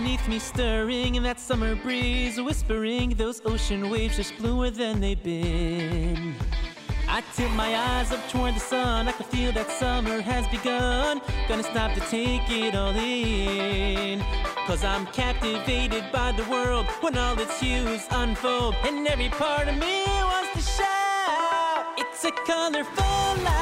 [0.00, 6.34] Me stirring in that summer breeze, whispering those ocean waves just bluer than they've been.
[7.08, 9.08] I tilt my eyes up toward the sun.
[9.08, 11.20] I can feel that summer has begun.
[11.46, 14.24] Gonna stop to take it all in.
[14.66, 18.74] Cause I'm captivated by the world when all its hues unfold.
[18.84, 21.84] And every part of me wants to shout.
[21.98, 23.61] It's a colorful life,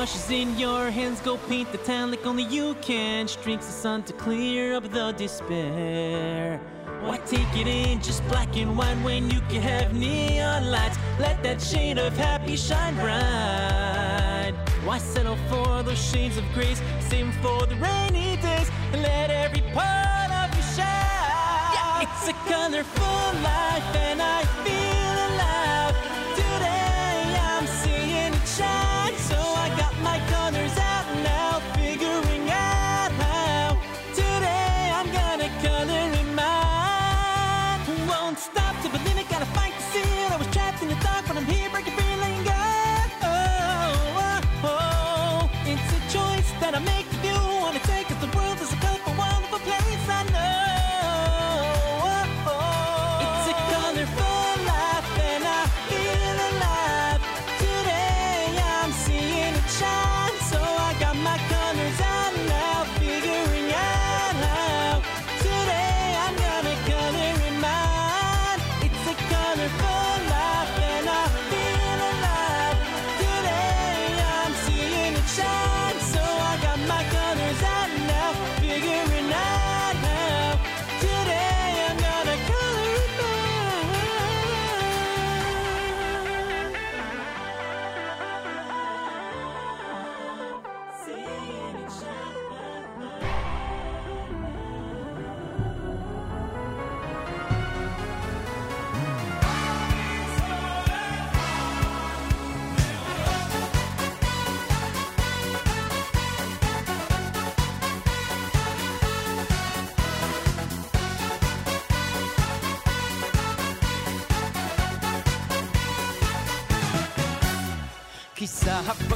[0.00, 3.28] brush is in your hands, go paint the town like only you can.
[3.28, 6.58] Streaks the sun to clear up the despair.
[7.02, 10.96] Why take it in just black and white when you can have neon lights?
[11.18, 14.54] Let that shade of happy shine bright.
[14.86, 16.80] Why settle for those shades of grace?
[17.00, 21.74] Save for the rainy days and let every part of you shine.
[21.74, 24.99] Yeah, it's a colorful life and I feel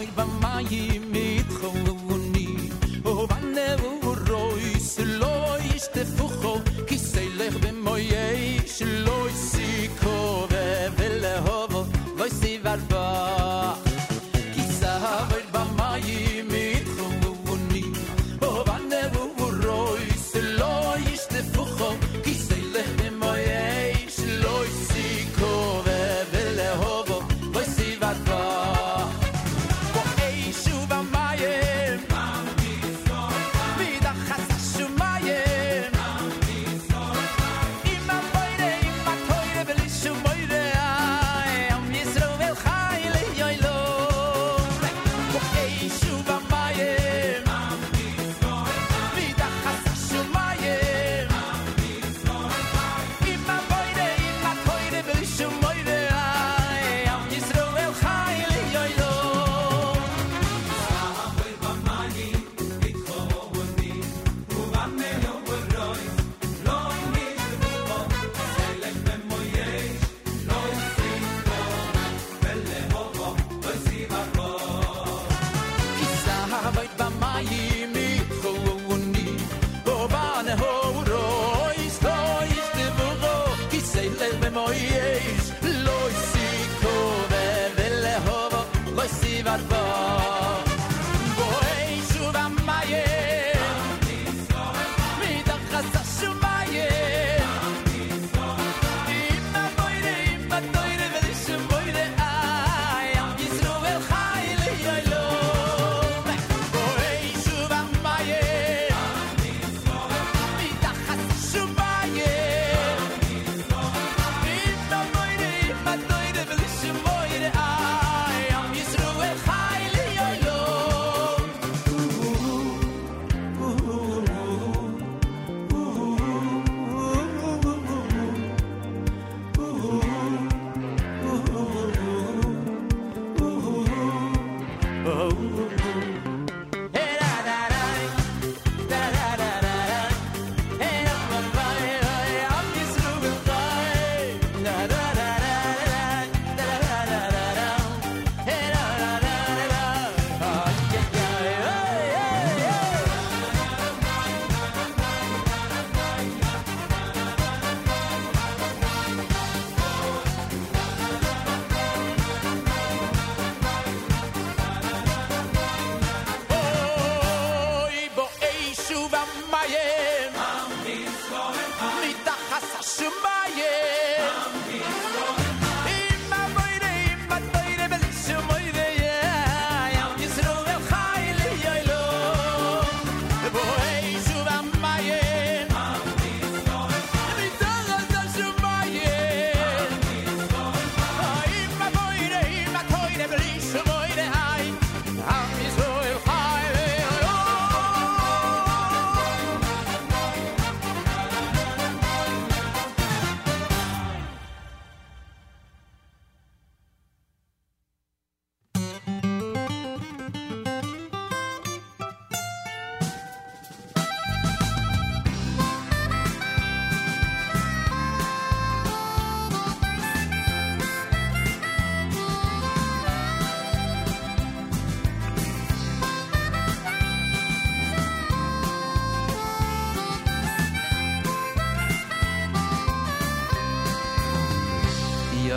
[0.04, 1.03] Kisa hapoy ba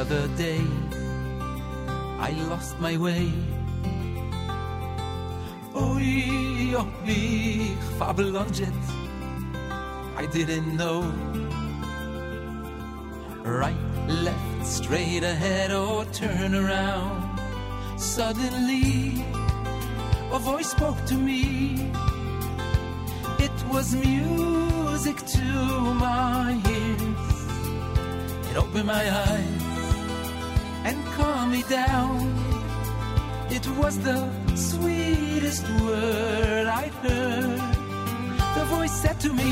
[0.09, 0.61] other day
[2.19, 3.29] I lost my way.
[5.75, 8.79] Oei, I mich it.
[10.15, 11.01] I didn't know.
[13.43, 13.75] Right,
[14.07, 17.39] left, straight ahead, or turn around.
[17.99, 19.25] Suddenly,
[20.31, 21.91] a voice spoke to me.
[23.39, 25.47] It was music to
[26.05, 27.31] my ears.
[28.49, 29.56] It opened my eyes
[31.57, 32.19] me down.
[33.49, 34.19] It was the
[34.55, 37.59] sweetest word I heard.
[38.57, 39.51] The voice said to me,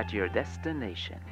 [0.00, 1.29] at your destination.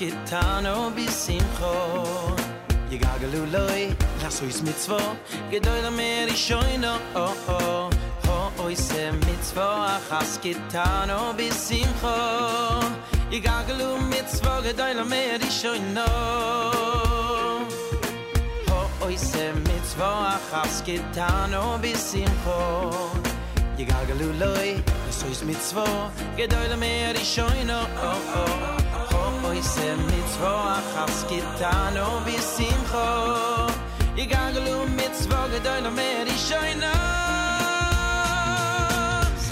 [0.00, 1.74] gitano oh, bis im kho
[2.90, 3.82] ye gagelu loy
[4.22, 4.98] lass uis mit zwo.
[5.50, 7.90] Gedoyr mer ich shoyno no oh, oh
[8.24, 9.68] ho oi se mit zwo
[10.08, 12.16] has gitano oh, bis im kho
[13.30, 16.08] ye gagelu mit zwo gedoyr mer ich shoyno
[18.70, 20.10] ho oi se mit zwo
[20.50, 22.60] has gitano bis im kho
[23.76, 24.68] ye gagelu loy
[25.06, 25.88] lass uis mit zwo.
[26.38, 28.79] Gedoyr mer ich shoyno no oh.
[29.62, 33.08] sem mit zwa khas gitan o vi sim kho
[34.22, 36.36] i gaglu mit zwa gedoy no mer i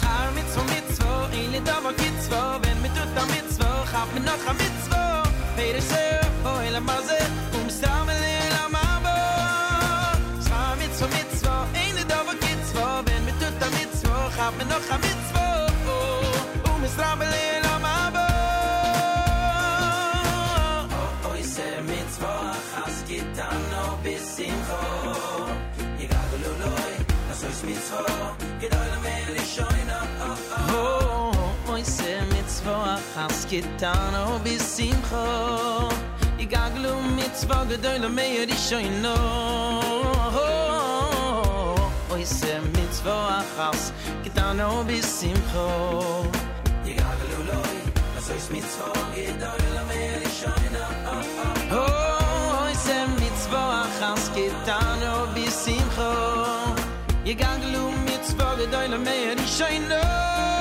[0.00, 2.20] schar mit zum mit zwa i le da va git
[2.62, 5.04] wenn mit tut da mit zwa hab mir noch mit zwa
[5.56, 6.06] fer se
[6.50, 7.20] o ele maze
[7.58, 8.08] um sam
[8.54, 9.16] la mabo
[10.46, 12.66] schar mit zum mit zwa i le da va git
[13.06, 15.46] wenn mit tut da mit zwa hab mir noch mit zwa
[15.94, 17.20] oh, um sam
[23.38, 24.80] achas gitano bisimcho
[25.98, 26.94] Yigagalu loy
[27.34, 30.38] so is mitzvah gedoyle mer i shoyna oh
[30.74, 31.72] oh.
[31.72, 35.24] Oi se mitzvah achas gitano bisimcho
[36.38, 39.14] Yigagalu mitzvah gedoyle mer i shoyna
[40.34, 43.92] oh oi se mitzvah achas
[44.24, 45.68] gitano bisimcho
[46.84, 47.78] Yigagalu loy
[48.20, 50.27] so is mitzvah gedoyle mer
[54.34, 56.12] getan o oh, bi simcho
[57.24, 60.57] ye gang lum mit zwoge deile mehr ich scheine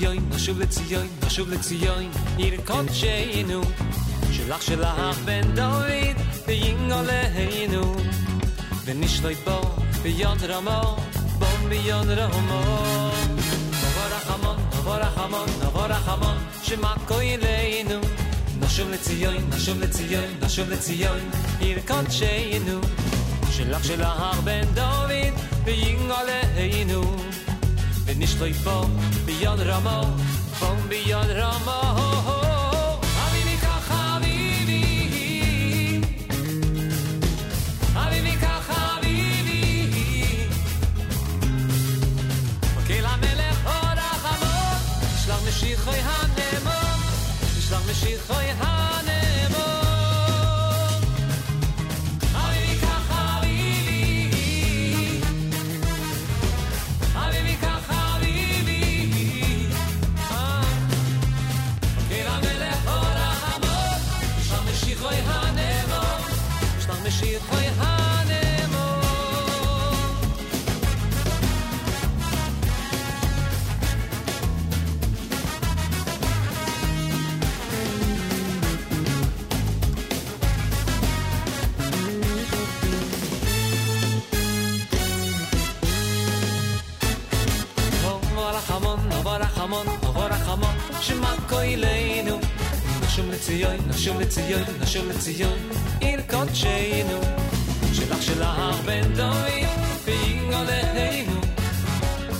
[0.00, 3.60] לציון, נשוב לציון, נשוב לציון, עיר קודשנו.
[4.32, 7.96] שלח שלח בן דוד, וינגו להינו.
[8.84, 9.60] ונשלוט בו
[10.02, 10.96] ביד רמו,
[11.38, 12.62] בו ביד רמו.
[13.70, 18.00] נבוא רחמון, נבוא רחמון, נבוא רחמון, שמה כהלנו.
[18.60, 21.20] נשוב לציון, נשוב לציון, נשוב לציון,
[21.60, 22.80] עיר קודשנו.
[23.50, 27.16] שלח שלח בן דוד, וינגו להינו.
[28.06, 28.86] ונשלוט בו
[29.41, 30.03] beyond Ramo,
[30.59, 31.80] from beyond Ramo.
[94.90, 95.58] לציון, נשוב לציון,
[96.00, 97.20] עיר קודשנו.
[97.92, 99.66] שלח שלח בן דוד,
[100.04, 101.40] וינגו להינו.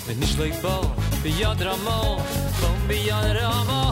[0.07, 0.83] ונשלוי בו
[1.23, 2.19] ביד רמו,
[2.61, 3.90] בו ביד רמו.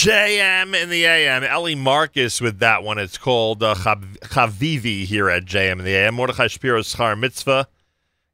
[0.00, 1.44] JM in the AM.
[1.44, 2.96] Ellie Marcus with that one.
[2.96, 6.14] It's called uh, Chavivi here at JM in the AM.
[6.14, 7.68] Mordechai Shapiro's Schar Mitzvah.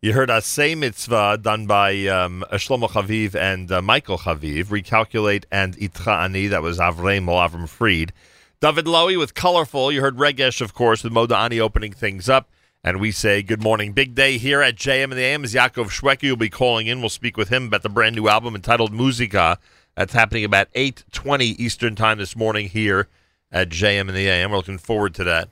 [0.00, 4.66] You heard Asay Mitzvah done by um, Shlomo Chaviv and uh, Michael Chaviv.
[4.66, 6.46] Recalculate and Itcha Ani.
[6.46, 8.12] That was Avrei Molavrim Fried.
[8.60, 9.90] David Lowy with Colorful.
[9.90, 12.48] You heard Regesh, of course, with Modani opening things up.
[12.84, 13.92] And we say good morning.
[13.92, 17.00] Big day here at JM in the AM as Yaakov Shwekey will be calling in.
[17.00, 19.58] We'll speak with him about the brand new album entitled Musica.
[19.96, 23.08] That's happening about 8.20 Eastern Time this morning here
[23.50, 24.50] at JM in the AM.
[24.50, 25.48] We're looking forward to that.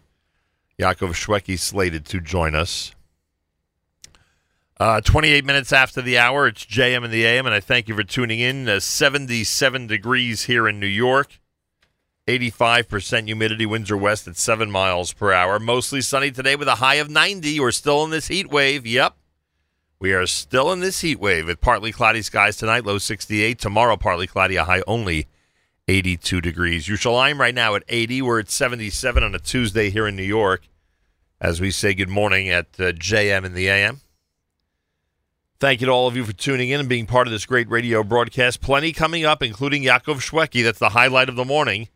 [0.78, 2.94] Yaakov Shwekey slated to join us.
[4.78, 7.94] Uh, 28 minutes after the hour, it's JM in the AM, and I thank you
[7.94, 8.68] for tuning in.
[8.68, 11.40] Uh, 77 degrees here in New York.
[12.26, 15.58] 85% humidity, winds are west at 7 miles per hour.
[15.58, 17.60] Mostly sunny today with a high of 90.
[17.60, 18.86] We're still in this heat wave.
[18.86, 19.16] Yep.
[20.04, 23.58] We are still in this heat wave with partly cloudy skies tonight, low 68.
[23.58, 25.28] Tomorrow, partly cloudy, a high only
[25.88, 26.86] 82 degrees.
[26.86, 28.20] Yerushalayim right now at 80.
[28.20, 30.68] We're at 77 on a Tuesday here in New York
[31.40, 34.02] as we say good morning at uh, JM in the AM.
[35.58, 37.70] Thank you to all of you for tuning in and being part of this great
[37.70, 38.60] radio broadcast.
[38.60, 40.62] Plenty coming up, including Yaakov Shwekey.
[40.62, 41.88] That's the highlight of the morning.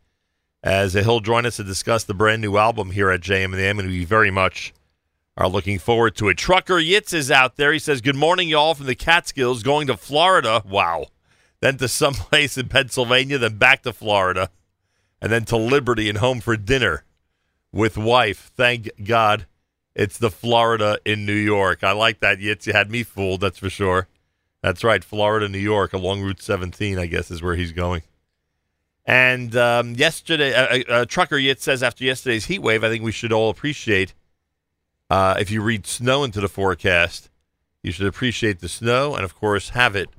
[0.63, 3.65] As he'll join us to discuss the brand new album here at JM and the
[3.65, 4.73] AM, and we very much
[5.39, 6.37] are looking forward to it.
[6.37, 7.71] Trucker Yitz is out there.
[7.71, 10.61] He says, Good morning, y'all, from the Catskills going to Florida.
[10.69, 11.07] Wow.
[11.61, 14.49] then to someplace in Pennsylvania, then back to Florida,
[15.21, 17.05] and then to Liberty and home for dinner
[17.71, 18.51] with wife.
[18.55, 19.45] Thank God
[19.95, 21.85] it's the Florida in New York.
[21.85, 22.39] I like that.
[22.39, 24.09] Yitz, you had me fooled, that's for sure.
[24.61, 28.01] That's right, Florida, New York, along Route 17, I guess, is where he's going.
[29.05, 33.13] And um, yesterday, uh, uh, Trucker Yitz says after yesterday's heat wave, I think we
[33.13, 34.13] should all appreciate
[35.09, 37.29] uh, if you read snow into the forecast,
[37.83, 40.09] you should appreciate the snow and, of course, have it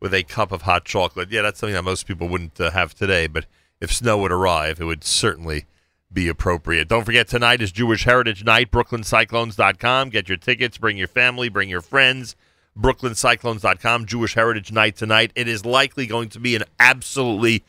[0.00, 1.30] with a cup of hot chocolate.
[1.30, 3.46] Yeah, that's something that most people wouldn't uh, have today, but
[3.80, 5.64] if snow would arrive, it would certainly
[6.12, 6.88] be appropriate.
[6.88, 10.10] Don't forget, tonight is Jewish Heritage Night, BrooklynCyclones.com.
[10.10, 12.36] Get your tickets, bring your family, bring your friends.
[12.78, 15.32] BrooklynCyclones.com, Jewish Heritage Night tonight.
[15.34, 17.64] It is likely going to be an absolutely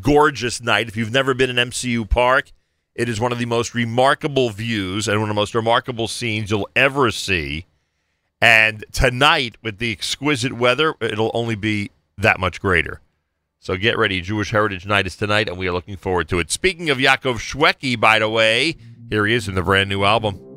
[0.00, 0.88] gorgeous night.
[0.88, 2.52] If you've never been in MCU Park,
[2.98, 6.50] it is one of the most remarkable views and one of the most remarkable scenes
[6.50, 7.64] you'll ever see.
[8.42, 13.00] And tonight, with the exquisite weather, it'll only be that much greater.
[13.60, 14.20] So get ready.
[14.20, 16.50] Jewish Heritage Night is tonight, and we are looking forward to it.
[16.50, 18.76] Speaking of Yaakov Shwekey, by the way,
[19.08, 20.47] here he is in the brand new album.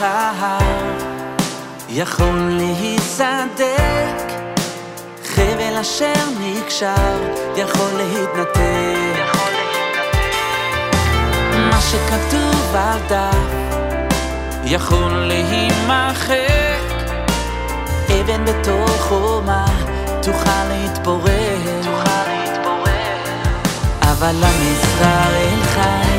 [0.00, 0.98] ההר
[1.88, 4.32] יכול להיסדק
[5.24, 7.18] חבל אשר נקשר
[7.56, 9.38] יכול להתנתק.
[11.70, 13.36] מה שכתוב על דף
[14.64, 16.38] יכול להימחק.
[18.08, 19.66] אבן בתוך חומה
[20.22, 21.58] תוכל להתפורר.
[24.02, 26.17] אבל עם ישראל חי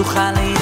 [0.00, 0.59] תוכל להישאר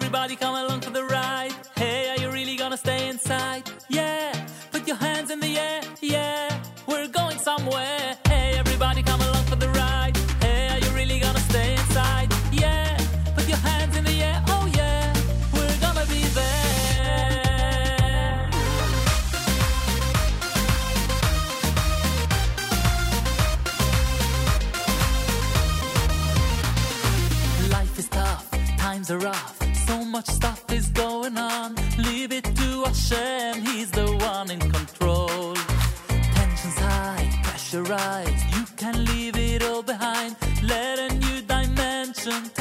[0.00, 1.52] Everybody come along for the ride.
[1.76, 3.70] Hey, are you really gonna stay inside?
[3.90, 4.32] Yeah,
[4.72, 5.82] put your hands in the air.
[6.00, 8.16] Yeah, we're going somewhere.
[8.26, 10.16] Hey, everybody come along for the ride.
[10.40, 12.32] Hey, are you really gonna stay inside?
[12.50, 12.96] Yeah,
[13.36, 14.42] put your hands in the air.
[14.48, 15.12] Oh yeah,
[15.52, 16.48] we're gonna be there.
[27.70, 29.59] Life is tough, times are rough
[30.10, 31.76] much stuff is going on.
[31.96, 35.54] Leave it to Hashem, He's the one in control.
[36.34, 38.44] Tensions high, pressure pressurized.
[38.56, 40.36] You can leave it all behind.
[40.62, 42.59] Let a new dimension.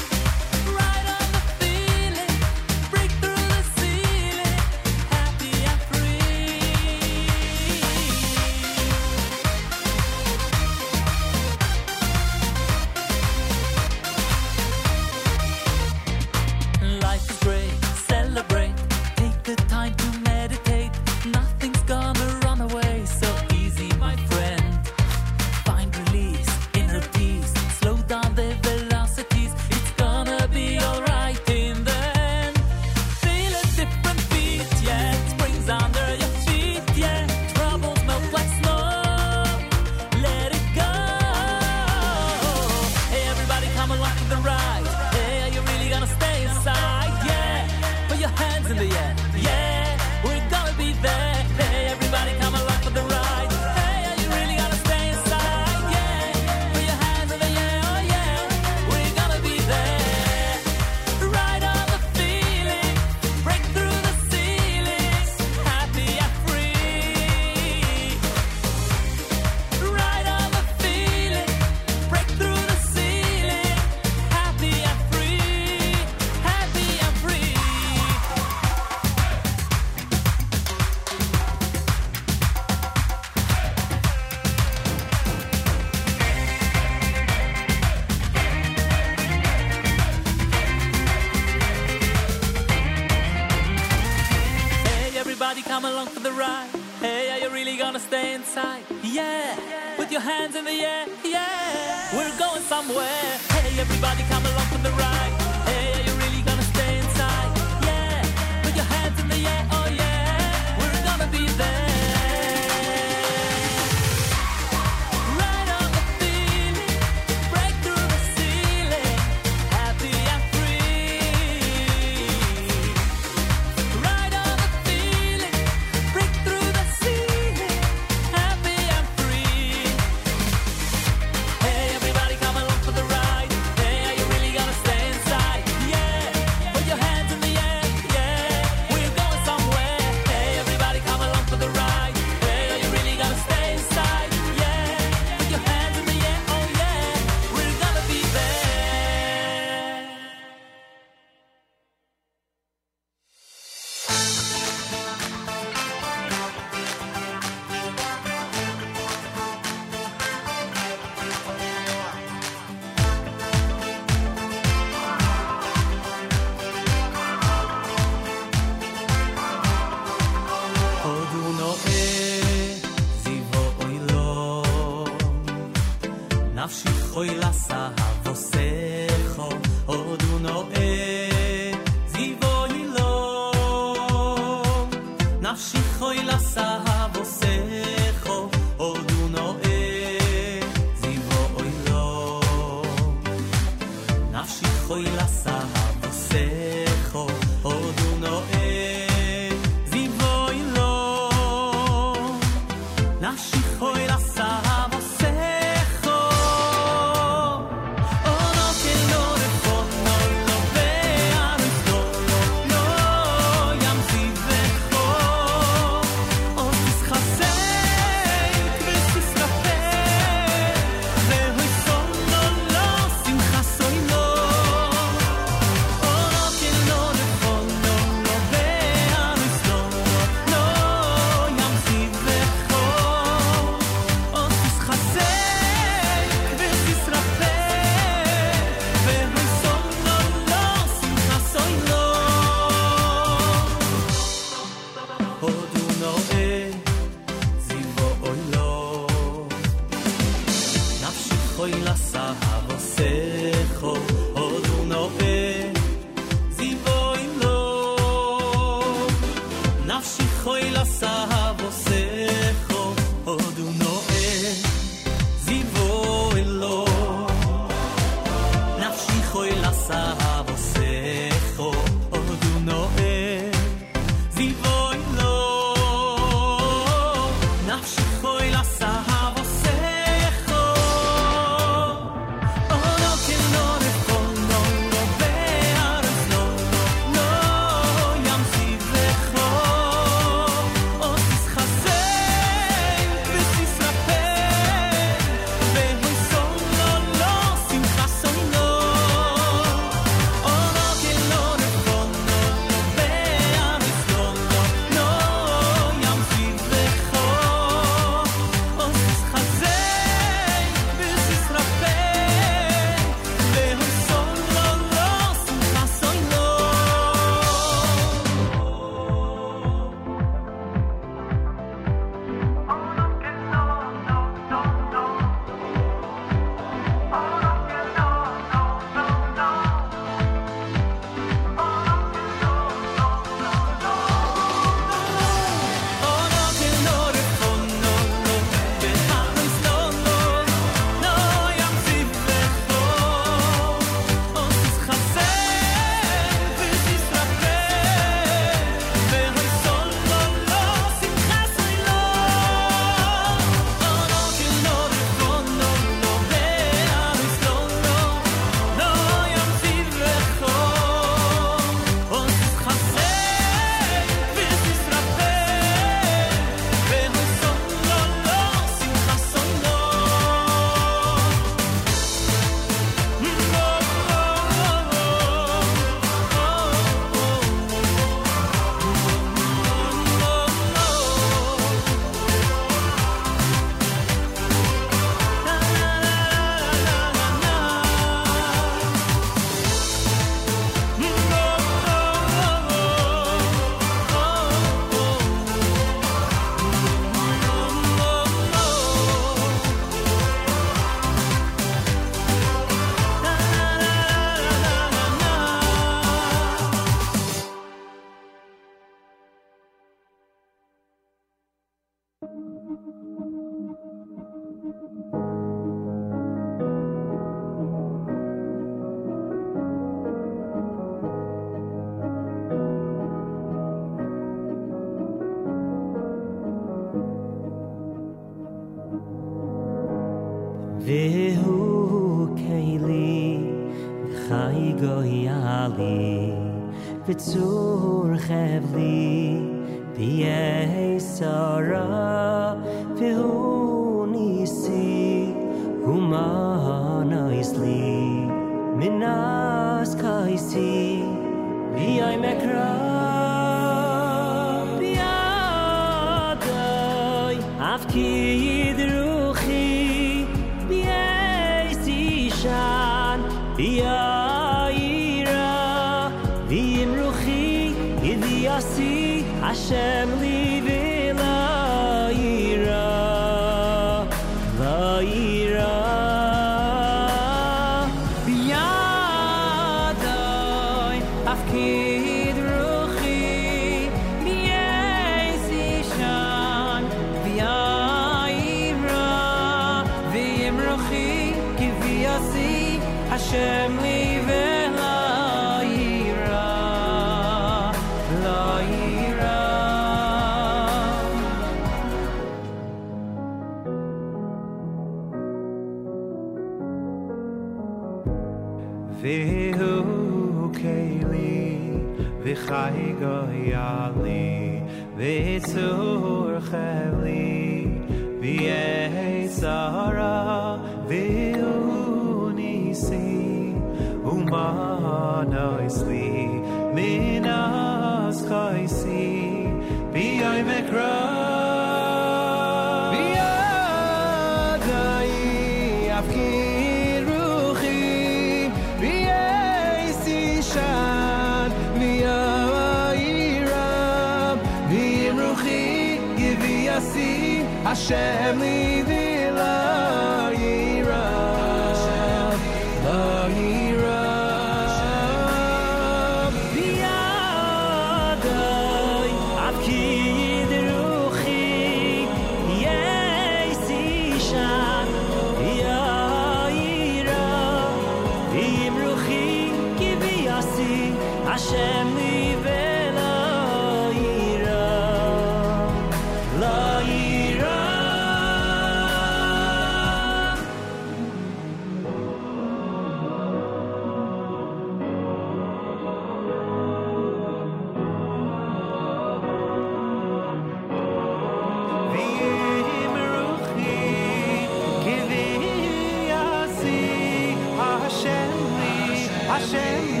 [599.51, 600.00] Hashem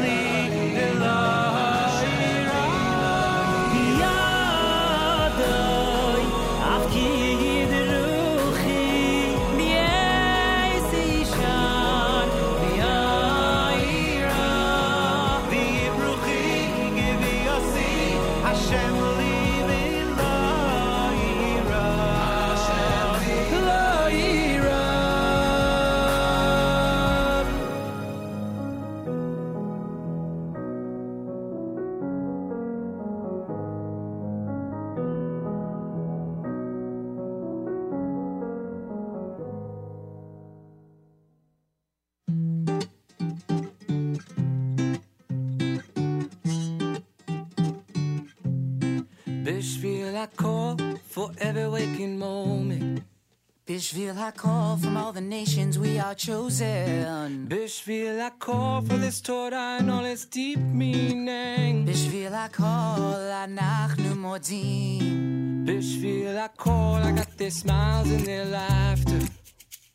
[53.90, 57.48] Bishville I call from all the nations we are chosen.
[57.48, 61.84] Bishvil call for this Torah and all its deep meaning.
[61.84, 63.10] Bishville I call
[63.44, 65.66] אנחנו מודים.
[65.66, 69.20] Bishvil call, I got their smiles and their laughter.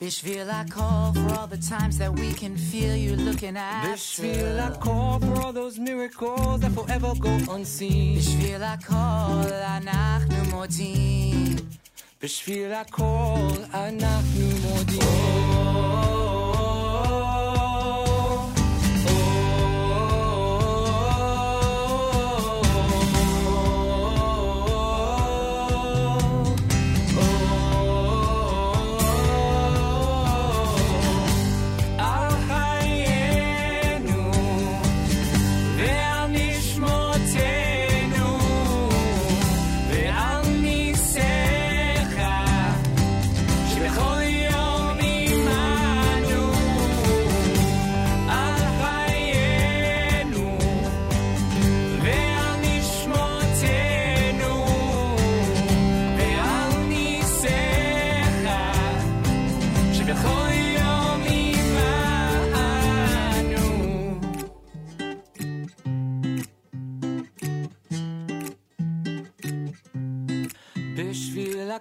[0.02, 3.92] Bishville I call for all the times that we can feel you looking after.
[3.94, 8.18] Bishvil call for all those miracles that forever go unseen.
[8.18, 11.56] בשביל הכל אנחנו מודים.
[12.23, 15.66] בשביל הכל אנחנו מודים.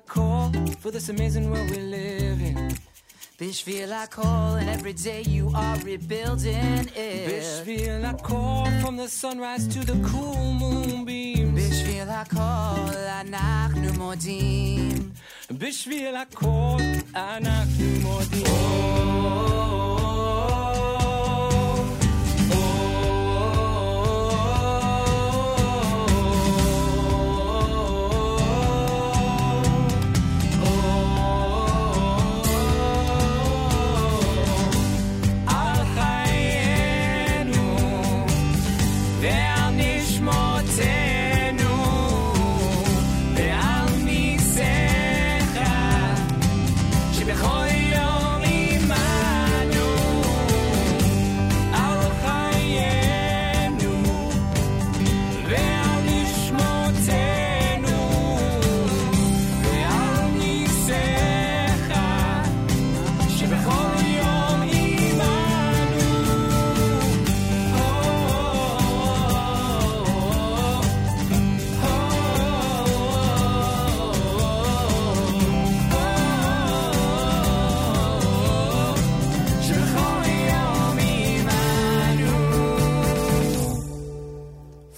[0.08, 2.78] Call for this amazing world we live in.
[3.38, 7.28] Bitch, feel like coal, and every day you are rebuilding it.
[7.28, 11.60] Bitch, feel like coal from the sunrise to the cool moonbeams.
[11.60, 15.12] Bitch, feel like coal, anak nu modim.
[15.52, 16.80] Bitch, feel like coal,
[17.14, 18.46] anak nu modim.
[18.48, 18.52] Oh,
[19.08, 19.95] oh, oh.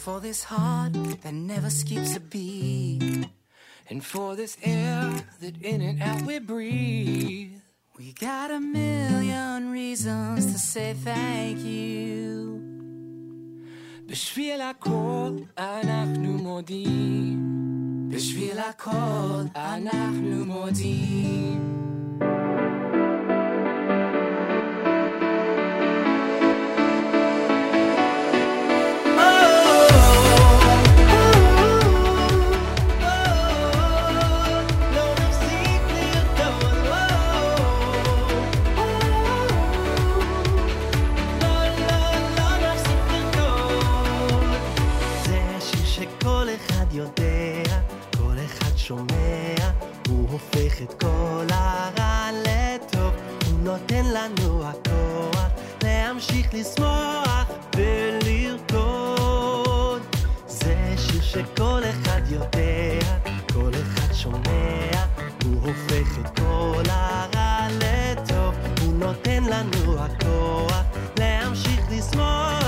[0.07, 0.92] For this heart
[1.22, 3.28] that never skips a beat.
[3.88, 7.53] And for this air that in and out we breathe
[7.98, 12.59] We got a million reasons to say thank you.
[14.07, 21.86] בשביל הכל אנחנו מודים בשביל הכל אנחנו מודים.
[48.88, 49.55] שומע,
[50.07, 53.13] הוא הופך את כל הרע לטוב,
[53.49, 55.47] הוא נותן לנו הכוח
[55.83, 57.45] להמשיך לשמוח
[57.77, 59.21] ולרקוד.
[60.47, 63.17] זה שיר שכל אחד יודע,
[63.53, 65.05] כל אחד שומע,
[65.45, 70.83] הוא הופך את כל הרע לטוב, הוא נותן לנו הכוח
[71.19, 72.66] להמשיך לשמוח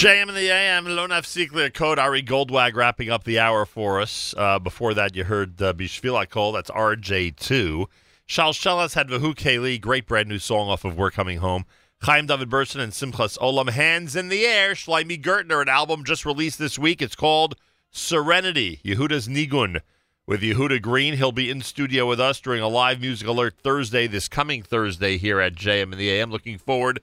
[0.00, 4.34] JM in the AM, Lone Secret Code, Ari Goldwag wrapping up the hour for us.
[4.34, 7.84] Uh, before that, you heard uh, Bishvil Hakol, that's RJ2.
[8.24, 11.66] Shal Shelas had Vahu Kaylee, great brand new song off of We're Coming Home.
[12.00, 14.72] Chaim David Berson and Simchas Olam, Hands in the Air.
[14.72, 17.02] Shlomi Gertner, an album just released this week.
[17.02, 17.56] It's called
[17.90, 19.82] Serenity, Yehuda's Nigun.
[20.26, 24.06] With Yehuda Green, he'll be in studio with us during a live music alert Thursday,
[24.06, 26.30] this coming Thursday here at JM in the AM.
[26.30, 27.00] Looking forward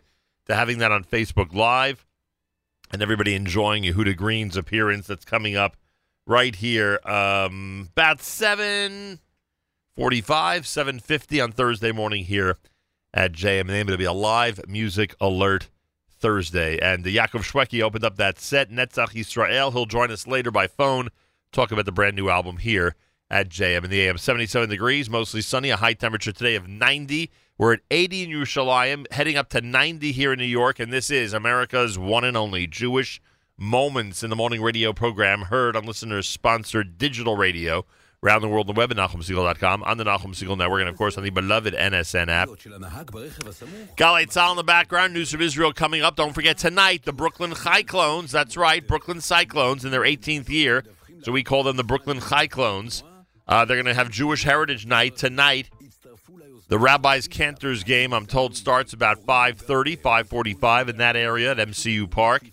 [0.47, 2.03] to having that on Facebook Live
[2.91, 5.75] and everybody enjoying Yehuda Green's appearance that's coming up
[6.25, 6.99] right here.
[7.03, 12.57] Um, about 745, 750 on Thursday morning here
[13.13, 13.61] at JM.
[13.61, 15.69] And it'll be a live music alert
[16.19, 16.79] Thursday.
[16.79, 19.71] And uh, Yaakov Shwekey opened up that set, Netzach Yisrael.
[19.71, 21.09] He'll join us later by phone,
[21.51, 22.95] talk about the brand new album here
[23.29, 24.17] at JM in the AM.
[24.17, 27.31] 77 degrees, mostly sunny, a high temperature today of 90.
[27.60, 31.10] We're at 80 in Yerushalayim, heading up to 90 here in New York, and this
[31.10, 33.20] is America's one and only Jewish
[33.58, 37.84] Moments in the Morning radio program, heard on listeners-sponsored digital radio
[38.22, 40.97] around the world on the web at NachumSegal.com, on the Nachum Segal Network, and of
[40.97, 42.47] course on the beloved NSN app.
[43.95, 46.16] Galei Tzal in the background, news from Israel coming up.
[46.16, 48.32] Don't forget tonight, the Brooklyn Cyclones.
[48.32, 50.84] That's right, Brooklyn Cyclones in their 18th year.
[51.24, 53.03] So we call them the Brooklyn Cyclones.
[53.47, 55.72] Uh, they're going to have Jewish Heritage Night tonight.
[56.70, 62.09] The Rabbi's Cantors game, I'm told, starts about 5.30, 5.45 in that area at MCU
[62.09, 62.51] Park.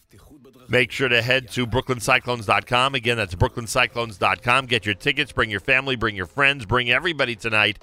[0.68, 2.94] Make sure to head to brooklyncyclones.com.
[2.94, 4.66] Again, that's brooklyncyclones.com.
[4.66, 7.82] Get your tickets, bring your family, bring your friends, bring everybody tonight.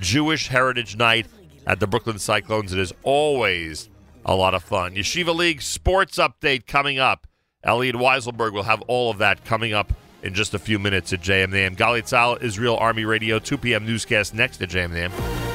[0.00, 1.26] Jewish Heritage Night
[1.66, 2.72] at the Brooklyn Cyclones.
[2.72, 3.90] It is always
[4.24, 4.94] a lot of fun.
[4.94, 7.26] Yeshiva League sports update coming up.
[7.64, 11.20] Elliot Weiselberg will have all of that coming up in just a few minutes at
[11.20, 11.76] JM in the AM.
[11.76, 13.84] Gali Tzal, Israel Army Radio, 2 p.m.
[13.84, 15.51] newscast next at JM in the AM.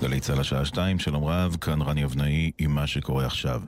[0.00, 3.62] גלי צה"ל השעה שתיים, שלום רב, כאן רני אבנאי עם מה שקורה עכשיו.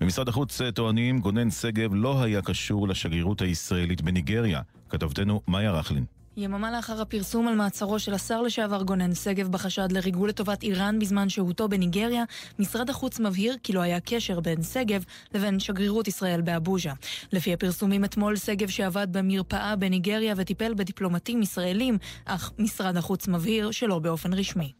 [0.00, 4.60] במשרד החוץ טוענים, גונן שגב לא היה קשור לשגרירות הישראלית בניגריה.
[4.88, 6.04] כתבתנו מאיה רכלין.
[6.36, 11.28] יממה לאחר הפרסום על מעצרו של השר לשעבר גונן שגב בחשד לריגול לטובת איראן בזמן
[11.28, 12.24] שהותו בניגריה,
[12.58, 15.04] משרד החוץ מבהיר כי לא היה קשר בין שגב
[15.34, 16.92] לבין שגרירות ישראל באבוז'ה.
[17.32, 23.98] לפי הפרסומים אתמול, שגב שעבד במרפאה בניגריה וטיפל בדיפלומטים ישראלים, אך משרד החוץ מבהיר שלא
[23.98, 24.72] באופן רשמי.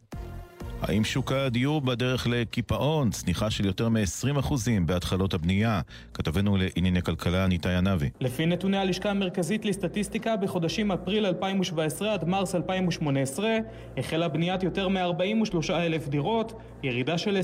[0.81, 3.09] האם שוק הדיור בדרך לקיפאון?
[3.09, 4.53] צניחה של יותר מ-20%
[4.85, 5.81] בהתחלות הבנייה.
[6.13, 8.09] כתבנו לענייני כלכלה ניתאי ענבי.
[8.19, 13.57] לפי נתוני הלשכה המרכזית לסטטיסטיקה, בחודשים אפריל 2017 עד מרס 2018
[13.97, 16.53] החלה בניית יותר מ-43 אלף דירות,
[16.83, 17.39] ירידה של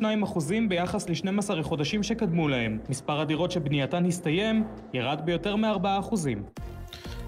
[0.00, 0.04] 22%
[0.68, 2.78] ביחס ל-12 החודשים שקדמו להם.
[2.88, 4.64] מספר הדירות שבנייתן הסתיים
[4.94, 6.16] ירד ביותר מ-4%.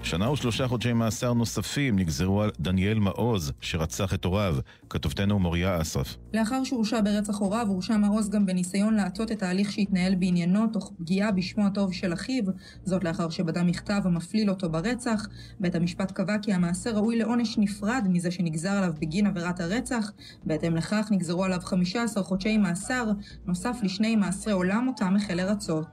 [0.03, 4.55] שנה ושלושה חודשי מאסר נוספים נגזרו על דניאל מעוז, שרצח את הוריו.
[4.89, 6.17] כתובתנו מוריה אסרף.
[6.33, 11.31] לאחר שהורשע ברצח הוריו, הורשע מעוז גם בניסיון להטות את ההליך שהתנהל בעניינו, תוך פגיעה
[11.31, 12.43] בשמו הטוב של אחיו,
[12.83, 15.27] זאת לאחר שבדה מכתב המפליל אותו ברצח.
[15.59, 20.11] בית המשפט קבע כי המעשה ראוי לעונש נפרד מזה שנגזר עליו בגין עבירת הרצח.
[20.45, 23.05] בהתאם לכך נגזרו עליו 15 חודשי מאסר,
[23.45, 25.85] נוסף לשני מאסרי עולם אותם החל לרצות.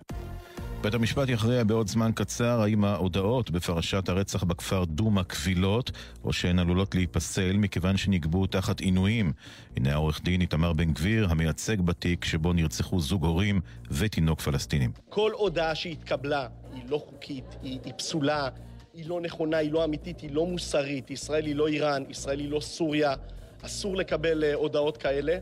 [0.87, 5.91] בית המשפט יכריע בעוד זמן קצר האם ההודעות בפרשת הרצח בכפר דומא קבילות,
[6.25, 9.33] או שהן עלולות להיפסל מכיוון שנגבו תחת עינויים.
[9.77, 13.61] הנה העורך דין איתמר בן גביר, המייצג בתיק שבו נרצחו זוג הורים
[13.91, 14.93] ותינוק פלסטינים.
[15.09, 18.49] כל הודעה שהתקבלה היא לא חוקית, היא, היא פסולה,
[18.95, 21.11] היא לא נכונה, היא לא אמיתית, היא לא מוסרית.
[21.11, 23.15] ישראל היא לא איראן, ישראל היא לא סוריה.
[23.63, 25.39] אסור לקבל uh, הודעות כאלה.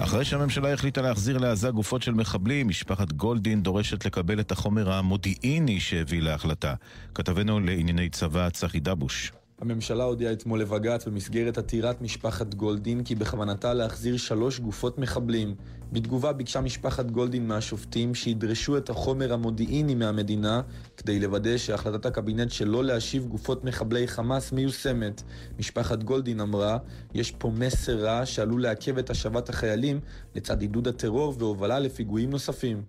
[0.00, 5.80] אחרי שהממשלה החליטה להחזיר לעזה גופות של מחבלים, משפחת גולדין דורשת לקבל את החומר המודיעיני
[5.80, 6.74] שהביא להחלטה.
[7.14, 9.32] כתבנו לענייני צבא צחי דבוש.
[9.60, 15.54] הממשלה הודיעה אתמול לבג"ץ במסגרת עתירת משפחת גולדין כי בכוונתה להחזיר שלוש גופות מחבלים.
[15.92, 20.60] בתגובה ביקשה משפחת גולדין מהשופטים שידרשו את החומר המודיעיני מהמדינה
[20.96, 25.22] כדי לוודא שהחלטת הקבינט שלא להשיב גופות מחבלי חמאס מיושמת.
[25.58, 26.78] משפחת גולדין אמרה,
[27.14, 30.00] יש פה מסר רע שעלול לעכב את השבת החיילים
[30.34, 32.82] לצד עידוד הטרור והובלה לפיגועים נוספים.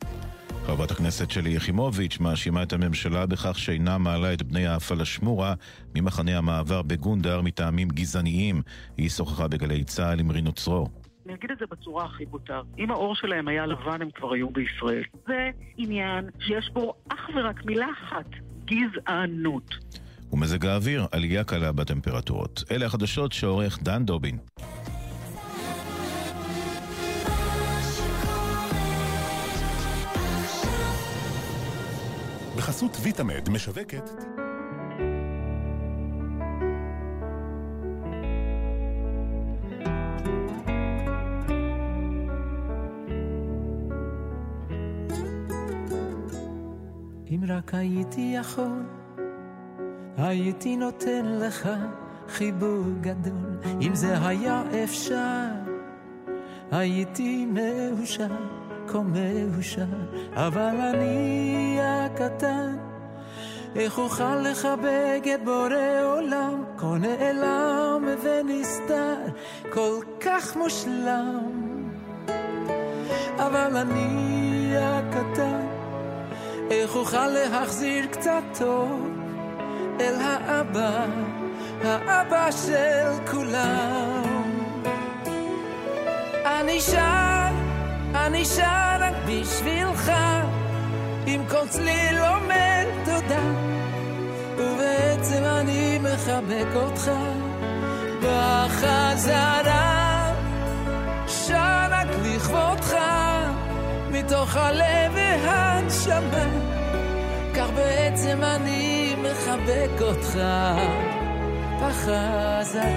[0.66, 5.54] חברת הכנסת שלי יחימוביץ' מאשימה את הממשלה בכך שאינה מעלה את בני הפלשמורה
[5.95, 8.62] ממחנה המעבר בגונדר מטעמים גזעניים.
[8.97, 10.89] היא שוחחה בגלי צה"ל עם רינו צרור.
[11.30, 12.61] אני אגיד את זה בצורה הכי בוטה.
[12.80, 15.03] אם האור שלהם היה לבן, הם כבר היו בישראל.
[15.27, 18.25] זה עניין שיש בו אך ורק מילה אחת,
[18.65, 19.75] גזענות.
[20.34, 22.63] ומזג האוויר, עלייה קלה בטמפרטורות.
[22.71, 24.38] אלה החדשות שעורך דן דובין.
[32.57, 34.09] בחסות ויטמד משווקת
[47.32, 48.84] אם רק הייתי יכול,
[50.17, 51.69] הייתי נותן לך
[52.27, 53.59] חיבור גדול.
[53.82, 55.47] אם זה היה אפשר,
[56.71, 58.27] הייתי מאושר,
[58.88, 59.86] כה מאושר.
[60.34, 62.77] אבל אני הקטן,
[63.75, 69.15] איך אוכל לחבק את בורא עולם, כה נעלם ונסתר,
[69.73, 71.39] כל כך מושלם.
[73.38, 75.78] אבל אני הקטן,
[76.70, 79.09] איך אוכל להחזיר קצת טוב
[79.99, 81.05] אל האבא,
[81.84, 84.24] האבא של כולם.
[86.45, 87.49] אני שר,
[88.15, 90.11] אני שר רק בשבילך,
[91.26, 93.43] עם כל צליל אומר תודה,
[94.57, 97.11] ובעצם אני מחבק אותך
[98.20, 99.99] בחזרה.
[101.28, 102.95] שר רק לכבודך,
[104.20, 106.45] מתוך הלב והנשמה,
[107.55, 110.39] כך בעצם אני מחבק אותך
[111.82, 112.89] בחזרה.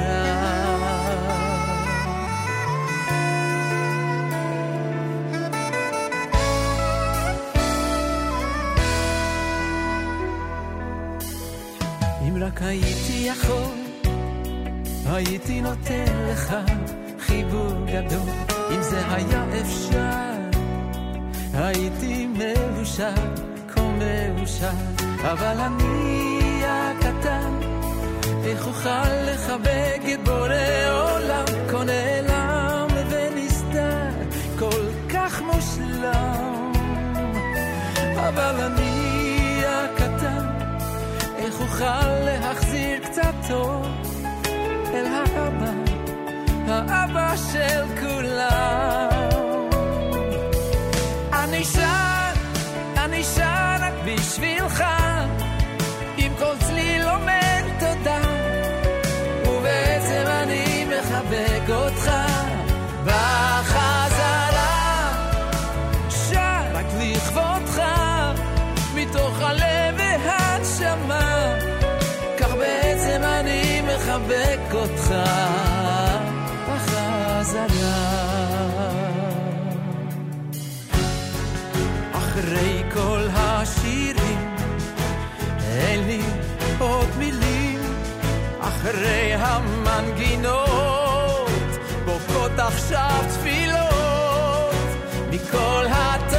[12.28, 13.74] אם רק הייתי יכול,
[15.06, 16.54] הייתי נותן לך
[17.18, 18.28] חיבור גדול.
[18.74, 20.41] אם זה היה אפשר,
[21.54, 23.14] הייתי מאושר,
[23.74, 24.68] כה מאושר.
[25.22, 27.60] אבל אני הקטן,
[28.44, 34.08] איך אוכל לחבק את בורא עולם, כה נעלם ונסתר,
[34.58, 36.72] כל כך מושלם.
[38.14, 40.46] אבל אני הקטן,
[41.36, 43.86] איך אוכל להחזיר קצת טוב
[44.94, 45.72] אל האבא,
[46.68, 49.11] האבא של כולם.
[51.62, 52.32] אני שר,
[52.96, 54.84] אני שר רק בשבילך,
[56.16, 57.51] עם כל צליל אומר
[88.92, 90.68] אחרי המנגינות,
[92.04, 94.74] בוקעות עכשיו תפילות,
[95.30, 96.31] מכל הטוב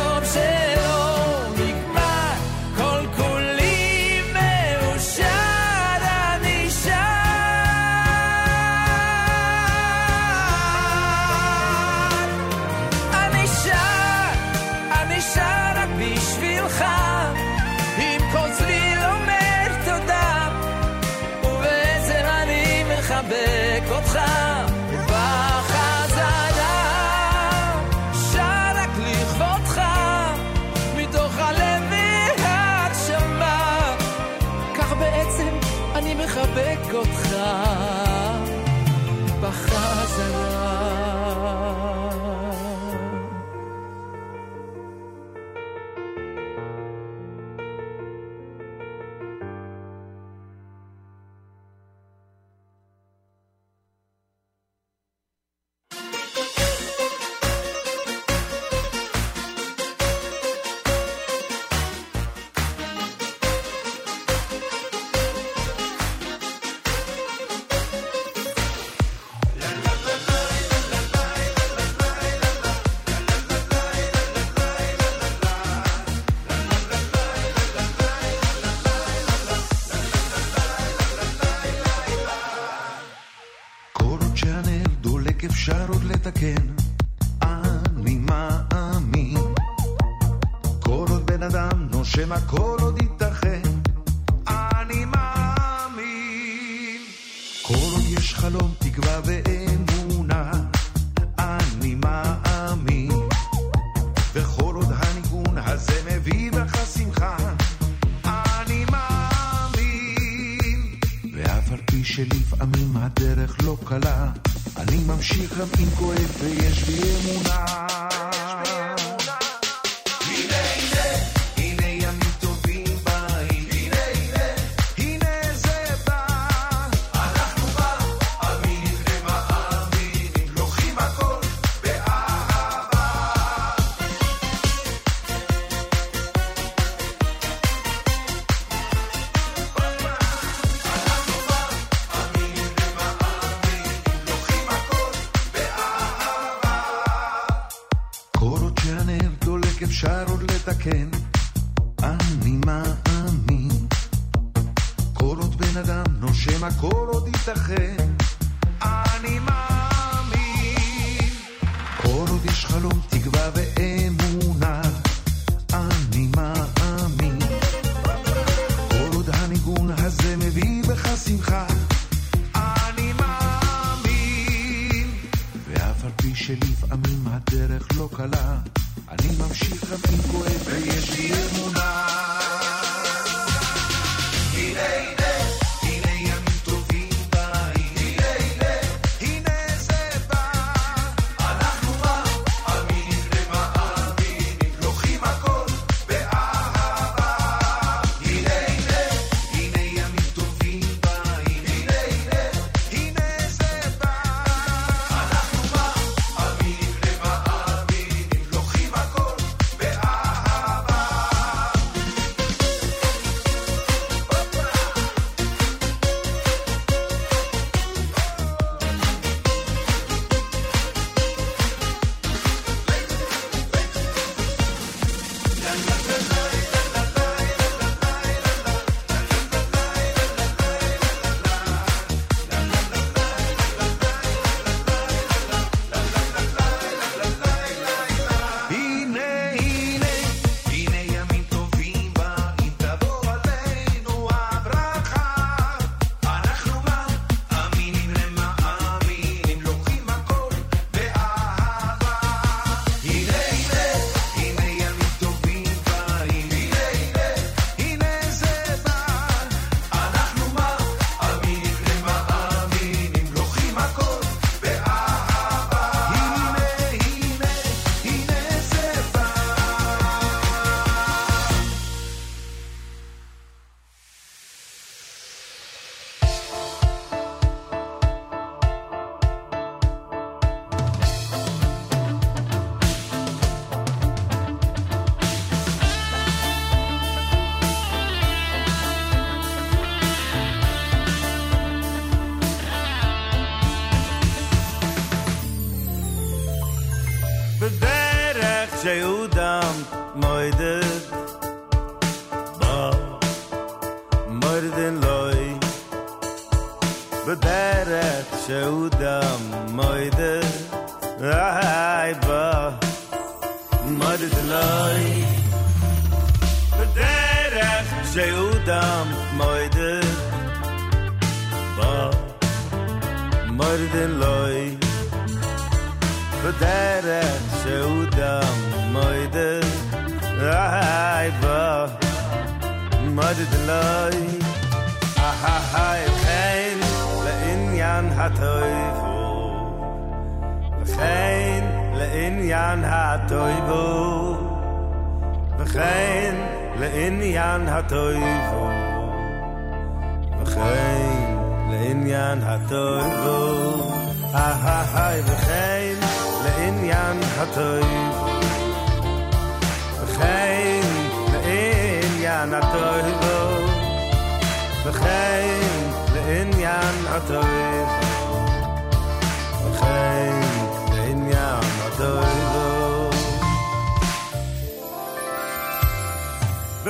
[36.93, 37.35] אותך,
[39.41, 40.02] פחד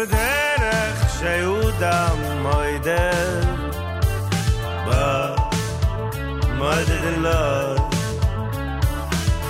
[0.02, 2.08] בדרך שיהודה
[2.42, 3.40] מוידר
[4.86, 5.34] בא
[6.56, 7.78] מוידר אלוהי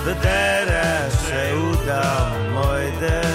[0.05, 3.32] בדרך שיהודה מוידר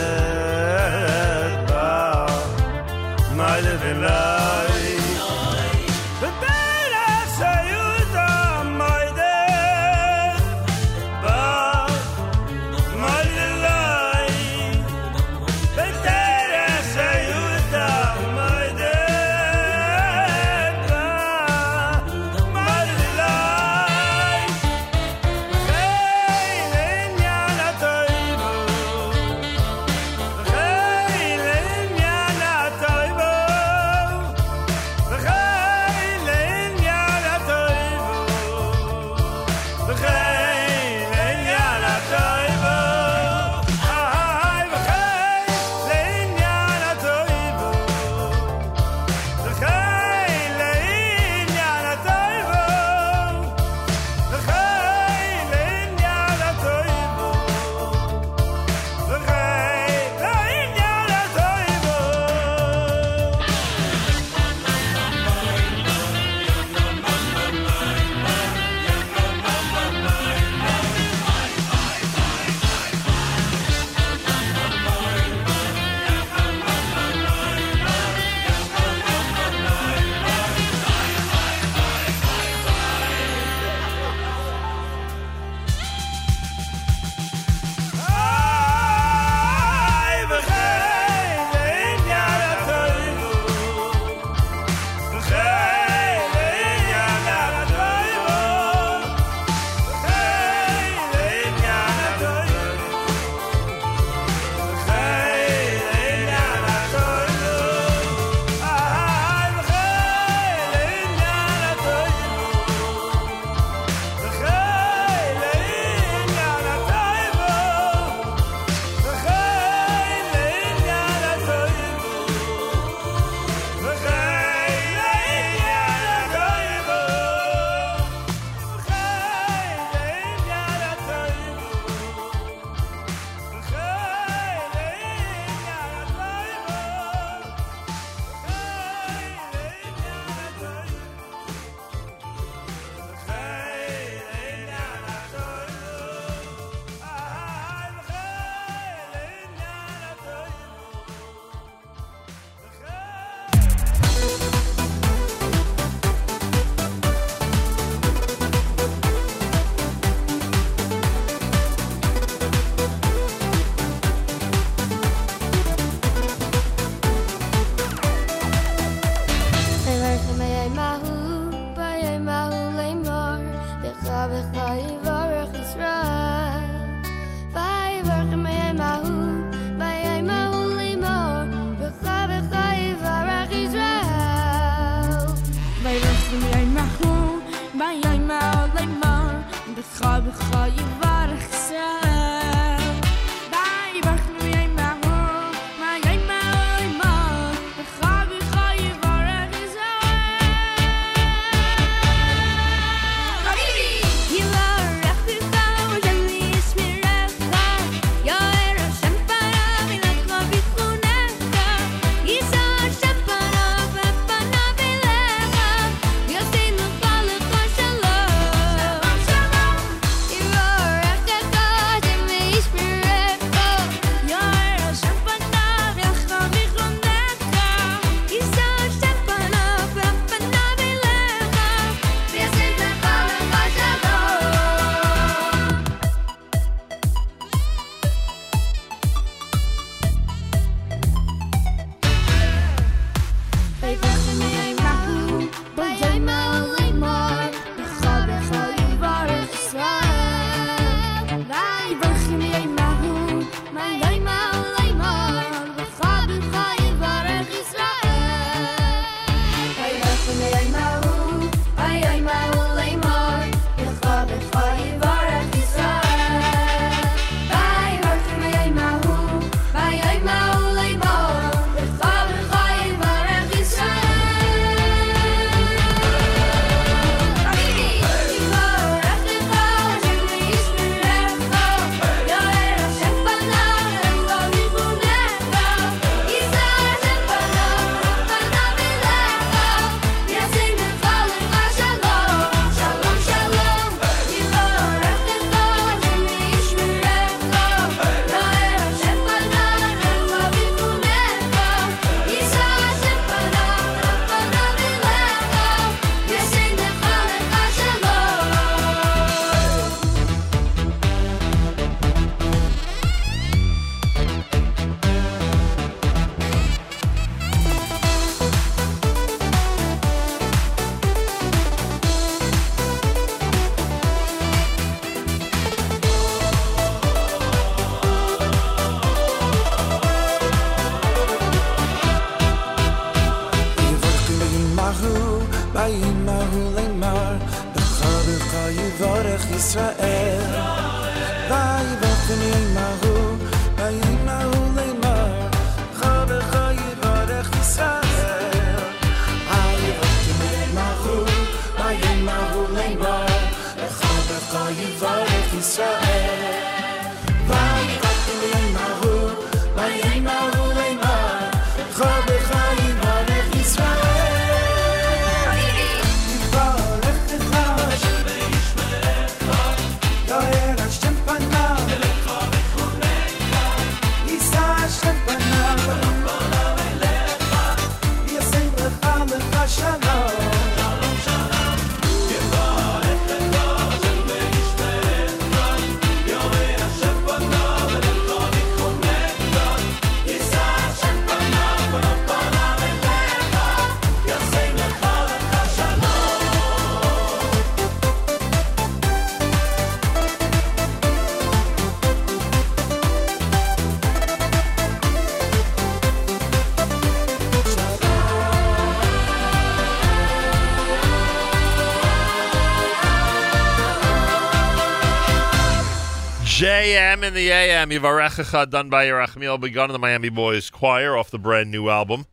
[417.30, 421.38] in the AM, Yivarechecha, done by Yerachmiel Begun of the Miami Boys Choir off the
[421.38, 422.26] brand new album.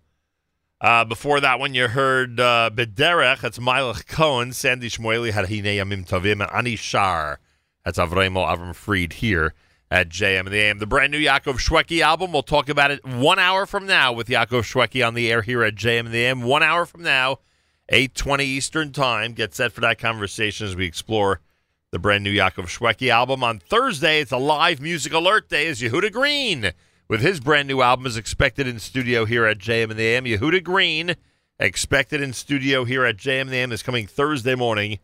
[0.81, 5.64] Uh, before that one, you heard uh, Bederech, that's Meilech Kohn, Sandy Shmueli had Hine
[5.64, 7.40] Yamim Tovim, and Ani Shar,
[7.85, 9.52] that's Avremo Avram Fried here
[9.90, 10.78] at JM in the AM.
[10.78, 14.28] The brand new Yaakov Shwekey album, we'll talk about it one hour from now with
[14.28, 16.40] Yaakov Shwekey on the air here at JM in the AM.
[16.40, 17.40] One hour from now,
[17.93, 19.35] 8.20 Eastern Time.
[19.35, 21.43] Get set for that conversation as we explore
[21.97, 23.43] the brand new Yaakov Shwekey album.
[23.43, 26.73] On Thursday, it's a live music alert day as Yehuda Green
[27.09, 30.27] with his brand new album is expected in studio here at JM and the AM.
[30.27, 31.16] Yehuda Green,
[31.59, 34.98] expected in studio here at JM and the AM, is coming Thursday morning.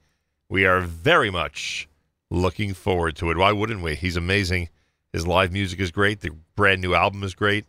[0.51, 1.89] We are very much
[2.31, 3.39] looking forward to it.
[3.39, 3.95] Why wouldn't we?
[3.95, 4.69] He's amazing.
[5.15, 6.21] His live music is great.
[6.21, 7.65] The brand new album is great.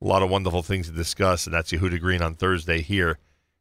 [0.00, 3.18] A lot of wonderful things to discuss, and that's Yehuda Green on Thursday here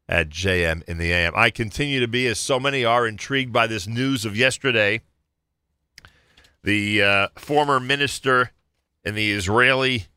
[0.10, 1.34] at JM in the AM.
[1.36, 5.02] I continue to be, as so many are, intrigued by this news of yesterday.
[6.64, 8.52] The uh, former minister
[9.06, 10.08] in the Israeli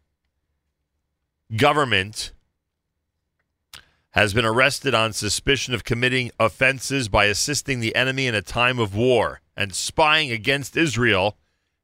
[1.54, 2.32] government
[4.12, 8.78] has been arrested on suspicion of committing offenses by assisting the enemy in a time
[8.78, 11.36] of war and spying against Israel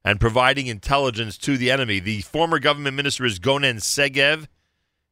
[0.03, 1.99] and providing intelligence to the enemy.
[1.99, 4.47] The former government minister is Gonen Segev.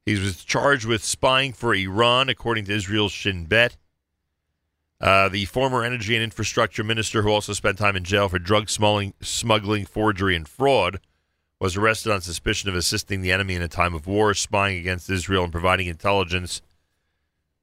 [0.08, 3.76] He was charged with spying for Iran, according to Israel's Shin Bet.
[5.02, 8.70] Uh, the former energy and infrastructure minister, who also spent time in jail for drug
[8.70, 11.02] smuggling, smuggling, forgery, and fraud,
[11.60, 15.10] was arrested on suspicion of assisting the enemy in a time of war, spying against
[15.10, 16.62] Israel, and providing intelligence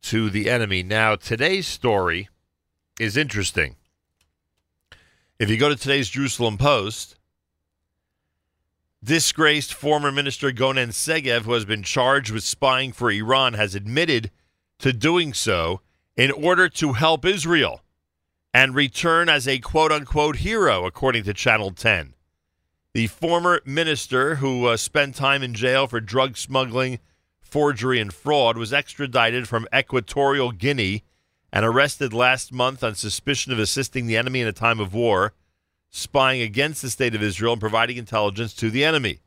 [0.03, 0.83] to the enemy.
[0.83, 2.29] Now, today's story
[3.01, 3.77] is interesting.
[5.39, 7.17] If you go to today's Jerusalem Post,
[9.05, 14.31] disgraced former minister Gonen Segev, who has been charged with spying for Iran, has admitted
[14.79, 15.83] to doing so
[16.17, 17.83] in order to help Israel
[18.55, 22.15] and return as a quote unquote hero, according to Channel 10.
[22.95, 27.01] The former minister who uh, spent time in jail for drug smuggling,
[27.41, 31.03] forgery and fraud, was extradited from Equatorial Guinea
[31.53, 35.35] and arrested last month on suspicion of assisting the enemy in a time of war,
[35.97, 39.21] spying against the state of Israel, and providing intelligence to the enemy.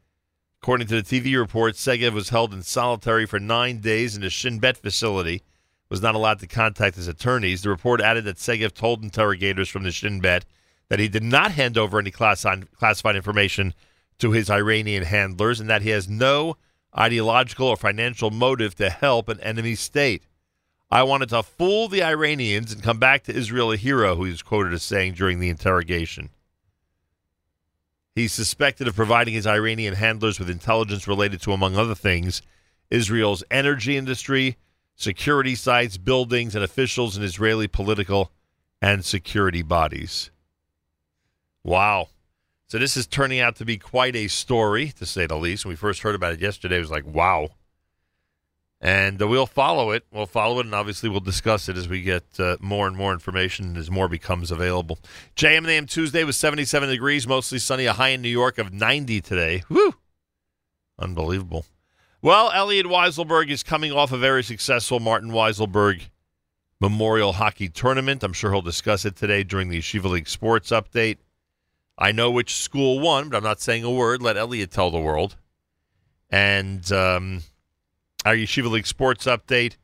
[0.62, 4.30] According to the TV report, Segev was held in solitary for nine days in a
[4.30, 5.44] Shin Bet facility,
[5.88, 7.62] was not allowed to contact his attorneys.
[7.62, 10.44] The report added that Segev told interrogators from the Shin Bet
[10.90, 13.74] that he did not hand over any classified, information
[14.20, 16.58] to his Iranian handlers and that he has no
[16.98, 20.24] ideological or financial motive to help an enemy state.
[20.92, 24.42] I wanted to fool the Iranians and come back to Israel a hero, he was
[24.42, 26.30] quoted as saying during the interrogation.
[28.18, 32.42] He's suspected of providing his Iranian handlers with intelligence related to, among other things,
[32.90, 34.58] Israel's energy industry,
[34.96, 38.32] security sites, buildings, and officials in Israeli political
[38.82, 40.32] and security bodies.
[41.64, 42.08] Wow.
[42.66, 45.64] So this is turning out to be quite a story, to say the least.
[45.64, 47.50] When we first heard about it yesterday, it was like, wow.
[48.80, 50.06] And uh, we'll follow it.
[50.12, 53.12] We'll follow it, and obviously we'll discuss it as we get uh, more and more
[53.12, 55.00] information as more becomes available.
[55.36, 58.72] JM and AM Tuesday was 77 degrees, mostly sunny, a high in New York of
[58.72, 59.64] 90 today.
[59.70, 59.96] Woo!
[61.00, 61.66] Unbelievable.
[62.22, 66.10] Well, Elliot Weiselberg is coming off a very successful Martin Weiselberg
[66.80, 68.24] Memorial Hockey Tournament.
[68.24, 71.18] I'm sure he'll discuss it today during the Yeshiva League Sports Update.
[71.98, 74.22] I know which school won, but I'm not saying a word.
[74.22, 75.36] Let Elliot tell the world.
[76.30, 77.42] And um,
[78.28, 79.78] our Yeshiva League Sports Update,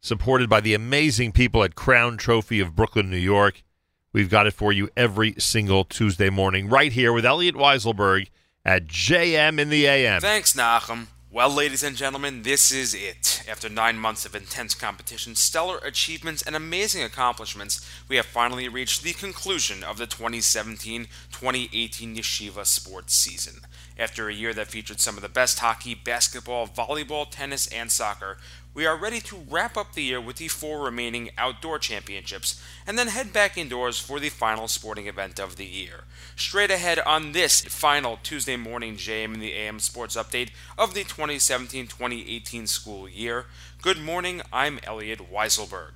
[0.00, 3.64] supported by the amazing people at Crown Trophy of Brooklyn, New York.
[4.12, 8.28] We've got it for you every single Tuesday morning, right here with Elliot Weiselberg
[8.64, 10.20] at JM in the AM.
[10.20, 11.08] Thanks, Nachum.
[11.32, 13.44] Well, ladies and gentlemen, this is it.
[13.48, 19.04] After nine months of intense competition, stellar achievements, and amazing accomplishments, we have finally reached
[19.04, 23.60] the conclusion of the 2017 2018 Yeshiva sports season.
[23.96, 28.38] After a year that featured some of the best hockey, basketball, volleyball, tennis, and soccer,
[28.72, 32.96] we are ready to wrap up the year with the four remaining outdoor championships and
[32.96, 36.04] then head back indoors for the final sporting event of the year.
[36.36, 41.02] Straight ahead on this final Tuesday morning JM in the AM sports update of the
[41.02, 43.46] 2017 2018 school year.
[43.82, 45.92] Good morning, I'm Elliot Weiselberg.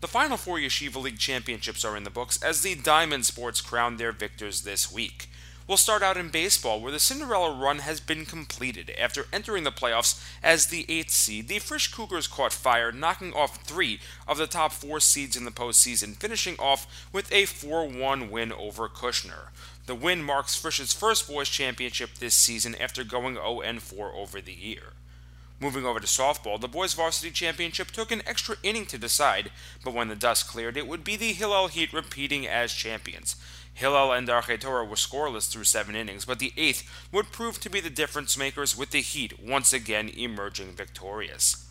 [0.00, 3.98] The final four Yeshiva League championships are in the books as the Diamond Sports crowned
[3.98, 5.28] their victors this week.
[5.66, 8.92] We'll start out in baseball, where the Cinderella run has been completed.
[8.98, 13.64] After entering the playoffs as the eighth seed, the Frisch Cougars caught fire, knocking off
[13.64, 18.30] three of the top four seeds in the postseason, finishing off with a 4 1
[18.30, 19.48] win over Kushner.
[19.86, 24.52] The win marks Frisch's first boys championship this season after going 0 4 over the
[24.52, 24.92] year.
[25.60, 29.50] Moving over to softball, the boys varsity championship took an extra inning to decide,
[29.82, 33.36] but when the dust cleared, it would be the Hillel Heat repeating as champions.
[33.74, 37.68] Hillel and Darchei Torah were scoreless through seven innings, but the eighth would prove to
[37.68, 41.68] be the difference makers with the Heat once again emerging victorious.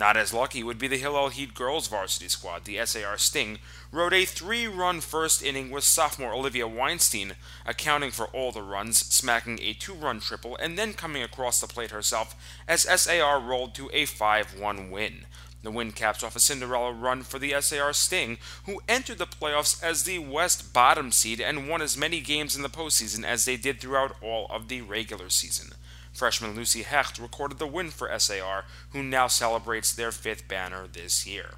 [0.00, 2.64] Not as lucky would be the Hillel Heat girls varsity squad.
[2.64, 3.58] The SAR Sting
[3.92, 7.34] rode a three run first inning with sophomore Olivia Weinstein
[7.66, 11.66] accounting for all the runs, smacking a two run triple, and then coming across the
[11.66, 12.34] plate herself
[12.66, 15.26] as SAR rolled to a 5 1 win.
[15.62, 19.82] The win caps off a Cinderella run for the SAR Sting, who entered the playoffs
[19.82, 23.56] as the West bottom seed and won as many games in the postseason as they
[23.56, 25.72] did throughout all of the regular season.
[26.12, 31.26] Freshman Lucy Hecht recorded the win for SAR, who now celebrates their fifth banner this
[31.26, 31.54] year.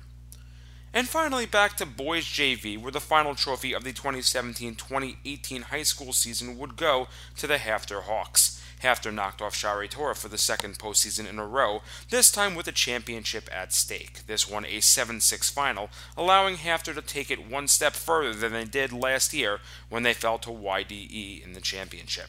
[0.95, 5.85] And finally, back to boys JV, where the final trophy of the 2017 2018 high
[5.85, 7.09] school season would go
[7.39, 8.52] to the HAFTR Hawks.
[8.83, 12.67] HAFTR knocked off Shaarei Torah for the second postseason in a row, this time with
[12.67, 14.27] a championship at stake.
[14.27, 18.53] This won a 7 6 final, allowing HAFTR to take it one step further than
[18.53, 22.29] they did last year when they fell to YDE in the championship.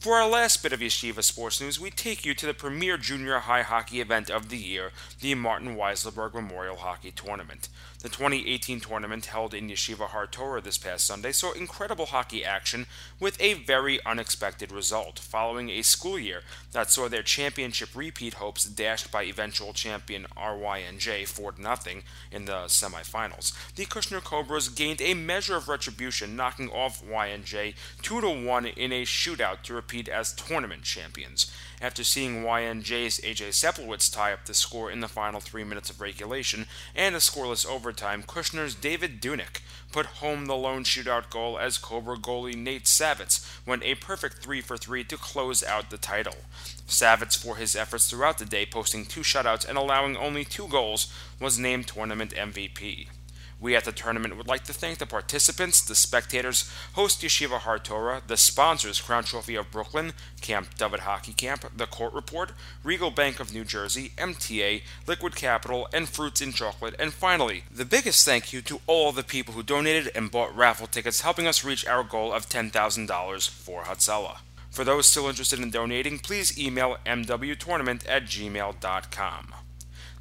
[0.00, 3.38] For our last bit of Yeshiva sports news, we take you to the premier junior
[3.40, 7.68] high hockey event of the year, the Martin Weiselberg Memorial Hockey Tournament.
[8.02, 12.86] The 2018 tournament, held in Yeshiva Har Torah this past Sunday, saw incredible hockey action
[13.18, 16.40] with a very unexpected result, following a school year
[16.72, 22.00] that saw their championship repeat hopes dashed by eventual champion RYNJ 4 0
[22.32, 23.52] in the semifinals.
[23.74, 29.02] The Kushner Cobras gained a measure of retribution, knocking off YNJ 2 1 in a
[29.02, 31.52] shootout to repeat as tournament champions.
[31.82, 36.00] After seeing YNJ's AJ Sepulwitz tie up the score in the final three minutes of
[36.00, 41.78] regulation and a scoreless overtime, Kushner's David Dunick put home the lone shootout goal as
[41.78, 46.36] Cobra goalie Nate Savitz went a perfect 3 for 3 to close out the title.
[46.86, 51.10] Savitz, for his efforts throughout the day, posting two shutouts and allowing only two goals,
[51.40, 53.08] was named tournament MVP.
[53.60, 57.78] We at the tournament would like to thank the participants, the spectators, host Yeshiva Har
[57.78, 63.10] Torah, the sponsors Crown Trophy of Brooklyn, Camp David Hockey Camp, The Court Report, Regal
[63.10, 68.24] Bank of New Jersey, MTA, Liquid Capital, and Fruits in Chocolate, and finally, the biggest
[68.24, 71.86] thank you to all the people who donated and bought raffle tickets, helping us reach
[71.86, 74.38] our goal of $10,000 for Hatzalah.
[74.70, 79.54] For those still interested in donating, please email mwtournament at gmail.com.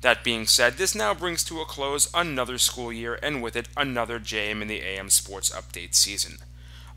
[0.02, 3.68] That being said, this now brings to a close another school year and with it
[3.76, 6.38] another JM in the AM Sports Update season.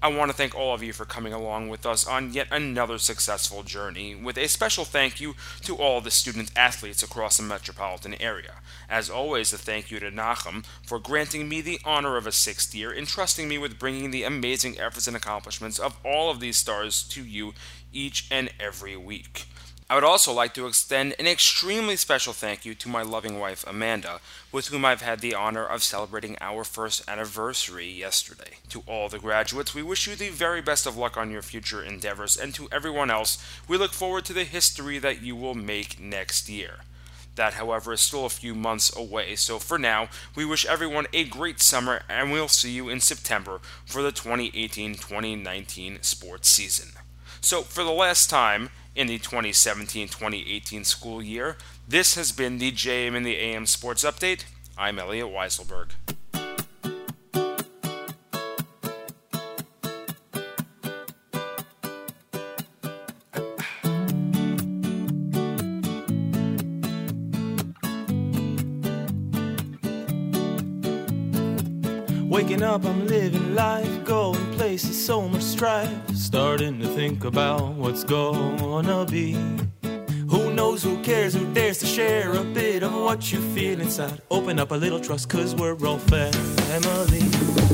[0.01, 2.99] I want to thank all of you for coming along with us on yet another
[2.99, 8.21] successful journey, with a special thank you to all the student athletes across the metropolitan
[8.21, 8.55] area.
[8.89, 12.75] As always, a thank you to Nachum for granting me the honor of a sixth
[12.75, 17.03] year, entrusting me with bringing the amazing efforts and accomplishments of all of these stars
[17.05, 17.53] to you
[17.93, 19.47] each and every week.
[19.93, 23.63] I would also like to extend an extremely special thank you to my loving wife,
[23.67, 24.21] Amanda,
[24.51, 28.57] with whom I've had the honor of celebrating our first anniversary yesterday.
[28.71, 31.83] To all the graduates, we wish you the very best of luck on your future
[31.83, 33.37] endeavors, and to everyone else,
[33.69, 36.77] we look forward to the history that you will make next year.
[37.35, 41.25] That, however, is still a few months away, so for now, we wish everyone a
[41.25, 46.93] great summer, and we'll see you in September for the 2018 2019 sports season.
[47.43, 51.57] So, for the last time in the 2017 2018 school year,
[51.89, 54.45] this has been the JM and the AM Sports Update.
[54.77, 55.91] I'm Elliot Weiselberg.
[72.29, 75.91] Waking up, I'm living life, going so much strife.
[76.15, 79.37] Starting to think about what's gonna be.
[80.29, 84.23] Who knows, who cares, who dares to share a bit of what you feel inside?
[84.31, 87.72] Open up a little trust, cause we're all family.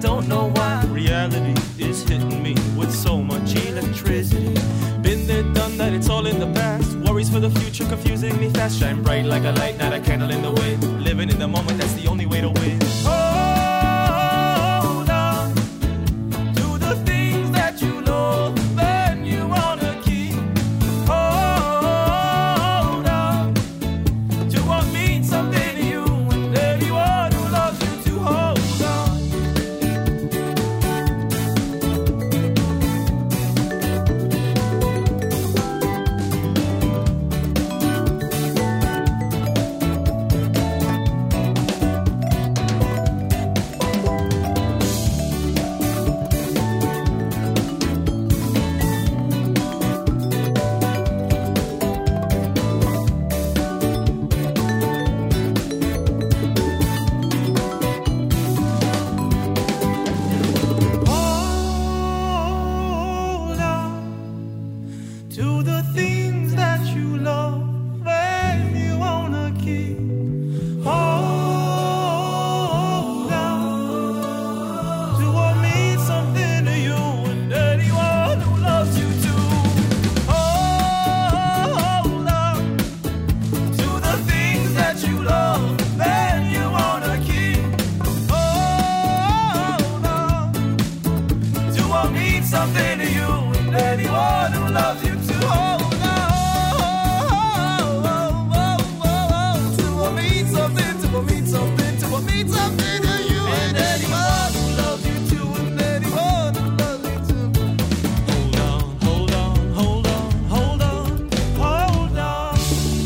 [0.00, 0.82] Don't know why.
[0.88, 4.54] Reality is hitting me with so much electricity.
[5.02, 6.96] Been there, done that, it's all in the past.
[6.98, 8.78] Worries for the future confusing me fast.
[8.80, 11.04] Shine bright like a light, not a candle in the wind.
[11.04, 12.80] Living in the moment, that's the only way to win.
[13.04, 13.19] Hold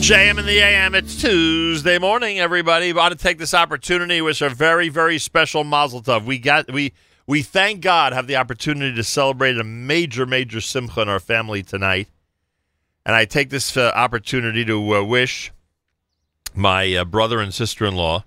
[0.05, 0.95] JM in the AM.
[0.95, 2.93] It's Tuesday morning, everybody.
[2.93, 6.27] Want to take this opportunity to wish a very, very special Mazel Tov.
[6.27, 6.93] We got we
[7.27, 11.63] we thank God have the opportunity to celebrate a major, major simcha in our family
[11.63, 12.09] tonight,
[13.07, 15.51] and I take this uh, opportunity to uh, wish
[16.55, 18.25] my uh, brother and sister-in-law,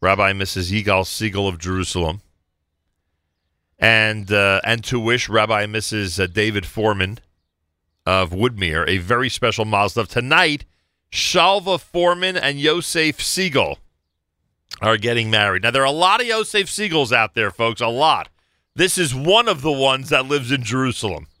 [0.00, 0.72] Rabbi Mrs.
[0.72, 2.22] Yigal Segal of Jerusalem,
[3.78, 6.18] and uh, and to wish Rabbi Mrs.
[6.18, 7.20] uh, David Foreman
[8.06, 10.08] of Woodmere a very special Mazel Tov.
[10.08, 10.64] Tonight,
[11.12, 13.76] Shalva Foreman and Yosef Segal
[14.80, 15.62] are getting married.
[15.62, 18.28] Now, there are a lot of Yosef Segals out there, folks, a lot.
[18.74, 21.26] This is one of the ones that lives in Jerusalem.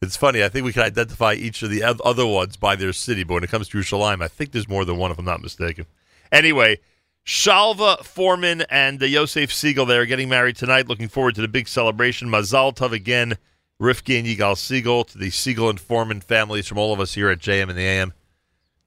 [0.00, 0.44] it's funny.
[0.44, 3.44] I think we can identify each of the other ones by their city, but when
[3.44, 5.86] it comes to Yerushalayim, I think there's more than one, if I'm not mistaken.
[6.30, 6.78] Anyway,
[7.24, 10.86] Shalva Foreman and Yosef Segal, they are getting married tonight.
[10.86, 12.28] Looking forward to the big celebration.
[12.28, 13.36] Mazal Tov again,
[13.80, 17.28] Rifki and Yigal Segal, to the Segal and Foreman families from all of us here
[17.28, 18.14] at JM and the AM.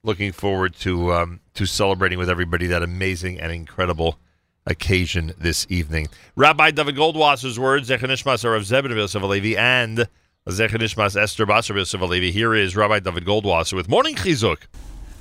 [0.01, 4.17] Looking forward to um, to celebrating with everybody that amazing and incredible
[4.65, 6.07] occasion this evening.
[6.35, 10.07] Rabbi David Goldwasser's words, Zechanishmas Rav Zebed Yosef Alevi, and
[10.47, 12.31] Zechanishmas Esther Basar Yosef Alevi.
[12.31, 14.59] Here is Rabbi David Goldwasser with Morning Chizuk.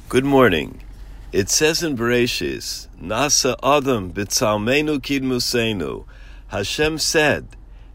[0.09, 0.81] Good morning.
[1.31, 6.07] It says in Bereshis, Na'aseh Adam b'tzalmenu kidmusenu.
[6.47, 7.49] Hashem said,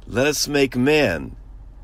[0.05, 1.35] let us make man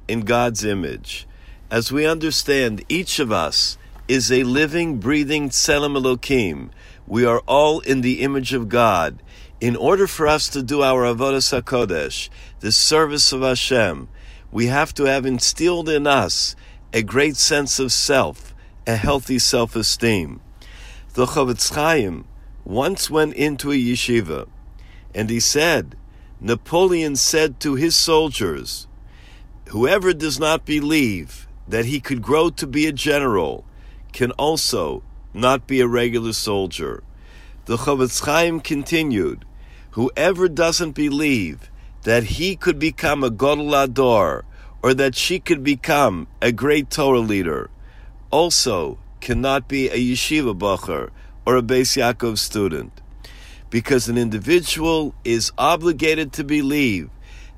[0.10, 1.28] in God's image.
[1.70, 3.78] As we understand, each of us
[4.08, 6.72] is a living, breathing Tselem Elokim.
[7.06, 9.22] We are all in the image of God.
[9.62, 12.30] In order for us to do our Avodah HaKodesh,
[12.60, 14.10] the service of Hashem,
[14.52, 16.56] we have to have instilled in us
[16.92, 18.56] a great sense of self,
[18.88, 20.42] a healthy self-esteem.
[21.14, 22.26] The Chofetz Chaim
[22.66, 24.48] once went into a yeshiva,
[25.14, 25.96] and he said,
[26.40, 28.88] Napoleon said to his soldiers,
[29.70, 33.66] Whoever does not believe that he could grow to be a general
[34.12, 37.04] can also not be a regular soldier.
[37.66, 39.46] The Chofetz Chaim continued,
[39.92, 41.70] Whoever doesn't believe
[42.02, 44.42] that he could become a Gadol Hador
[44.82, 47.70] or that she could become a great Torah leader
[48.32, 51.12] also cannot be a yeshiva bacher
[51.46, 53.02] or a Beis Yaakov student.
[53.70, 57.12] Because an individual is obligated to believe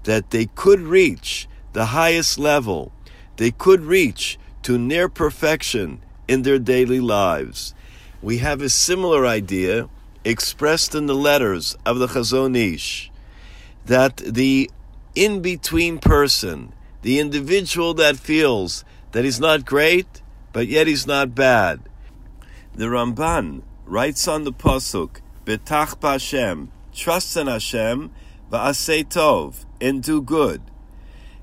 [0.04, 2.92] that they could reach the highest level,
[3.38, 7.74] they could reach to near perfection in their daily lives.
[8.22, 9.90] We have a similar idea
[10.24, 13.12] expressed in the letters of the Chazon Ish
[13.86, 14.70] that the
[15.16, 20.22] in between person, the individual that feels that he's not great,
[20.54, 21.82] but yet he's not bad.
[22.74, 28.12] The Ramban writes on the Pasuk, Betach B'Hashem, trust in Hashem,
[28.52, 30.62] va'asei tov, and do good.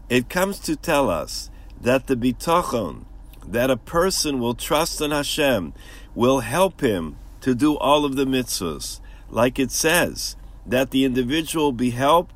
[0.09, 3.05] It comes to tell us that the bitachon,
[3.47, 5.75] that a person will trust in Hashem,
[6.15, 9.01] will help him to do all of the mitzvahs.
[9.31, 12.35] Like it says, that the individual be helped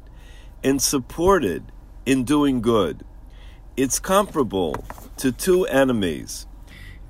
[0.63, 1.65] and supported
[2.05, 3.05] in doing good.
[3.77, 4.85] It's comparable
[5.17, 6.47] to two enemies.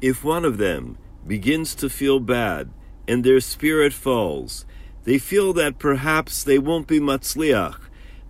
[0.01, 2.71] If one of them begins to feel bad
[3.09, 4.65] and their spirit falls,
[5.05, 7.79] they feel that perhaps they won't be matzliach,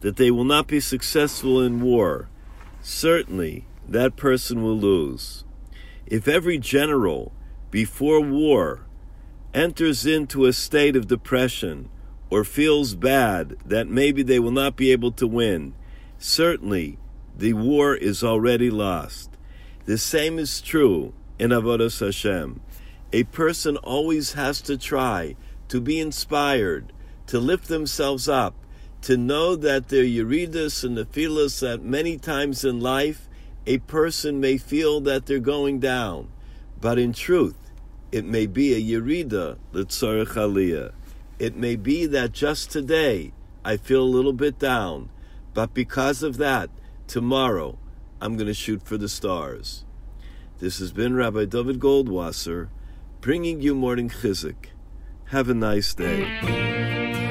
[0.02, 2.28] that they will not be successful in war.
[2.82, 5.44] Certainly, that person will lose.
[6.06, 7.32] If every general
[7.70, 8.86] before war
[9.54, 11.88] enters into a state of depression
[12.30, 15.74] or feels bad that maybe they will not be able to win,
[16.18, 16.98] certainly
[17.36, 19.30] the war is already lost.
[19.84, 22.60] The same is true in Avodas Hashem.
[23.12, 25.36] A person always has to try
[25.68, 26.92] to be inspired,
[27.26, 28.54] to lift themselves up,
[29.02, 33.28] to know that their Yeridas and Nephilas that many times in life
[33.66, 36.28] a person may feel that they're going down,
[36.80, 37.70] but in truth,
[38.10, 40.92] it may be a Yerida Litzarech Aliyah.
[41.38, 43.32] It may be that just today
[43.64, 45.10] I feel a little bit down,
[45.54, 46.70] but because of that,
[47.06, 47.78] tomorrow
[48.20, 49.84] I'm going to shoot for the stars.
[50.58, 52.68] This has been Rabbi David Goldwasser
[53.20, 54.66] bringing you morning chizuk.
[55.26, 57.21] Have a nice day.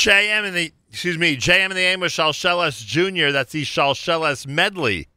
[0.00, 3.32] JM and the excuse me, JM in the AM with Shalsheles Jr.
[3.32, 5.08] That's the Shalsheles medley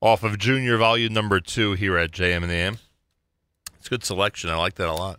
[0.00, 2.78] off of Junior Volume Number Two here at JM and the AM.
[3.78, 4.48] It's a good selection.
[4.48, 5.18] I like that a lot.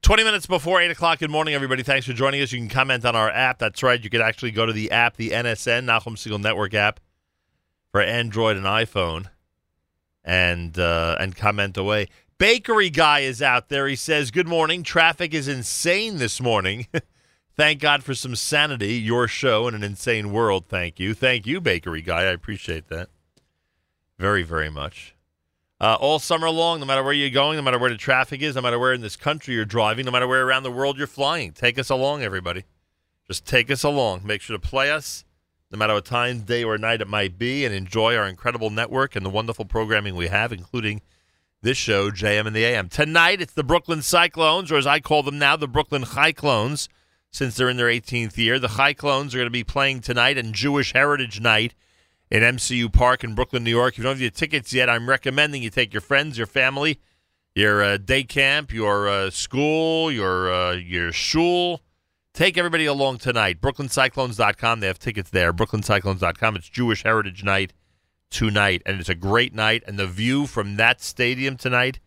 [0.00, 1.18] 20 minutes before 8 o'clock.
[1.18, 1.82] Good morning, everybody.
[1.82, 2.50] Thanks for joining us.
[2.50, 3.58] You can comment on our app.
[3.58, 4.02] That's right.
[4.02, 7.00] You could actually go to the app, the NSN, Nachum Segal Network app
[7.92, 9.26] for Android and iPhone,
[10.24, 12.08] and uh, and comment away.
[12.38, 13.86] Bakery guy is out there.
[13.88, 14.84] He says, Good morning.
[14.84, 16.86] Traffic is insane this morning.
[17.58, 18.94] Thank God for some sanity.
[18.94, 20.66] Your show in an insane world.
[20.68, 21.12] Thank you.
[21.12, 22.20] Thank you, Bakery guy.
[22.20, 23.08] I appreciate that
[24.16, 25.16] very, very much.
[25.80, 28.54] Uh, all summer long, no matter where you're going, no matter where the traffic is,
[28.54, 31.08] no matter where in this country you're driving, no matter where around the world you're
[31.08, 32.62] flying, take us along, everybody.
[33.26, 34.24] Just take us along.
[34.24, 35.24] Make sure to play us,
[35.72, 39.16] no matter what time, day, or night it might be, and enjoy our incredible network
[39.16, 41.02] and the wonderful programming we have, including
[41.62, 42.88] this show, JM and the AM.
[42.88, 46.88] Tonight, it's the Brooklyn Cyclones, or as I call them now, the Brooklyn Cyclones,
[47.30, 48.58] since they're in their 18th year.
[48.58, 51.74] The High Cyclones are going to be playing tonight on Jewish Heritage Night
[52.30, 53.94] in MCU Park in Brooklyn, New York.
[53.94, 57.00] If you don't have your tickets yet, I'm recommending you take your friends, your family,
[57.54, 61.82] your uh, day camp, your uh, school, your uh, your shul.
[62.34, 63.60] Take everybody along tonight.
[63.60, 64.80] BrooklynCyclones.com.
[64.80, 65.52] They have tickets there.
[65.52, 66.56] BrooklynCyclones.com.
[66.56, 67.72] It's Jewish Heritage Night
[68.30, 69.82] tonight, and it's a great night.
[69.86, 71.98] And the view from that stadium tonight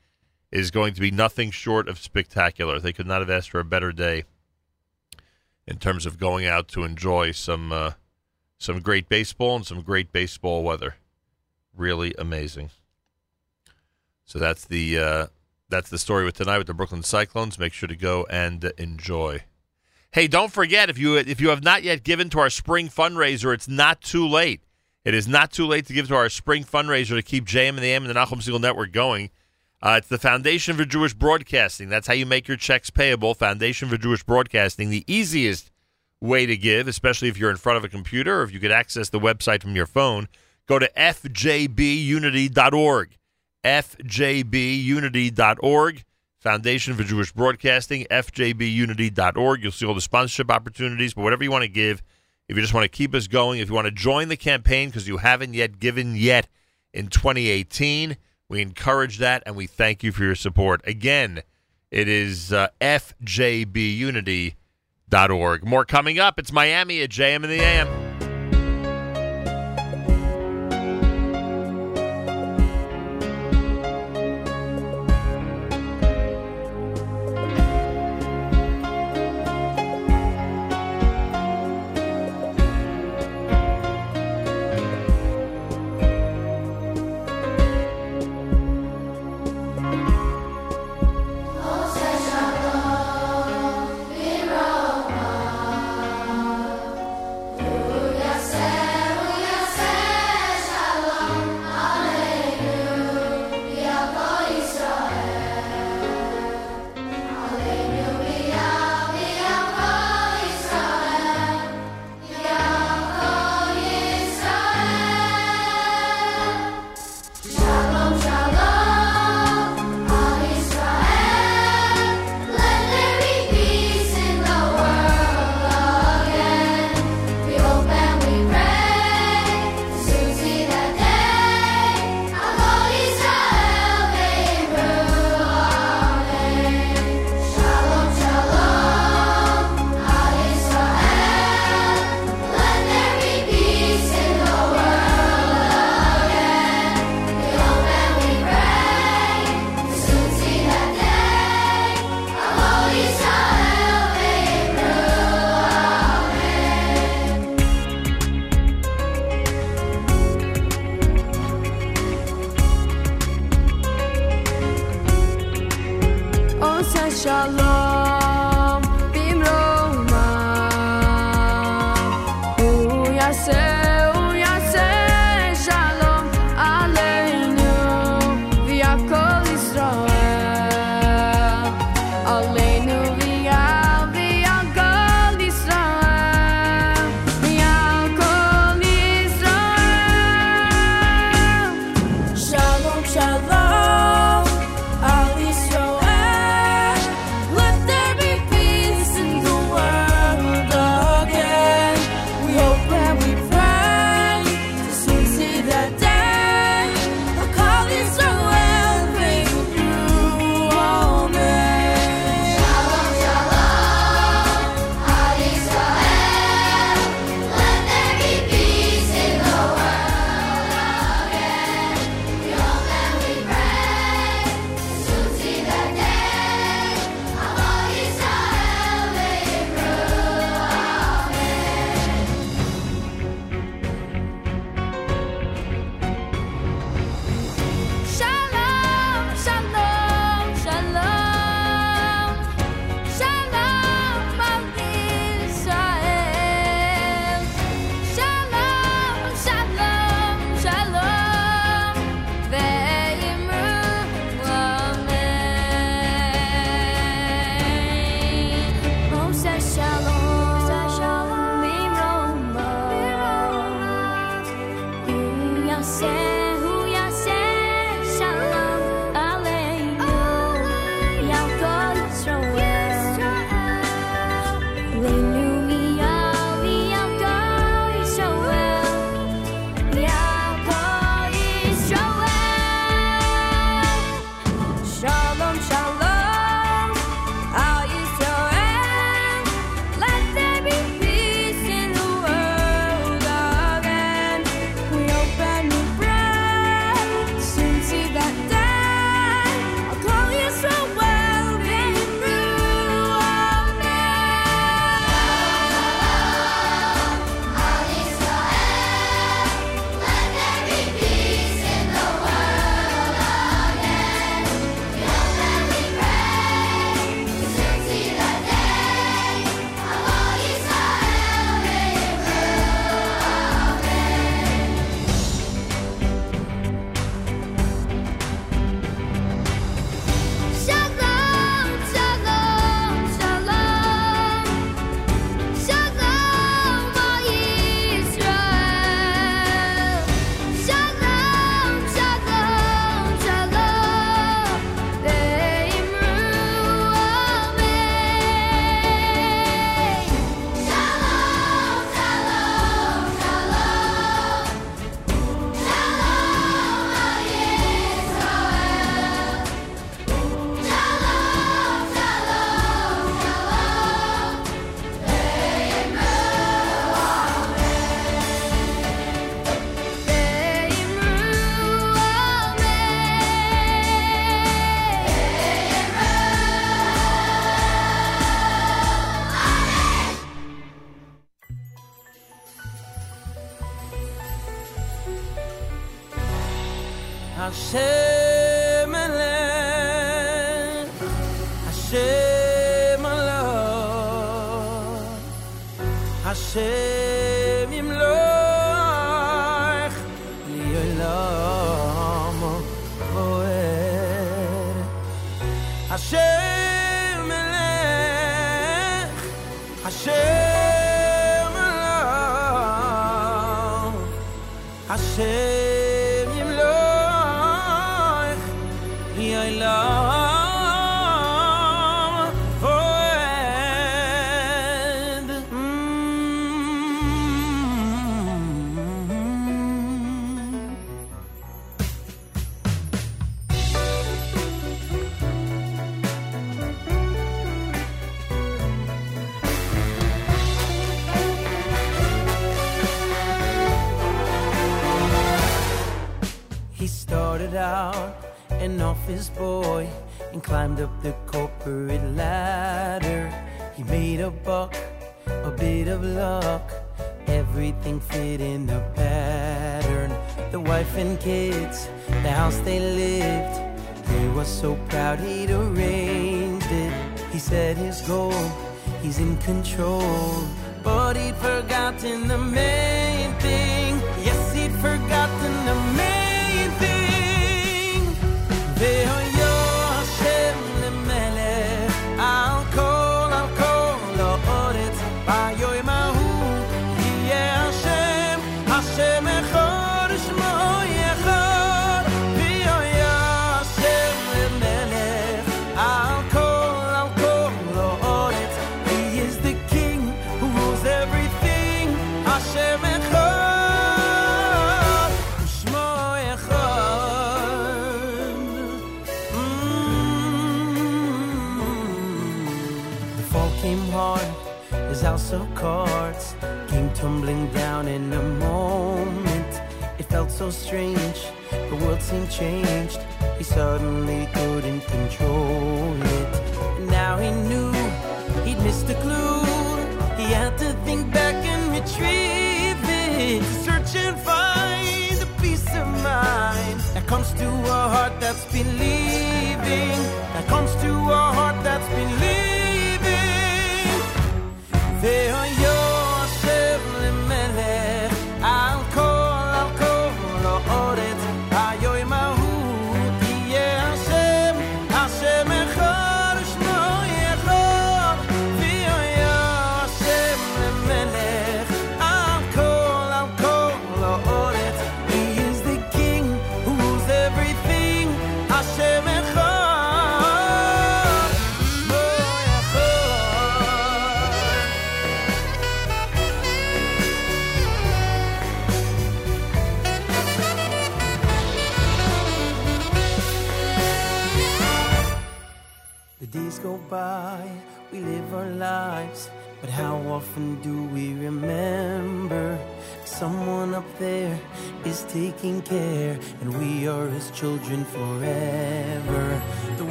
[0.51, 2.79] is going to be nothing short of spectacular.
[2.79, 4.23] They could not have asked for a better day
[5.67, 7.91] in terms of going out to enjoy some uh,
[8.57, 10.95] some great baseball and some great baseball weather.
[11.75, 12.69] Really amazing.
[14.25, 15.27] So that's the uh,
[15.69, 17.57] that's the story with tonight with the Brooklyn Cyclones.
[17.57, 19.43] Make sure to go and enjoy.
[20.11, 23.53] Hey, don't forget if you if you have not yet given to our spring fundraiser,
[23.53, 24.61] it's not too late.
[25.03, 27.79] It is not too late to give to our spring fundraiser to keep JM and
[27.79, 29.31] the AM and the Nachum Segal Network going.
[29.83, 31.89] Uh, it's the Foundation for Jewish Broadcasting.
[31.89, 33.33] That's how you make your checks payable.
[33.33, 35.71] Foundation for Jewish Broadcasting, the easiest
[36.19, 38.71] way to give, especially if you're in front of a computer or if you could
[38.71, 40.27] access the website from your phone.
[40.67, 43.17] Go to fjbunity.org.
[43.63, 46.03] fjbunity.org.
[46.39, 49.63] Foundation for Jewish Broadcasting, fjbunity.org.
[49.63, 52.01] You'll see all the sponsorship opportunities, but whatever you want to give,
[52.47, 54.89] if you just want to keep us going, if you want to join the campaign
[54.89, 56.47] because you haven't yet given yet
[56.93, 58.17] in 2018,
[58.51, 60.81] we encourage that and we thank you for your support.
[60.85, 61.41] Again,
[61.89, 64.53] it is uh, fjbunity.org.
[65.63, 66.37] More coming up.
[66.37, 68.00] It's Miami at JM and the AM.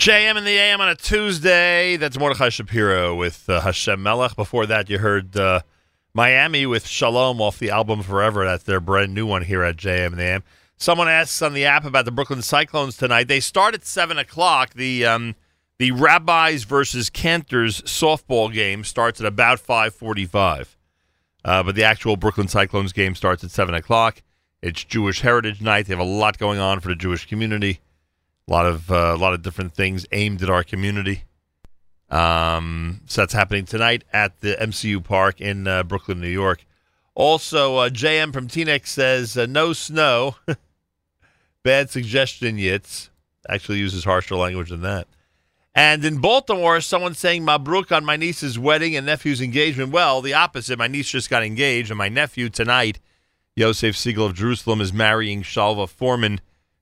[0.00, 1.98] JM in the AM on a Tuesday.
[1.98, 4.34] That's Mordechai Shapiro with uh, Hashem Melech.
[4.34, 5.60] Before that, you heard uh,
[6.14, 8.46] Miami with Shalom off the album Forever.
[8.46, 10.42] That's their brand new one here at JM in the AM.
[10.78, 13.28] Someone asks on the app about the Brooklyn Cyclones tonight.
[13.28, 14.72] They start at 7 o'clock.
[14.72, 15.34] The, um,
[15.76, 20.78] the Rabbis versus Cantors softball game starts at about 545.
[21.44, 24.22] Uh, but the actual Brooklyn Cyclones game starts at 7 o'clock.
[24.62, 25.88] It's Jewish Heritage Night.
[25.88, 27.80] They have a lot going on for the Jewish community.
[28.48, 31.24] A lot of uh, a lot of different things aimed at our community.
[32.10, 36.66] Um, so that's happening tonight at the MCU Park in uh, Brooklyn, New York.
[37.14, 40.36] Also, uh, JM from Teaneck says uh, no snow.
[41.62, 43.10] Bad suggestion, Yitz.
[43.48, 45.06] Actually uses harsher language than that.
[45.74, 49.92] And in Baltimore, someone saying Mabruk on my niece's wedding and nephew's engagement.
[49.92, 50.78] Well, the opposite.
[50.78, 52.98] My niece just got engaged, and my nephew tonight,
[53.54, 56.40] Yosef Segal of Jerusalem, is marrying Shalva Foreman,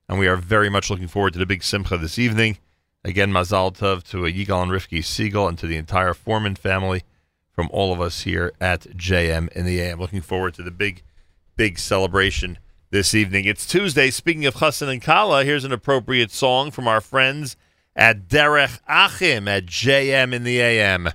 [0.09, 2.57] and we are very much looking forward to the big simcha this evening.
[3.05, 7.03] Again, Mazal Tov to Yigal and Rifki Segal and to the entire Foreman family
[7.51, 9.99] from all of us here at JM in the AM.
[9.99, 11.03] Looking forward to the big,
[11.55, 12.57] big celebration
[12.89, 13.45] this evening.
[13.45, 14.09] It's Tuesday.
[14.09, 17.55] Speaking of Chassan and Kala, here's an appropriate song from our friends
[17.95, 21.09] at Derech Achim at JM in the AM.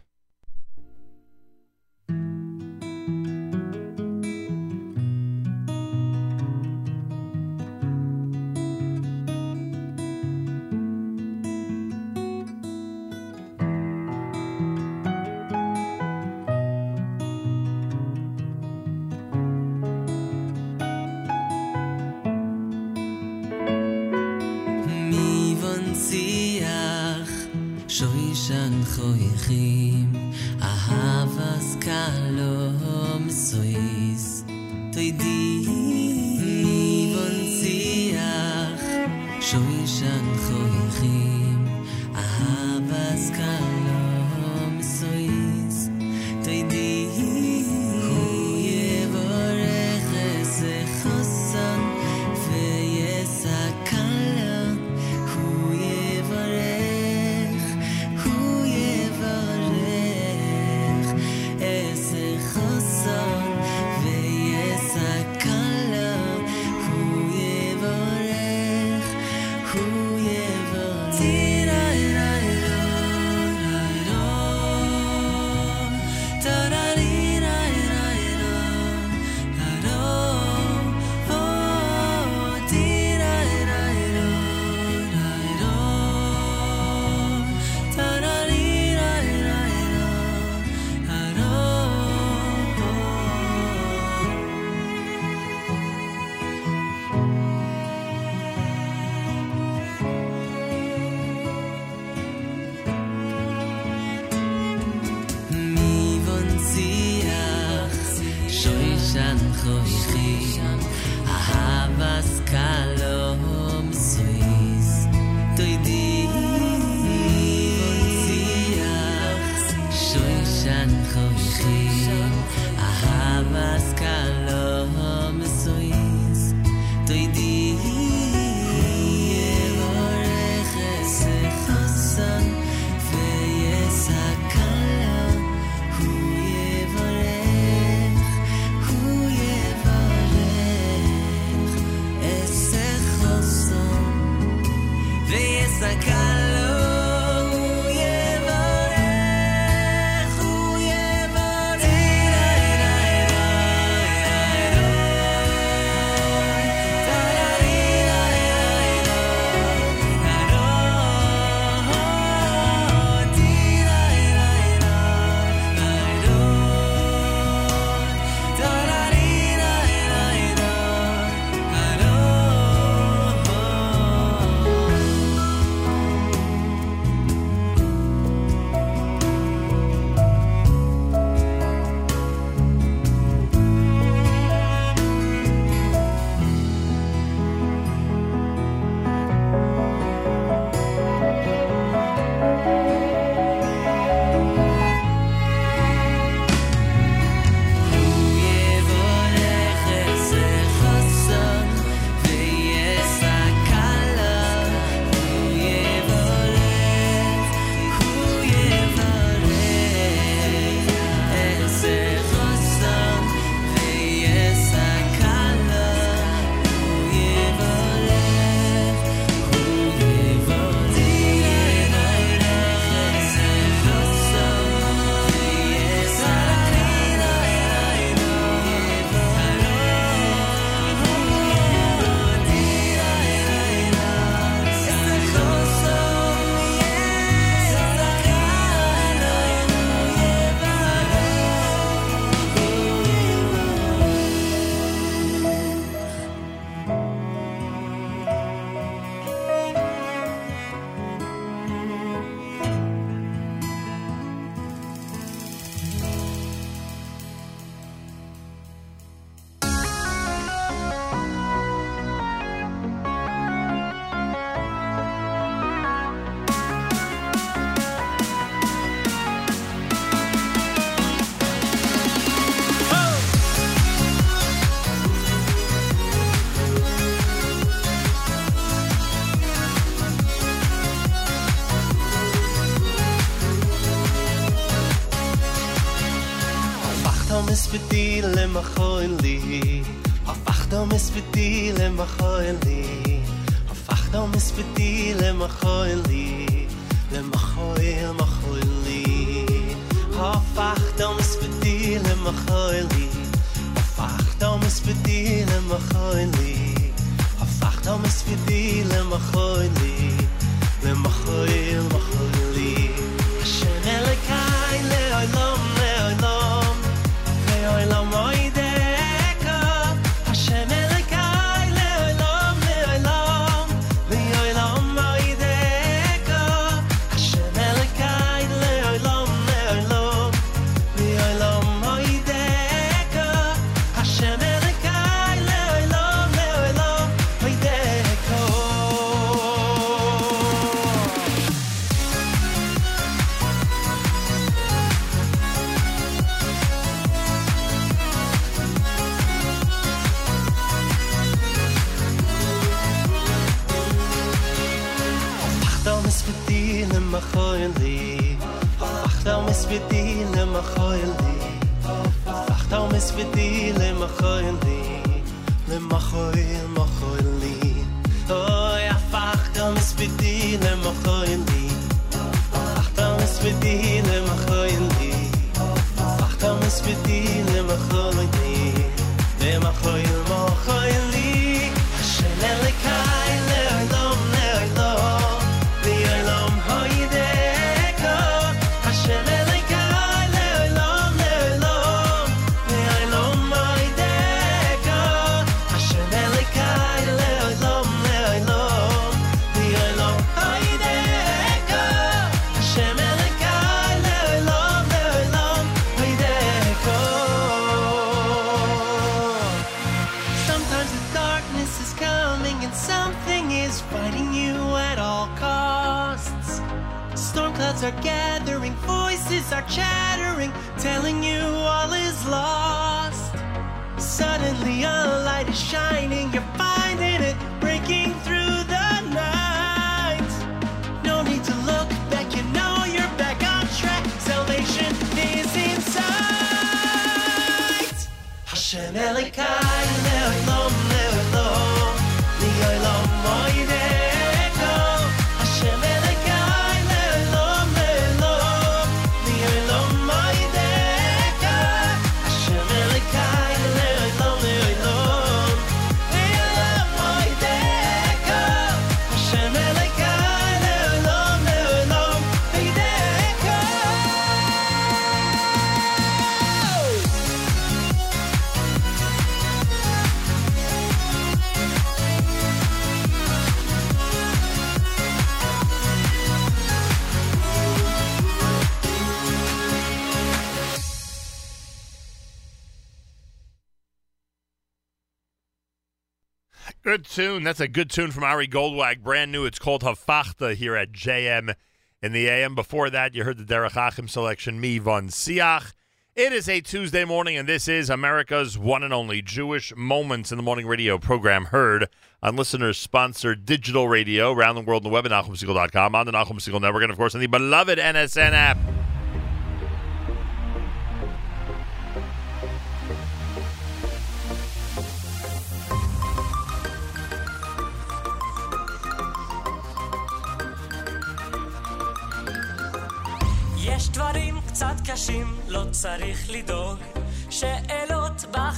[487.14, 487.44] Tune.
[487.44, 489.00] That's a good tune from Ari Goldwag.
[489.00, 489.44] Brand new.
[489.44, 491.54] It's called Hafachta here at JM
[492.02, 492.56] in the AM.
[492.56, 495.74] Before that, you heard the Derek Achim selection, Mi Von Siach.
[496.16, 500.38] It is a Tuesday morning, and this is America's one and only Jewish Moments in
[500.38, 501.88] the Morning radio program heard
[502.20, 506.12] on listeners sponsored digital radio around the world on the web at NachumSegal.com, on the
[506.12, 508.58] Nachum Segal Network, and of course on the beloved NSN app.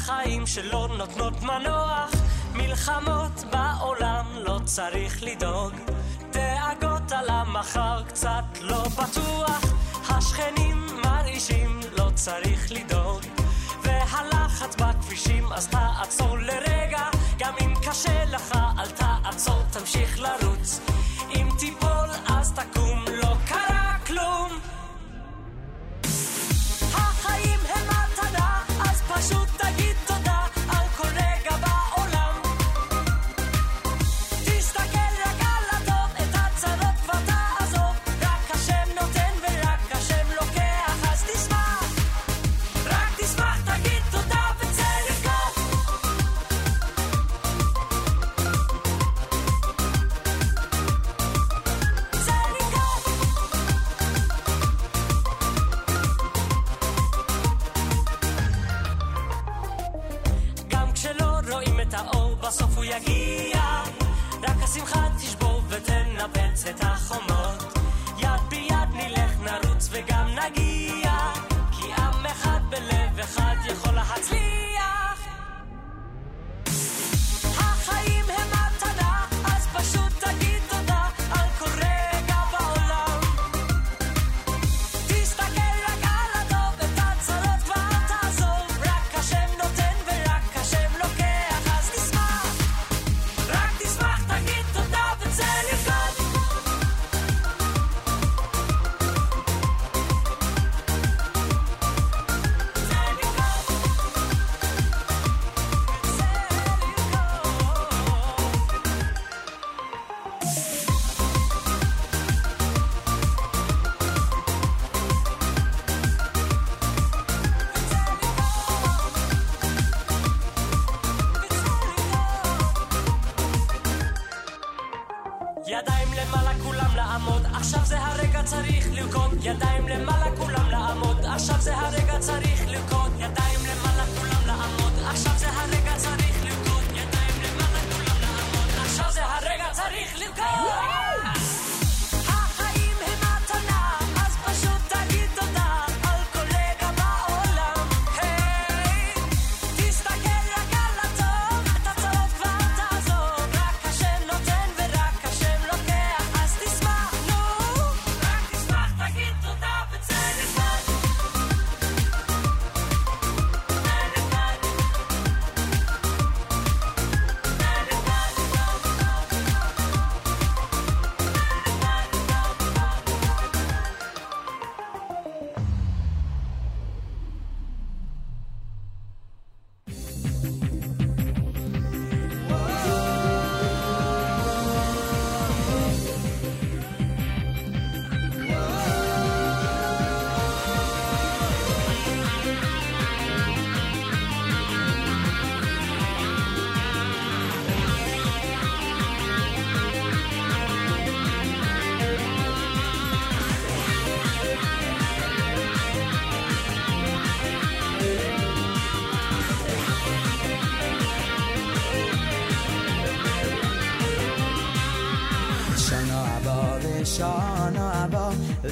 [0.06, 2.10] בחיים שלא נותנות מנוח.
[2.54, 5.72] מלחמות בעולם, לא צריך לדאוג.
[6.30, 9.60] דאגות על המחר, קצת לא בטוח.
[10.08, 13.20] השכנים מרעישים, לא צריך לדאוג.
[13.82, 17.08] והלחץ בכבישים, אז תעצור לרגע.
[17.38, 20.55] גם אם קשה לך, אל תעצור, תמשיך לרוץ.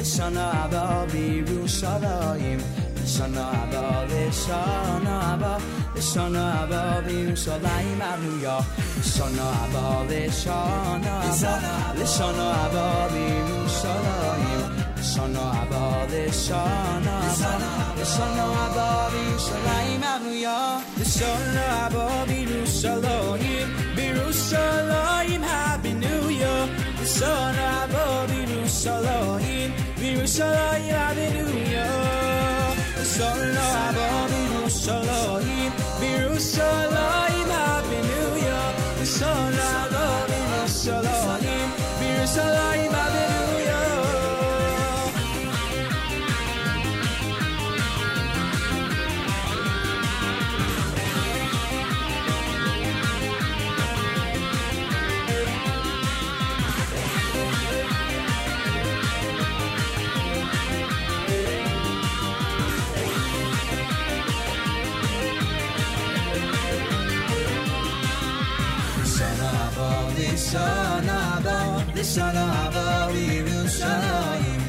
[0.05, 2.61] sana aba Yerushalayim
[3.07, 3.85] sana aba
[4.33, 5.53] sana aba
[6.01, 8.63] sana aba Yerushalayim Hallelujah.
[9.03, 11.15] Sana aba sana
[11.89, 12.87] aba sana aba
[72.05, 74.63] sana bağlıyım sanayım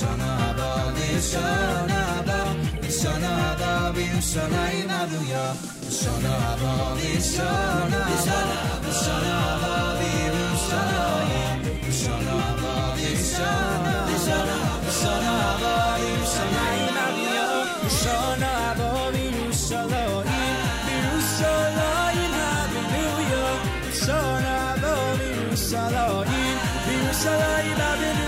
[0.00, 5.46] Sana bağlı sana bağlı sana bağlıyım sanayım adıya
[5.90, 11.60] Sana bağlı sana bağlı sana bağlıyım sanayım
[12.04, 17.48] Sana bağlı sana bağlı sana bağlıyım sanayım adıya
[18.02, 18.79] Sana bağlı
[27.22, 28.19] shall I love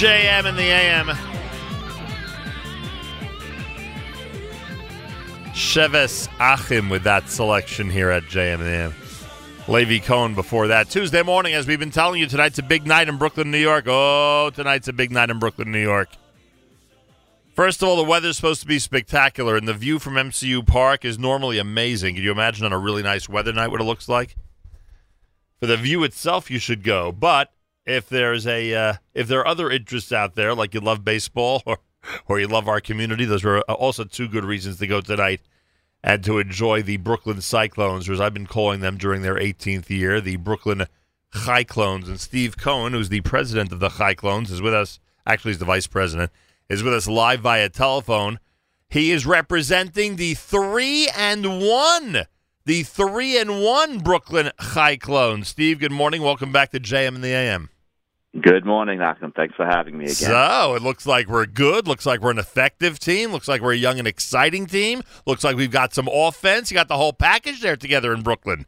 [0.00, 1.08] JM in the AM.
[5.52, 8.94] Sheves Achim with that selection here at JM and AM.
[9.68, 10.88] Levy Cohen before that.
[10.88, 13.84] Tuesday morning, as we've been telling you, tonight's a big night in Brooklyn, New York.
[13.88, 16.08] Oh, tonight's a big night in Brooklyn, New York.
[17.54, 21.04] First of all, the weather's supposed to be spectacular, and the view from MCU Park
[21.04, 22.14] is normally amazing.
[22.14, 24.34] Can you imagine on a really nice weather night what it looks like?
[25.58, 27.52] For the view itself, you should go, but
[27.90, 31.62] if there's a uh, if there are other interests out there, like you love baseball
[31.66, 31.78] or
[32.26, 35.40] or you love our community, those are also two good reasons to go tonight
[36.02, 39.90] and to enjoy the Brooklyn Cyclones, or as I've been calling them during their 18th
[39.90, 40.86] year, the Brooklyn
[41.32, 42.08] High Cyclones.
[42.08, 44.98] And Steve Cohen, who's the president of the High Cyclones, is with us.
[45.26, 46.30] Actually, he's the vice president.
[46.68, 48.38] Is with us live via telephone.
[48.88, 52.24] He is representing the three and one,
[52.64, 55.48] the three and one Brooklyn Cyclones.
[55.48, 56.22] Steve, good morning.
[56.22, 57.70] Welcome back to JM and the AM.
[58.38, 59.34] Good morning, Nachum.
[59.34, 60.14] Thanks for having me again.
[60.14, 61.88] So it looks like we're good.
[61.88, 63.32] Looks like we're an effective team.
[63.32, 65.02] Looks like we're a young and exciting team.
[65.26, 66.70] Looks like we've got some offense.
[66.70, 68.66] You got the whole package there together in Brooklyn.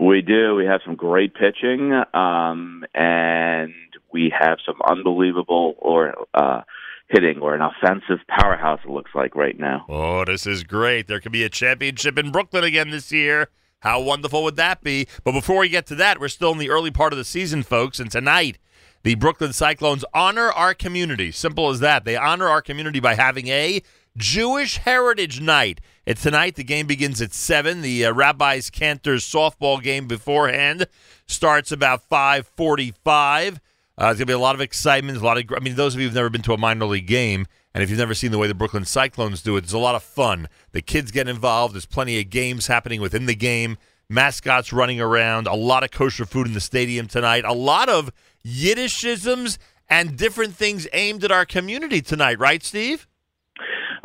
[0.00, 0.54] We do.
[0.54, 3.74] We have some great pitching, um, and
[4.12, 6.62] we have some unbelievable or uh,
[7.08, 8.80] hitting or an offensive powerhouse.
[8.82, 9.84] It looks like right now.
[9.90, 11.06] Oh, this is great.
[11.06, 13.48] There could be a championship in Brooklyn again this year.
[13.80, 15.06] How wonderful would that be?
[15.22, 17.62] But before we get to that, we're still in the early part of the season,
[17.62, 18.58] folks, and tonight
[19.06, 21.30] the Brooklyn Cyclones honor our community.
[21.30, 22.04] Simple as that.
[22.04, 23.80] They honor our community by having a
[24.16, 25.80] Jewish Heritage Night.
[26.04, 26.56] It's tonight.
[26.56, 27.82] The game begins at 7.
[27.82, 30.88] The uh, Rabbi's Cantor's softball game beforehand
[31.24, 33.60] starts about 545.
[33.96, 35.18] Uh, there's going to be a lot of excitement.
[35.18, 37.06] A lot of, I mean, those of you who've never been to a minor league
[37.06, 39.78] game, and if you've never seen the way the Brooklyn Cyclones do it, it's a
[39.78, 40.48] lot of fun.
[40.72, 41.76] The kids get involved.
[41.76, 43.78] There's plenty of games happening within the game.
[44.08, 45.46] Mascots running around.
[45.46, 47.44] A lot of kosher food in the stadium tonight.
[47.44, 48.10] A lot of
[48.46, 49.58] Yiddishisms
[49.88, 53.06] and different things aimed at our community tonight, right, Steve?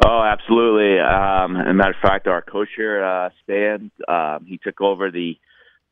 [0.03, 0.99] Oh, absolutely.
[0.99, 5.37] Um, as a matter of fact, our kosher uh, stand, um, he took over the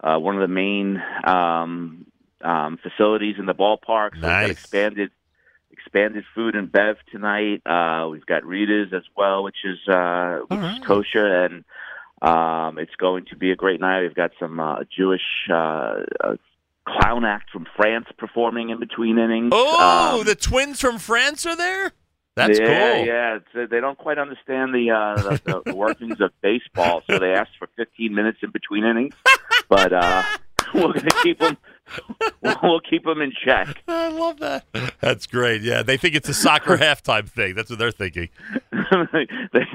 [0.02, 2.08] uh, one of the main um,
[2.42, 4.12] um, facilities in the ballpark.
[4.12, 4.52] So we've got Nice.
[4.52, 5.12] expanded
[5.72, 7.62] expanded food and bev tonight.
[7.66, 11.64] Uh, we've got Rita's as well, which is uh, which is kosher, and
[12.22, 14.02] um, it's going to be a great night.
[14.02, 16.36] We've got some uh, Jewish uh, uh,
[16.98, 19.49] clown act from France performing in between innings.
[19.53, 21.91] Oh, Um, the twins from France are there?
[22.36, 23.06] That's yeah, cool.
[23.06, 27.34] Yeah, uh, they don't quite understand the, uh, the, the workings of baseball, so they
[27.34, 29.14] asked for 15 minutes in between innings.
[29.68, 30.24] But uh,
[30.74, 31.57] we're going to keep them.
[32.61, 33.82] We'll keep them in check.
[33.88, 34.64] I love that.
[35.02, 35.64] That's great.
[35.64, 37.56] Yeah, they think it's a soccer halftime thing.
[37.56, 38.30] That's what they're thinking.
[38.72, 39.66] they, they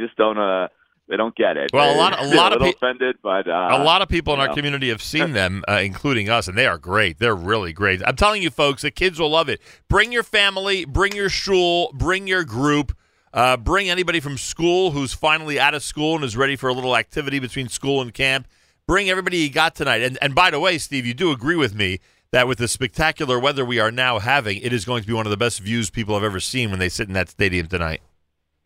[0.00, 0.38] just don't.
[0.38, 0.68] Uh,
[1.08, 1.70] they don't get it.
[1.72, 4.32] Well, a lot- a lot of little pe- offended, but uh, a lot of people
[4.34, 4.54] in our know.
[4.54, 7.18] community have seen them, uh, including us, and they are great.
[7.18, 8.02] They're really great.
[8.06, 9.60] I'm telling you, folks, the kids will love it.
[9.88, 12.96] Bring your family, bring your shul, bring your group,
[13.32, 16.72] uh, bring anybody from school who's finally out of school and is ready for a
[16.72, 18.46] little activity between school and camp.
[18.86, 20.02] Bring everybody you got tonight.
[20.02, 22.00] And, and by the way, Steve, you do agree with me
[22.32, 25.26] that with the spectacular weather we are now having, it is going to be one
[25.26, 28.00] of the best views people have ever seen when they sit in that stadium tonight.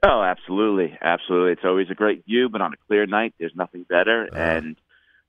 [0.03, 1.53] Oh, absolutely, absolutely.
[1.53, 4.29] It's always a great view, but on a clear night, there's nothing better.
[4.31, 4.41] Uh-huh.
[4.41, 4.77] And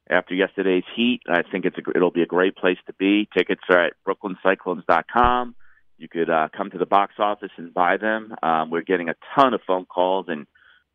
[0.09, 3.27] after yesterday's heat, I think it's a, it'll be a great place to be.
[3.35, 5.55] Tickets are at brooklyncyclones.com.
[5.97, 8.33] You could uh, come to the box office and buy them.
[8.41, 10.47] Um, we're getting a ton of phone calls and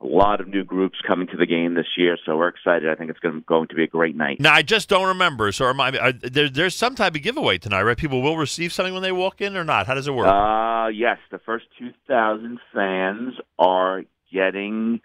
[0.05, 2.90] a lot of new groups coming to the game this year, so we're excited.
[2.90, 4.39] I think it's going to, going to be a great night.
[4.40, 5.51] Now, I just don't remember.
[5.51, 7.97] So, remind me, uh, there, there's some type of giveaway tonight, right?
[7.97, 9.86] People will receive something when they walk in or not?
[9.86, 10.26] How does it work?
[10.26, 14.02] Uh, yes, the first 2,000 fans are
[14.32, 15.01] getting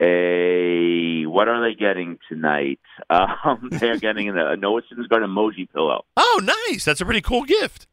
[0.00, 1.24] a.
[1.26, 2.80] What are they getting tonight?
[3.10, 6.04] Um, they're getting a, a Noah Syndergaard emoji pillow.
[6.16, 6.40] oh,
[6.70, 6.84] nice.
[6.84, 7.86] That's a pretty cool gift.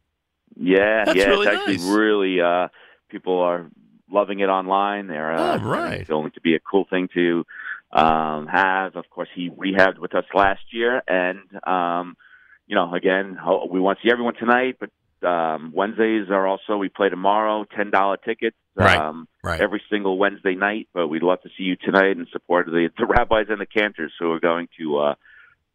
[0.56, 1.86] Yeah, That's yeah, really it's actually nice.
[1.86, 2.40] really.
[2.40, 2.68] Uh,
[3.10, 3.66] people are
[4.12, 5.06] loving it online.
[5.08, 6.00] They're uh, Oh, right.
[6.00, 7.44] It's going to be a cool thing to
[7.92, 8.96] um, have.
[8.96, 12.16] Of course, he rehabbed with us last year, and um,
[12.66, 13.38] you know, again,
[13.70, 14.90] we want to see everyone tonight, but.
[15.24, 18.56] Um, Wednesdays are also we play tomorrow, ten dollar tickets.
[18.74, 19.60] Right, Um, right.
[19.60, 23.06] Every single Wednesday night, but we'd love to see you tonight and support the, the
[23.06, 25.14] rabbis and the cantors who are going to uh,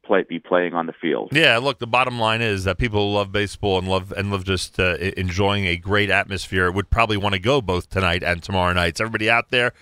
[0.07, 1.29] play be playing on the field.
[1.31, 4.43] Yeah, look, the bottom line is that people who love baseball and love and love
[4.45, 8.73] just uh, enjoying a great atmosphere would probably want to go both tonight and tomorrow
[8.73, 8.97] night.
[8.97, 9.73] So everybody out there,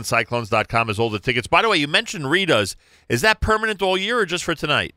[0.00, 1.46] brooklyncyclones.com is all the tickets.
[1.46, 2.76] By the way, you mentioned Rita's.
[3.08, 4.94] Is that permanent all year or just for tonight?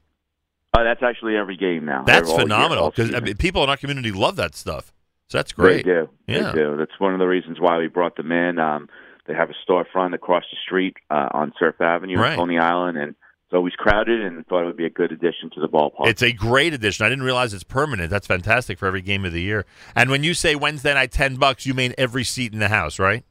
[0.74, 2.04] Uh, that's actually every game now.
[2.04, 3.24] That's phenomenal because season.
[3.24, 4.94] mean, people in our community love that stuff.
[5.28, 5.86] So that's great.
[5.86, 6.10] They do.
[6.28, 6.52] Yeah.
[6.52, 6.78] They do.
[6.78, 8.60] That's one of the reasons why we brought them in.
[8.60, 8.88] Um,
[9.28, 12.34] they have a storefront across the street uh, on Surf Avenue Right.
[12.34, 13.16] in Coney Island, and
[13.50, 14.22] it's always crowded.
[14.22, 16.06] And thought it would be a good addition to the ballpark.
[16.08, 17.04] It's a great addition.
[17.04, 18.12] I didn't realize it's permanent.
[18.12, 19.66] That's fantastic for every game of the year.
[19.96, 23.00] And when you say Wednesday night ten bucks, you mean every seat in the house,
[23.00, 23.24] right?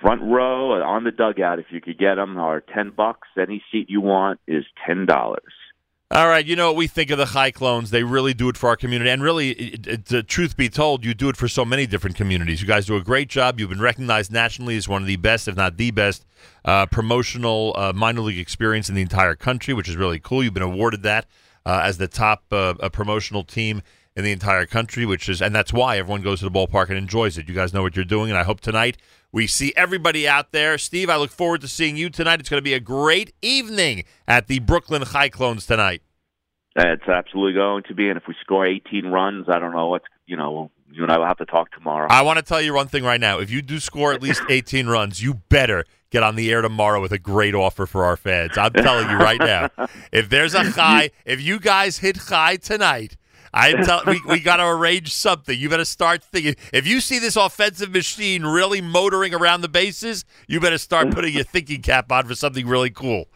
[0.00, 3.28] front row uh, on the dugout if you could get them are ten bucks.
[3.36, 5.52] Any seat you want is ten dollars.
[6.12, 7.90] All right, you know what we think of the high clones.
[7.90, 9.76] They really do it for our community, and really,
[10.06, 12.62] the truth be told, you do it for so many different communities.
[12.62, 13.58] You guys do a great job.
[13.58, 16.24] You've been recognized nationally as one of the best, if not the best,
[16.64, 20.44] uh, promotional uh, minor league experience in the entire country, which is really cool.
[20.44, 21.26] You've been awarded that
[21.66, 23.82] uh, as the top uh, promotional team
[24.14, 26.98] in the entire country, which is, and that's why everyone goes to the ballpark and
[26.98, 27.48] enjoys it.
[27.48, 28.96] You guys know what you're doing, and I hope tonight
[29.36, 30.78] we see everybody out there.
[30.78, 32.40] Steve, I look forward to seeing you tonight.
[32.40, 36.00] It's going to be a great evening at the Brooklyn Cyclones tonight.
[36.74, 40.02] It's absolutely going to be, and if we score 18 runs, I don't know what
[40.26, 40.70] you know.
[40.90, 42.06] You and I will have to talk tomorrow.
[42.08, 43.38] I want to tell you one thing right now.
[43.38, 47.02] If you do score at least 18 runs, you better get on the air tomorrow
[47.02, 48.56] with a great offer for our fans.
[48.56, 49.68] I'm telling you right now.
[50.12, 53.16] If there's a high, if you guys hit high tonight,
[53.56, 55.58] I tell we, we got to arrange something.
[55.58, 56.56] You better start thinking.
[56.72, 61.34] If you see this offensive machine really motoring around the bases, you better start putting
[61.34, 63.26] your thinking cap on for something really cool.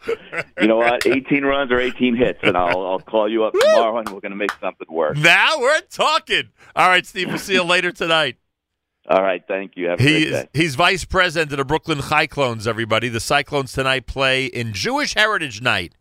[0.59, 1.05] you know what?
[1.05, 4.31] 18 runs or 18 hits, and I'll I'll call you up tomorrow, and we're going
[4.31, 5.17] to make something work.
[5.17, 6.49] Now we're talking.
[6.75, 7.29] All right, Steve.
[7.29, 8.37] We'll see you later tonight.
[9.09, 9.87] All right, thank you.
[9.87, 13.09] Have a He is, he's vice president of the Brooklyn Cyclones, everybody.
[13.09, 15.95] The Cyclones tonight play in Jewish Heritage Night.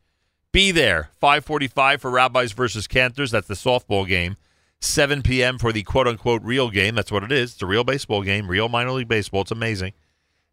[0.52, 1.10] Be there.
[1.20, 3.30] 545 for Rabbis versus Cantors.
[3.30, 4.36] That's the softball game.
[4.80, 5.58] 7 p.m.
[5.58, 6.94] for the quote-unquote real game.
[6.94, 7.52] That's what it is.
[7.52, 9.42] It's a real baseball game, real minor league baseball.
[9.42, 9.92] It's amazing.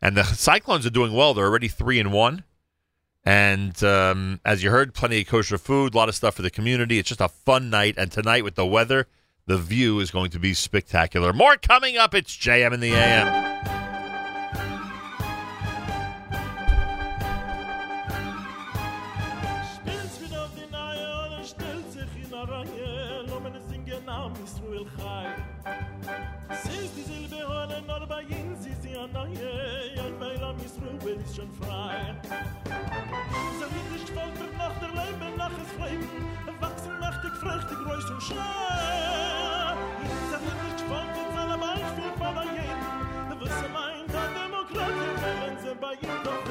[0.01, 1.33] And the Cyclones are doing well.
[1.33, 2.43] They're already 3 and 1.
[3.25, 6.49] And um, as you heard, plenty of kosher food, a lot of stuff for the
[6.49, 6.99] community.
[6.99, 7.95] It's just a fun night.
[7.97, 9.07] And tonight with the weather,
[9.47, 11.33] the view is going to be spectacular.
[11.33, 12.13] More coming up.
[12.13, 13.76] It's JM in the AM.
[31.03, 32.15] bin ich schon frei.
[33.59, 36.09] Soll ich nicht folgen nach der Leben, nach es Leben,
[36.59, 38.35] wachsen macht ich frech, die Größe und Schnee.
[40.29, 41.81] Soll ich nicht folgen, soll er mein
[42.17, 46.46] von der Jeden, wüsse mein, der Demokratie, wenn sie bei ihm doch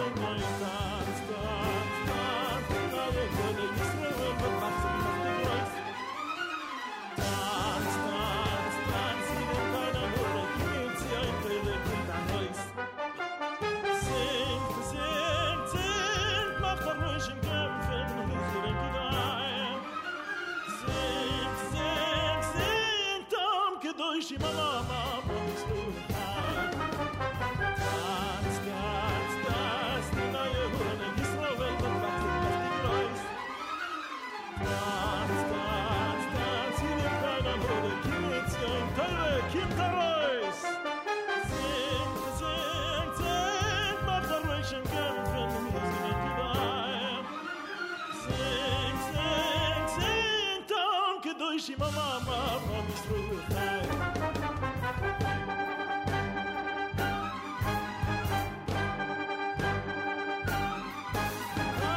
[51.59, 53.65] shi mama mama mishruta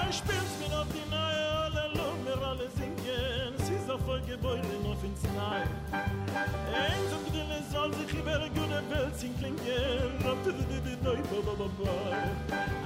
[0.09, 3.53] Ich spür's mir auf die neue alle Lumer alle singen.
[3.65, 9.15] Sie so voll geboyne no fins nay Ein zum gedele soll sich über gute Welt
[9.19, 10.25] sing klingen.
[10.25, 11.95] Auf du de de noi ba ba ba ba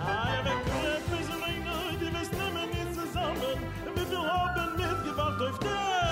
[0.02, 3.58] I am a good person I die wirst nemen in zusammen.
[3.96, 6.03] Mit mir hoben mit auf der.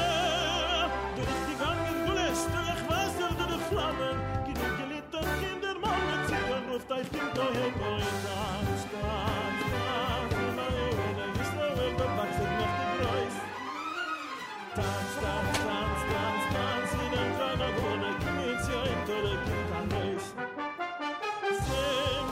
[6.81, 13.35] Softaj tylko jego szans, szans, szans Na urodę i slowen do bakset nafty grojs
[19.07, 20.25] to leki tanejs
[21.67, 22.31] Zink,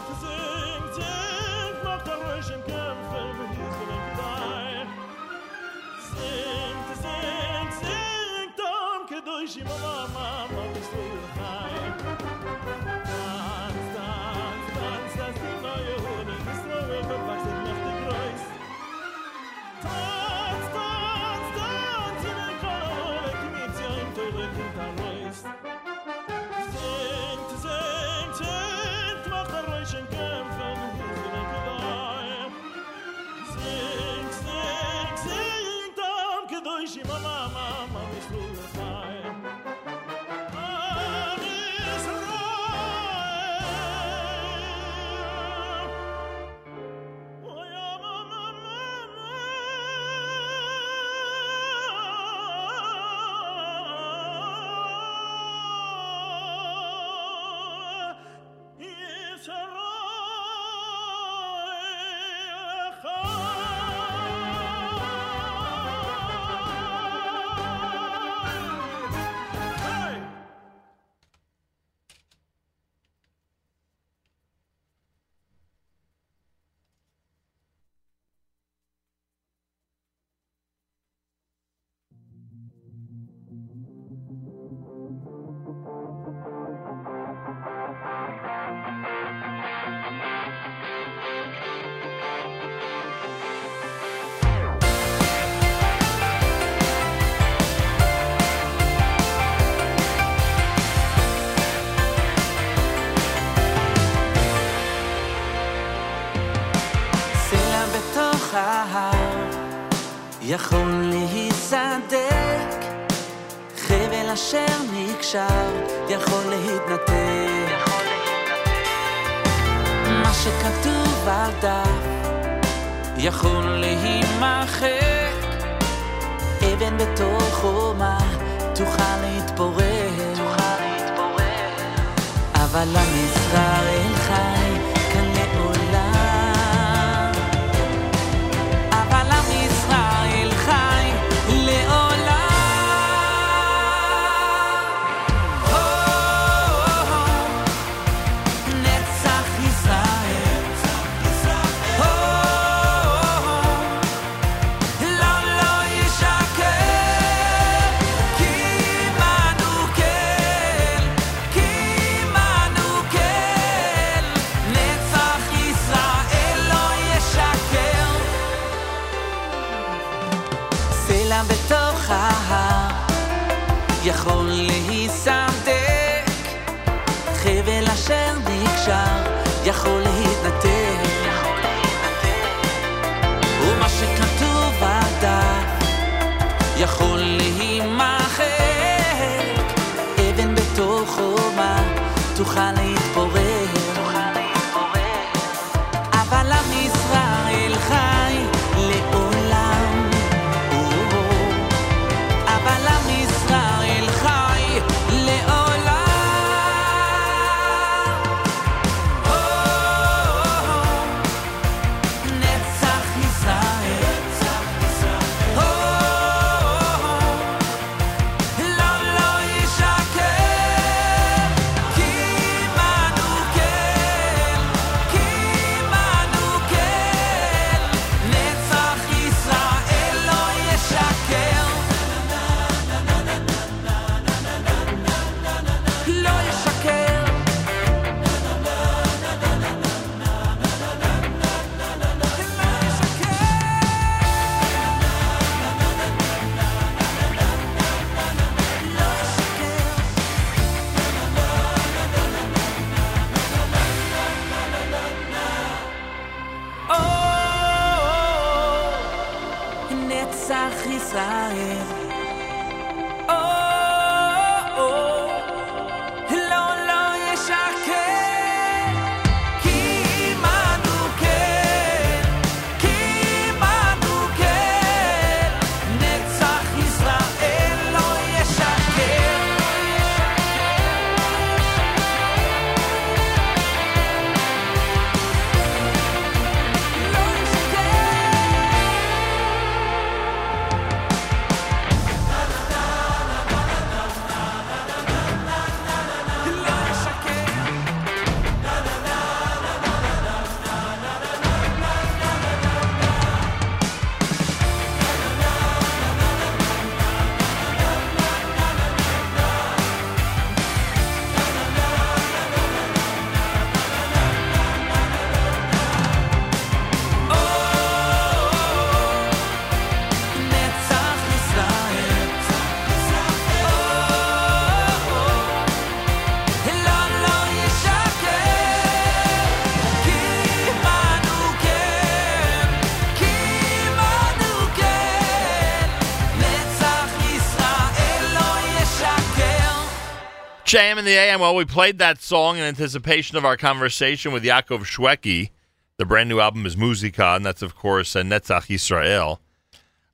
[340.69, 341.39] JM in the AM.
[341.39, 345.49] Well, we played that song in anticipation of our conversation with Yaakov Shwekey.
[345.98, 349.39] The brand new album is Musica, and that's, of course, uh, Netzach Yisrael.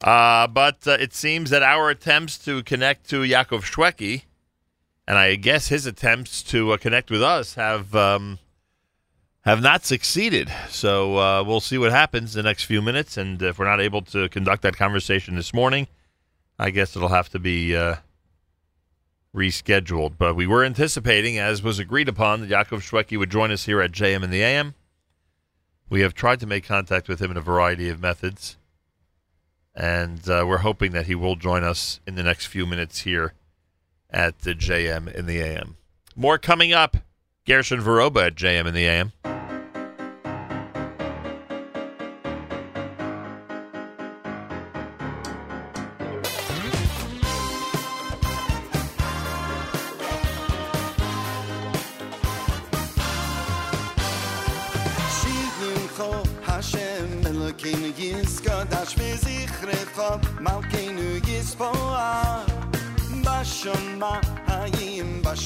[0.01, 4.21] Uh, but uh, it seems that our attempts to connect to Yaakov Shwekey,
[5.05, 8.39] and I guess his attempts to uh, connect with us, have um,
[9.41, 10.49] have not succeeded.
[10.69, 13.17] So uh, we'll see what happens in the next few minutes.
[13.17, 15.89] And if we're not able to conduct that conversation this morning,
[16.57, 17.95] I guess it'll have to be uh,
[19.35, 20.13] rescheduled.
[20.17, 23.81] But we were anticipating, as was agreed upon, that Yaakov Shwekey would join us here
[23.81, 24.73] at JM in the AM.
[25.89, 28.57] We have tried to make contact with him in a variety of methods,
[29.75, 33.33] And uh, we're hoping that he will join us in the next few minutes here
[34.09, 35.77] at the JM in the AM.
[36.15, 36.97] More coming up.
[37.45, 39.11] Gershon Veroba at JM in the AM.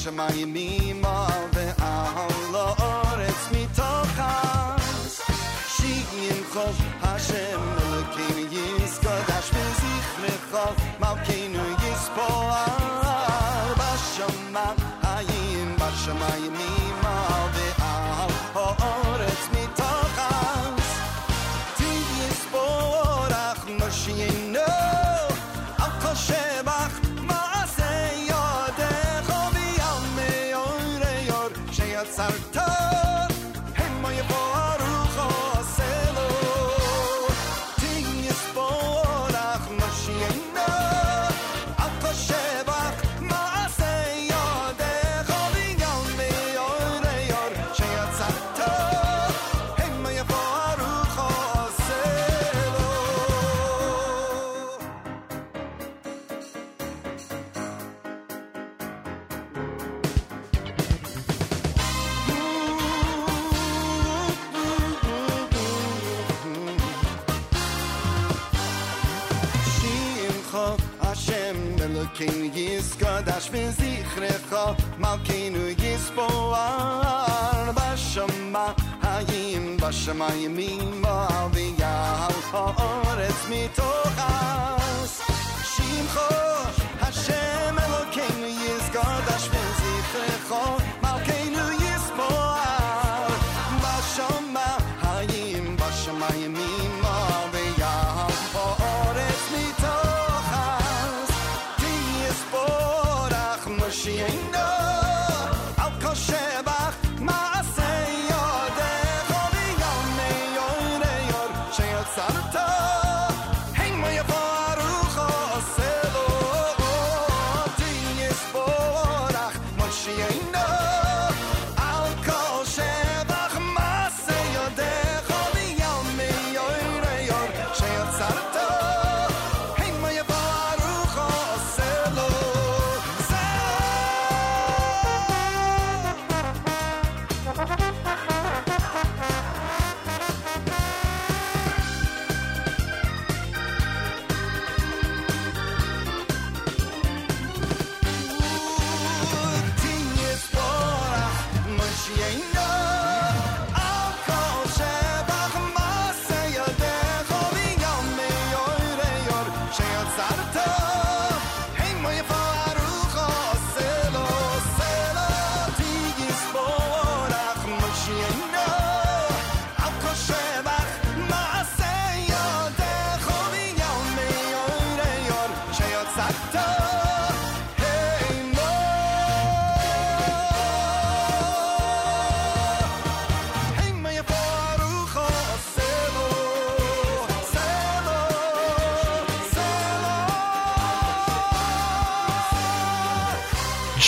[0.00, 5.14] shmay mi mev al de ahol oret mi tokhas
[5.74, 6.40] shig in
[7.02, 9.70] hashem le kine yiskha daz pil
[72.00, 74.52] lo kein yes god as bin sich rekh
[74.98, 75.54] mal kein
[75.84, 76.26] yes po
[77.76, 78.66] ba shma
[79.04, 81.16] hayim ba shma yimin ba
[81.54, 81.96] vi ya
[82.52, 85.12] ha or es mi to khas
[85.72, 86.30] shim kho
[87.02, 90.99] hashem lo kein yes god as bin sich rekh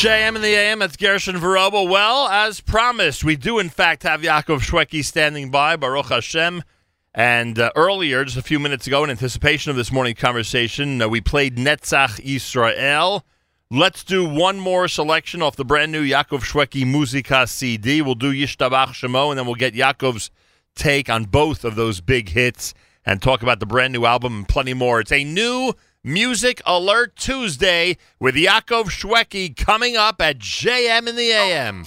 [0.02, 1.88] JM in the AM, that's Gershon Veroba.
[1.88, 6.64] Well, as promised, we do in fact have Yaakov Shwekey standing by, Baruch Hashem.
[7.14, 11.06] And uh, earlier, just a few minutes ago, in anticipation of this morning conversation, uh,
[11.06, 13.24] we played Netzach Israel.
[13.70, 18.02] Let's do one more selection off the brand new Yaakov Shwekey Musica CD.
[18.02, 20.32] We'll do Yishtabach Shemo, and then we'll get Yaakov's
[20.74, 22.74] take on both of those big hits
[23.06, 24.98] and talk about the brand new album and plenty more.
[24.98, 25.74] It's a new
[26.04, 31.84] Music Alert Tuesday with Yaakov Shwekey coming up at JM in the AM.
[31.84, 31.86] Oh,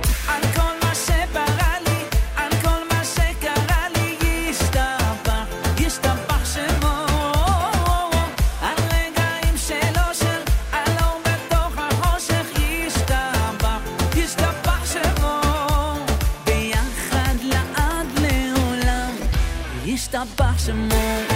[20.10, 21.29] ישתבח שמו.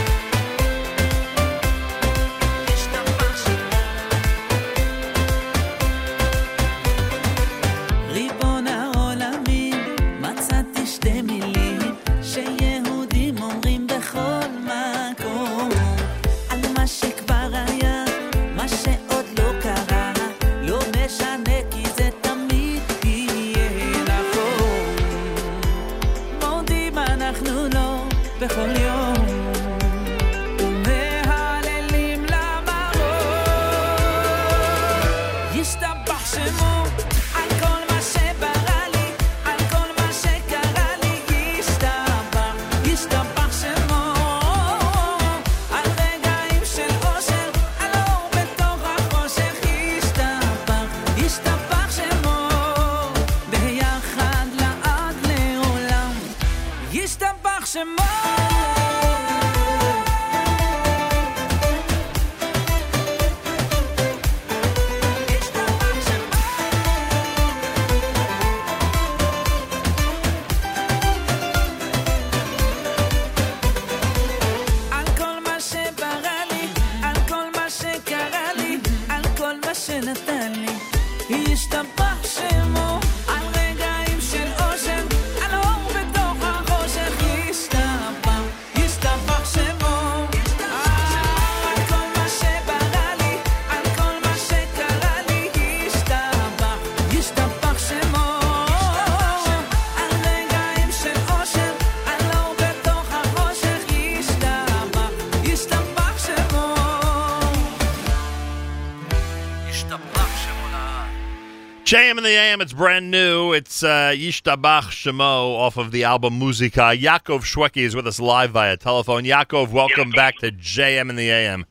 [111.85, 113.53] JM in the AM, it's brand new.
[113.53, 116.93] It's uh, Yishtabach Shemo off of the album Musica.
[116.97, 119.23] Yaakov Shwekey is with us live via telephone.
[119.23, 121.63] Yaakov, welcome back to JM in the AM.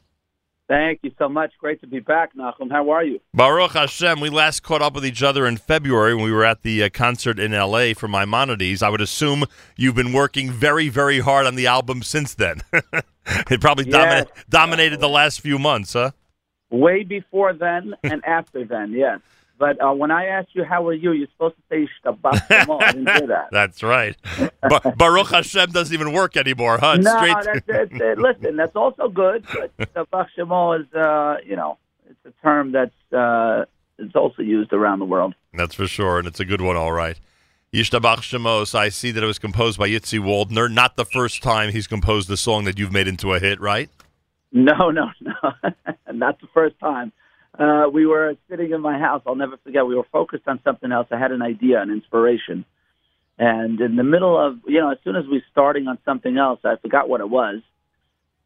[0.68, 1.50] Thank you so much.
[1.58, 2.70] Great to be back, Nachum.
[2.70, 3.20] How are you?
[3.34, 6.62] Baruch Hashem, we last caught up with each other in February when we were at
[6.62, 8.82] the uh, concert in LA for Maimonides.
[8.84, 9.44] I would assume
[9.76, 12.62] you've been working very, very hard on the album since then.
[13.50, 14.26] it probably Yes.
[14.26, 16.12] domina- dominated the last few months, huh?
[16.70, 19.18] Way before then and after then, yes.
[19.58, 22.42] But uh, when I asked you how are you, you're supposed to say Shtabach.
[22.50, 23.48] I didn't hear that.
[23.52, 24.16] That's right.
[24.62, 26.94] Ba- Baruch Hashem doesn't even work anymore, huh?
[26.96, 29.44] It's no, straight- that's, that's, uh, listen, that's also good.
[29.52, 33.64] But Shtabach Shemo is, uh, you know, it's a term that's uh,
[33.98, 35.34] it's also used around the world.
[35.52, 37.18] That's for sure, and it's a good one, all right.
[37.72, 40.72] Yishtabach Shemos, I see that it was composed by Yitzi Waldner.
[40.72, 43.88] Not the first time he's composed a song that you've made into a hit, right?
[44.52, 45.32] No, no, no,
[46.12, 47.12] not the first time.
[47.58, 49.22] Uh, we were sitting in my house.
[49.26, 49.86] I'll never forget.
[49.86, 51.06] We were focused on something else.
[51.10, 52.64] I had an idea, an inspiration,
[53.38, 56.60] and in the middle of, you know, as soon as we starting on something else,
[56.64, 57.60] I forgot what it was.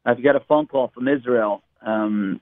[0.05, 1.62] I got a phone call from Israel.
[1.83, 2.41] Um,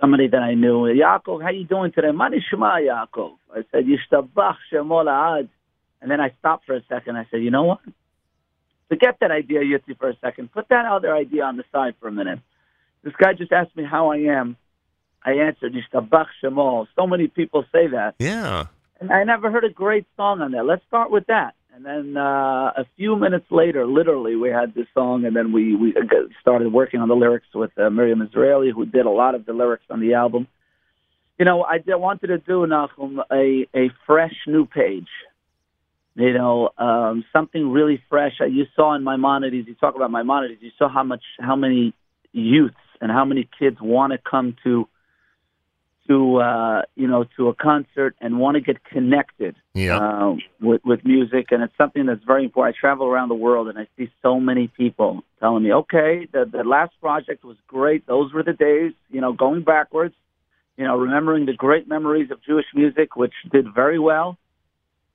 [0.00, 0.84] somebody that I knew.
[0.84, 2.10] Yaakov, how you doing today?
[2.12, 3.36] Mani Shema, Yaakov.
[3.52, 5.48] I said, Yishtabach Shemo La'ad.
[6.00, 7.16] And then I stopped for a second.
[7.16, 7.80] I said, you know what?
[8.88, 10.52] Forget that idea, Yitzi, for a second.
[10.52, 12.38] Put that other idea on the side for a minute.
[13.02, 14.56] This guy just asked me how I am.
[15.24, 16.86] I answered, Yishtabach Shemo.
[16.96, 18.14] So many people say that.
[18.18, 18.66] Yeah.
[19.00, 20.64] And I never heard a great song on that.
[20.64, 21.54] Let's start with that.
[21.74, 25.76] And then uh, a few minutes later, literally, we had this song, and then we
[25.76, 25.92] we
[26.40, 29.52] started working on the lyrics with uh, Miriam Israeli, who did a lot of the
[29.52, 30.48] lyrics on the album.
[31.38, 35.08] You know, I did, wanted to do Nachum a a fresh new page.
[36.14, 38.32] You know, um, something really fresh.
[38.40, 40.62] Uh, You saw in Maimonides, you talk about Maimonides.
[40.62, 41.92] You saw how much, how many
[42.32, 44.88] youths and how many kids want to come to
[46.08, 49.98] to uh, you know to a concert and want to get connected Yeah.
[49.98, 52.76] uh, with with music, and it's something that's very important.
[52.76, 56.44] I travel around the world and I see so many people telling me, "Okay, the
[56.44, 58.06] the last project was great.
[58.06, 60.14] Those were the days." You know, going backwards,
[60.76, 64.38] you know, remembering the great memories of Jewish music, which did very well.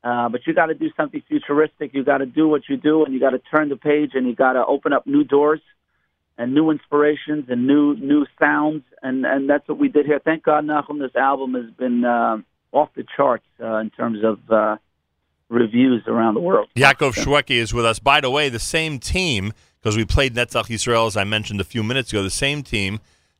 [0.04, 1.94] Uh, but you got to do something futuristic.
[1.94, 4.26] You got to do what you do, and you got to turn the page, and
[4.28, 5.62] you got to open up new doors
[6.38, 10.20] and new inspirations and new new sounds, and and that's what we did here.
[10.20, 12.38] Thank God, Nachum, this album has been uh,
[12.72, 14.78] off the charts uh, in terms of uh,
[15.50, 16.70] reviews around the world.
[16.76, 18.00] Yaakov Shwekey is with us.
[18.00, 21.64] By the way, the same team because we played Netzach Yisrael, as I mentioned a
[21.64, 22.24] few minutes ago.
[22.24, 23.00] The same team,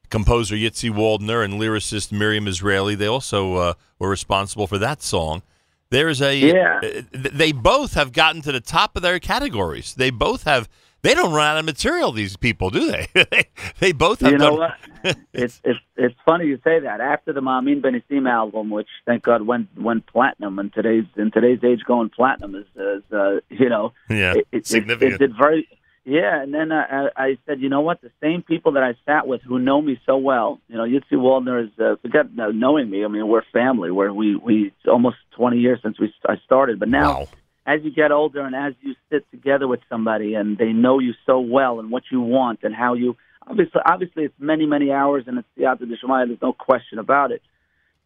[0.10, 5.44] composer Yitzi Waldner and lyricist Miriam Israeli, they also uh, were responsible for that song.
[5.92, 6.80] There's a Yeah.
[6.84, 9.94] uh, they both have gotten to the top of their categories.
[9.96, 10.68] They both have.
[11.04, 12.12] They don't run out of material.
[12.12, 13.08] These people, do they?
[13.80, 14.72] they, both have You know done.
[15.04, 15.18] what?
[15.34, 17.02] it's it's it's funny you say that.
[17.02, 21.64] After the Mamin Benissim album, which thank God went went platinum, in today's in today's
[21.64, 25.14] age, going platinum is, is uh, you know Yeah, it, it, significant.
[25.14, 25.68] It, did very
[26.04, 26.42] yeah.
[26.42, 28.02] And then uh, I, I said, you know what?
[28.02, 31.14] The same people that I sat with who know me so well, you know, Yitzi
[31.14, 33.04] Waldner is uh, forget uh, knowing me.
[33.04, 33.90] I mean, we're family.
[33.90, 37.28] Where we we it's almost twenty years since we I started, but now
[37.66, 41.14] as you get older and as you sit together with somebody and they know you
[41.26, 43.16] so well and what you want and how you
[43.48, 46.54] obviously obviously it's many many hours and it's the out of the Shemaya, there's no
[46.54, 47.42] question about it.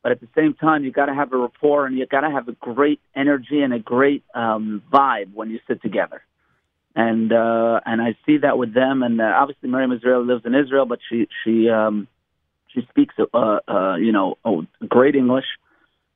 [0.04, 2.30] But at the same time you got to have a rapport and you got to
[2.30, 6.22] have a great energy and a great um vibe when you sit together.
[6.96, 10.54] And uh and I see that with them and uh, obviously Miriam Israel lives in
[10.54, 12.10] Israel but she she um
[12.74, 15.46] she speaks uh uh you know oh, great English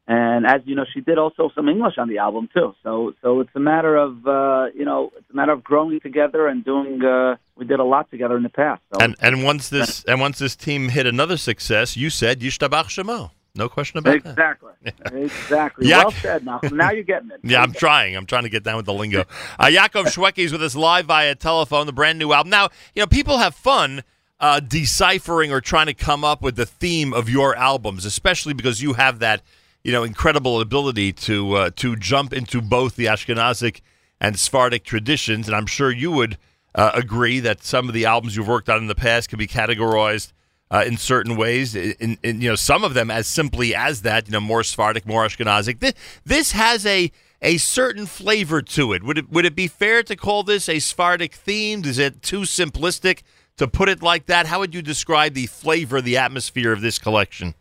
[0.09, 2.73] and as you know, she did also some English on the album too.
[2.83, 6.47] So, so it's a matter of uh, you know, it's a matter of growing together
[6.47, 7.01] and doing.
[7.03, 8.81] Uh, we did a lot together in the past.
[8.91, 8.99] So.
[9.05, 13.31] And and once this and once this team hit another success, you said Yishtabach Shemo.
[13.55, 14.29] No question about that.
[14.29, 14.71] exactly,
[15.23, 15.87] exactly.
[15.87, 16.45] Yak- Well said.
[16.45, 17.39] Now, now you're getting it.
[17.43, 18.15] Yeah, I'm trying.
[18.15, 19.25] I'm trying to get down with the lingo.
[19.59, 22.51] Uh, Yaakov Shwekey is with us live via telephone, the brand new album.
[22.51, 24.03] Now, you know, people have fun
[24.39, 28.81] uh, deciphering or trying to come up with the theme of your albums, especially because
[28.81, 29.41] you have that,
[29.83, 33.81] you know, incredible ability to uh, to jump into both the Ashkenazic
[34.19, 35.47] and Sephardic traditions.
[35.47, 36.37] And I'm sure you would
[36.75, 39.47] uh, agree that some of the albums you've worked on in the past can be
[39.47, 40.33] categorized
[40.71, 41.75] uh, in certain ways.
[41.75, 45.05] In, in you know some of them as simply as that, you know, more Sephardic,
[45.05, 45.79] more Ashkenazic.
[45.79, 45.93] This,
[46.25, 49.03] this has a a certain flavor to it.
[49.03, 51.85] Would it would it be fair to call this a Sephardic themed?
[51.85, 53.21] Is it too simplistic
[53.57, 54.45] to put it like that?
[54.45, 57.55] How would you describe the flavor, the atmosphere of this collection?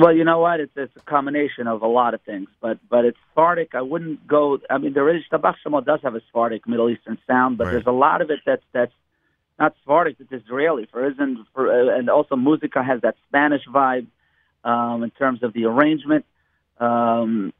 [0.00, 0.60] Well, you know what?
[0.60, 3.74] It's it's a combination of a lot of things, but but it's Sephardic.
[3.74, 4.58] I wouldn't go.
[4.70, 7.72] I mean, there is Shemo does have a Sephardic Middle Eastern sound, but Right.
[7.72, 8.92] there's a lot of it that's that's
[9.58, 10.16] not Sephardic.
[10.20, 10.86] It's Israeli.
[10.92, 14.06] For isn't for uh, and also Musica has that Spanish vibe
[14.62, 16.24] um, in terms of the arrangement.
[16.78, 17.52] Um,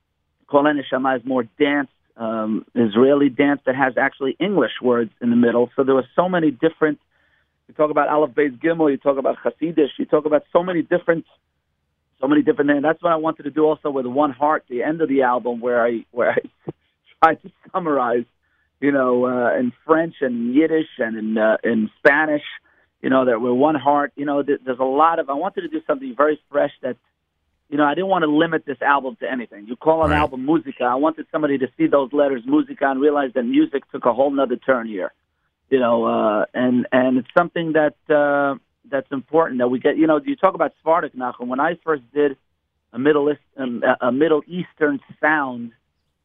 [0.47, 5.37] Kol Neshama is more dance, um, Israeli dance that has actually English words in the
[5.37, 5.71] middle.
[5.75, 7.01] So there were so many different.
[7.67, 8.93] You talk about Aleph Beis Gimel.
[8.93, 9.99] You talk about Hasidish.
[9.99, 11.25] You talk about so many different
[12.21, 12.83] so many different things.
[12.83, 15.61] That's what I wanted to do also with One Heart, the end of the album,
[15.61, 16.71] where I where I
[17.23, 18.25] tried to summarize,
[18.81, 22.43] you know, uh, in French and Yiddish and in uh, in Spanish,
[23.03, 24.13] you know, that we're One Heart.
[24.17, 25.31] You know, th- there's a lot of.
[25.31, 26.97] I wanted to do something very fresh that,
[27.69, 29.67] you know, I didn't want to limit this album to anything.
[29.67, 30.85] You call an album Musica.
[30.85, 34.31] I wanted somebody to see those letters Musica and realize that music took a whole
[34.31, 35.13] nother turn here.
[35.71, 37.95] You know, uh, and and it's something that.
[38.13, 38.59] Uh,
[38.91, 39.97] that's important that we get.
[39.97, 41.49] You know, you talk about Sephardic Nachum.
[41.49, 42.37] When I first did
[42.93, 45.73] a Middle East, um, a- Middle Eastern sound,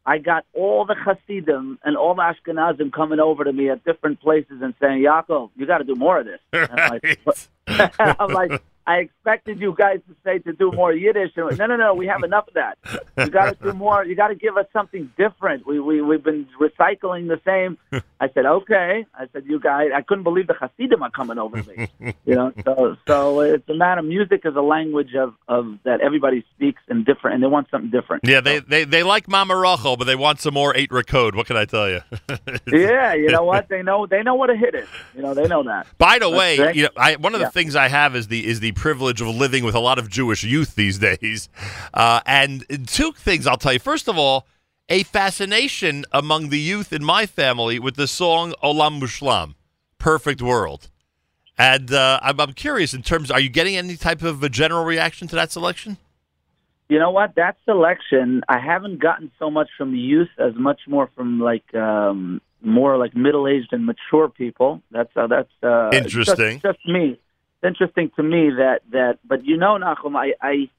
[0.05, 4.19] I got all the Hasidim and all the Ashkenazim coming over to me at different
[4.19, 7.19] places and saying, "Yaakov, you got to do more of this." And I'm like,
[8.19, 11.31] I'm like, I expected you guys to say to do more Yiddish.
[11.35, 12.77] And, no, no, no, we have enough of that.
[13.17, 14.03] You got to do more.
[14.05, 15.65] You got to give us something different.
[15.65, 17.77] We we we've been recycling the same.
[18.19, 19.05] I said, okay.
[19.13, 19.89] I said, you guys.
[19.95, 21.87] I couldn't believe the Hasidim are coming over me.
[22.25, 23.99] You know, so so it's a matter.
[23.99, 27.69] Of music is a language of of that everybody speaks and different, and they want
[27.69, 28.23] something different.
[28.25, 31.35] Yeah, they, they, they like Mama Rachel, but they want some more eight code.
[31.35, 32.01] What can I tell you?
[32.67, 33.69] Yeah, you know what?
[33.69, 34.87] They know they know what a hit is.
[35.15, 35.87] You know, they know that.
[35.97, 37.49] By the That's way, you know, I, one of the Yeah.
[37.51, 40.43] things I have is the is the privilege of living with a lot of Jewish
[40.43, 41.49] youth these days,
[41.93, 43.79] uh, and two things I'll tell you.
[43.79, 44.47] First of all,
[44.89, 49.55] a fascination among the youth in my family with the song "Olam Mushlam,"
[49.97, 50.89] "Perfect World,"
[51.57, 53.31] and uh, I'm, I'm curious in terms.
[53.31, 55.97] Are you getting any type of a general reaction to that selection?
[56.89, 57.35] You know what?
[57.35, 61.73] That selection, I haven't gotten so much from the youth as much more from like
[61.73, 64.81] um more like middle aged and mature people.
[64.91, 66.59] That's uh, that's uh, Interesting.
[66.59, 67.19] Just, just me.
[67.63, 69.19] It's interesting to me that that.
[69.25, 70.69] But you know, Nachum, I, I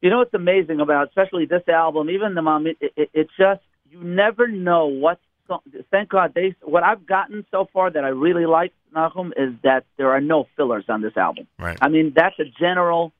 [0.00, 2.66] you know what's amazing about especially this album, even the mom.
[2.66, 5.18] It, it, it just you never know what.
[5.48, 6.54] so- Thank God they.
[6.62, 10.46] What I've gotten so far that I really like, Nachum, is that there are no
[10.56, 11.46] fillers on this album.
[11.58, 11.78] Right.
[11.80, 13.12] I mean, that's a general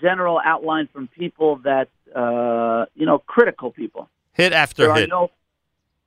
[0.00, 4.08] general outline from people that uh, you know critical people.
[4.32, 5.08] Hit after There are hit.
[5.08, 5.30] no,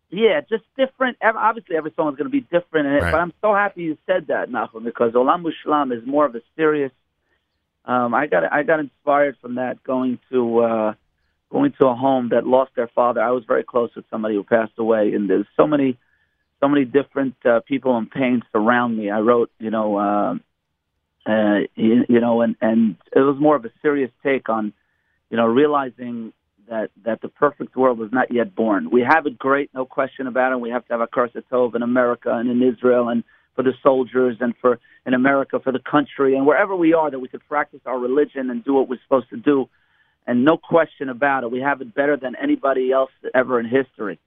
[0.10, 1.18] yeah, just different.
[1.22, 3.12] ev- Obviously, every song is going to be different, in it, Right.
[3.12, 6.42] but I'm so happy you said that, Nachum, because Olam Mushlam is more of a
[6.56, 6.92] serious.
[7.86, 10.94] Um, I got I got inspired from that going to uh,
[11.52, 13.22] going to a home that lost their father.
[13.22, 15.98] I was very close with somebody who passed away, and there's so many
[16.60, 19.10] so many different uh, people in pain surround me.
[19.10, 20.34] I wrote, you know, uh,
[21.26, 24.74] uh, you, you know, and and it was more of a serious take on,
[25.30, 26.34] you know, realizing
[26.70, 28.90] that that the perfect world was not yet born.
[28.90, 30.60] We have it great, no question about it.
[30.60, 33.24] We have to have a Kursa Tov in America and in Israel and
[33.56, 37.20] for the soldiers and for in America for the country and wherever we are that
[37.20, 39.68] we could practice our religion and do what we're supposed to do.
[40.28, 44.20] And no question about it, we have it better than anybody else ever in history.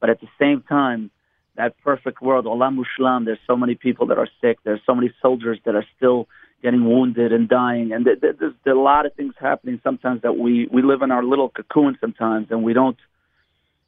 [0.00, 1.10] But at the same time,
[1.56, 4.58] that perfect world, Olam Mushlam, there's so many people that are sick.
[4.62, 6.28] There's so many soldiers that are still
[6.62, 7.92] getting wounded and dying.
[7.92, 11.10] And there, there- there's, a lot of things happening sometimes that we, we live in
[11.10, 12.96] our little cocoon sometimes and we don't,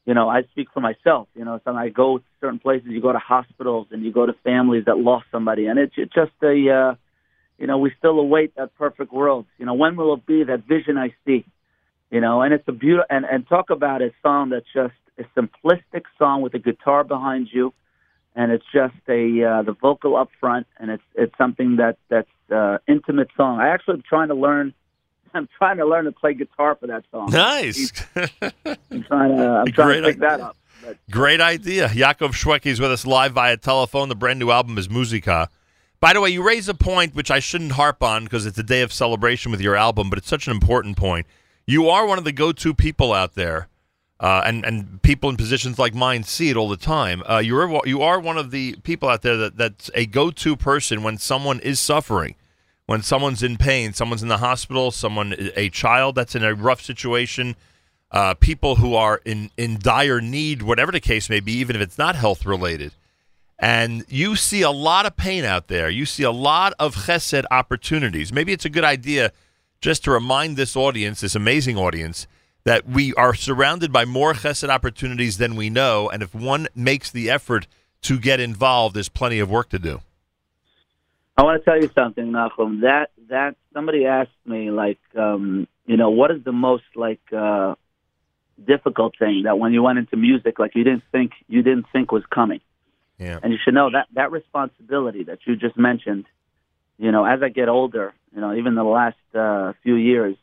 [0.06, 1.28] you know, I speak for myself.
[1.34, 4.24] You know, sometimes I go to certain places, you go to hospitals and you go
[4.26, 5.66] to families that lost somebody.
[5.66, 6.94] And it's it's just a, uh,
[7.58, 9.46] you know, we still await that perfect world.
[9.58, 11.44] You know, when will it be that vision I see?
[12.10, 15.24] You know, and it's a beautiful, and, and talk about a song that's just a
[15.38, 17.72] simplistic song with a guitar behind you,
[18.34, 22.28] and it's just a uh, the vocal up front, and it's it's something that that's
[22.50, 23.60] uh, intimate song.
[23.60, 24.74] I actually am trying to learn.
[25.34, 27.30] I'm trying to learn to play guitar for that song.
[27.30, 27.92] Nice.
[28.16, 30.56] I'm trying to I'm trying to pick that up.
[31.10, 31.88] Great idea.
[31.88, 34.08] Yaakov Shwekey is with us live via telephone.
[34.08, 35.50] The brand new album is Musica.
[36.00, 38.62] By the way, you raise a point which I shouldn't harp on because it's a
[38.62, 41.26] day of celebration with your album, but it's such an important point.
[41.66, 43.68] You are one of the go-to people out there,
[44.20, 47.22] uh, and and people in positions like mine see it all the time.
[47.28, 51.02] Uh, you're you are one of the people out there that that's a go-to person
[51.02, 52.36] when someone is suffering,
[52.86, 56.82] when someone's in pain, someone's in the hospital, someone a child that's in a rough
[56.82, 57.56] situation
[58.10, 61.82] uh, people who are in, in dire need, whatever the case may be, even if
[61.82, 62.92] it's not health related.
[63.58, 65.90] And you see a lot of pain out there.
[65.90, 68.32] You see a lot of chesed opportunities.
[68.32, 69.32] Maybe it's a good idea
[69.80, 72.26] just to remind this audience, this amazing audience,
[72.64, 76.08] that we are surrounded by more chesed opportunities than we know.
[76.08, 77.66] And if one makes the effort
[78.02, 80.00] to get involved, there's plenty of work to do.
[81.36, 82.82] I want to tell you something, Nachum.
[82.82, 87.76] That that somebody asked me, like, um, you know, what is the most like uh,
[88.62, 92.12] difficult thing that when you went into music, like you didn't think you didn't think
[92.12, 92.60] was coming.
[93.18, 93.38] Yeah.
[93.42, 96.26] And you should know that that responsibility that you just mentioned.
[96.98, 100.36] You know, as I get older, you know, even the last uh, few years,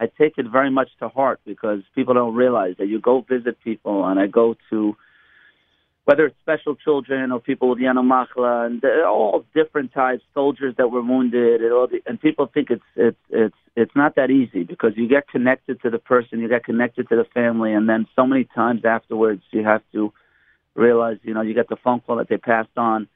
[0.00, 3.62] I take it very much to heart because people don't realize that you go visit
[3.62, 4.96] people, and I go to
[6.06, 11.02] whether it's special children or people with Yanomachla, and all different types, soldiers that were
[11.02, 14.92] wounded, and, all the, and people think it's it's it's it's not that easy because
[14.96, 18.26] you get connected to the person, you get connected to the family, and then so
[18.26, 20.10] many times afterwards you have to
[20.74, 23.06] realize, you know, you get the phone call that they passed on,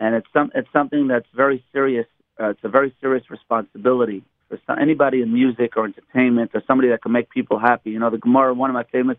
[0.00, 2.06] and it's some it's something that's very serious.
[2.40, 6.88] Uh, it's a very serious responsibility for some, anybody in music or entertainment or somebody
[6.90, 7.90] that can make people happy.
[7.90, 9.16] You know, the Gemara, one of my famous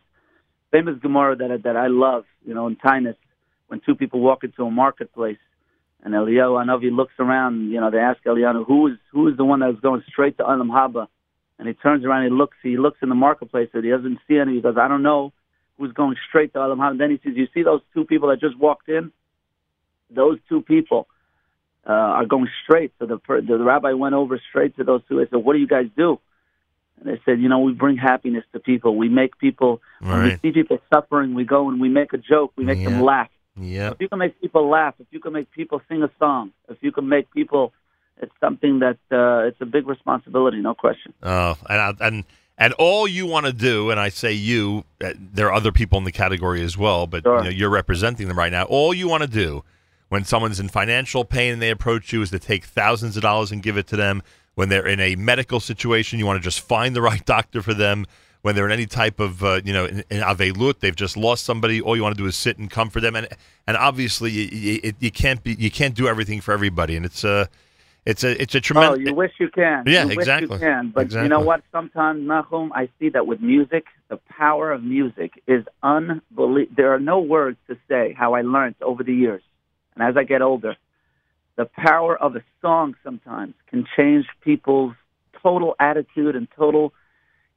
[0.72, 3.16] famous Gemara that that I love, you know, in Taanis,
[3.68, 5.38] when two people walk into a marketplace,
[6.04, 9.46] and Eliyahu Hanavi looks around, you know, they ask Eliyahu, who is who is the
[9.46, 11.08] one that was going straight to Olam Haba,
[11.58, 14.38] and he turns around, he looks, he looks in the marketplace, and he doesn't see
[14.38, 14.56] any.
[14.56, 15.34] He goes, I don't know
[15.78, 16.92] who's going straight to Olam Haba.
[16.92, 19.12] And then he says, you see those two people that just walked in?
[20.10, 21.08] Those two people
[21.88, 22.92] uh, are going straight.
[23.00, 25.22] So the, the rabbi went over straight to those two.
[25.22, 26.20] I said, what do you guys do?
[27.00, 28.96] And they said, you know, we bring happiness to people.
[28.96, 32.54] We make people, when we see people suffering, we go and we make a joke.
[32.56, 32.90] We make Yeah.
[32.90, 33.30] them laugh.
[33.60, 33.92] Yeah.
[33.92, 36.78] If you can make people laugh, if you can make people sing a song, if
[36.82, 37.74] you can make people,
[38.22, 41.14] it's something that uh, it's a big responsibility, no question.
[41.24, 42.24] Oh, and I- and
[42.58, 45.98] and all you want to do, and I say you, uh, there are other people
[45.98, 48.64] in the category as well, but you know, you're representing them right now.
[48.64, 49.66] All you want to do
[50.16, 53.52] when someone's in financial pain and they approach you is to take thousands of dollars
[53.52, 54.24] and give it to them.
[54.54, 57.74] When they're in a medical situation, you want to just find the right doctor for
[57.74, 58.06] them.
[58.42, 61.44] When they're in any type of, uh, you know, in, in avelut, they've just lost
[61.44, 61.82] somebody.
[61.82, 63.18] All you want to do is sit and comfort them.
[63.18, 63.28] And
[63.68, 66.96] and obviously, you, you, you can't be, you can't do everything for everybody.
[66.96, 67.50] And it's a,
[68.06, 69.00] it's a, it's a tremendous.
[69.00, 69.84] Oh, you wish you can.
[69.86, 70.56] Yeah, you wish exactly.
[70.56, 70.92] you can.
[70.96, 71.62] But you know what?
[71.74, 76.74] Sometimes, Nachum, I see that with music, the power of music is unbelievable.
[76.78, 79.42] There are no words to say how I learned over the years.
[79.96, 80.76] And as I get older,
[81.56, 84.94] the power of a song sometimes can change people's
[85.42, 86.94] total attitude and total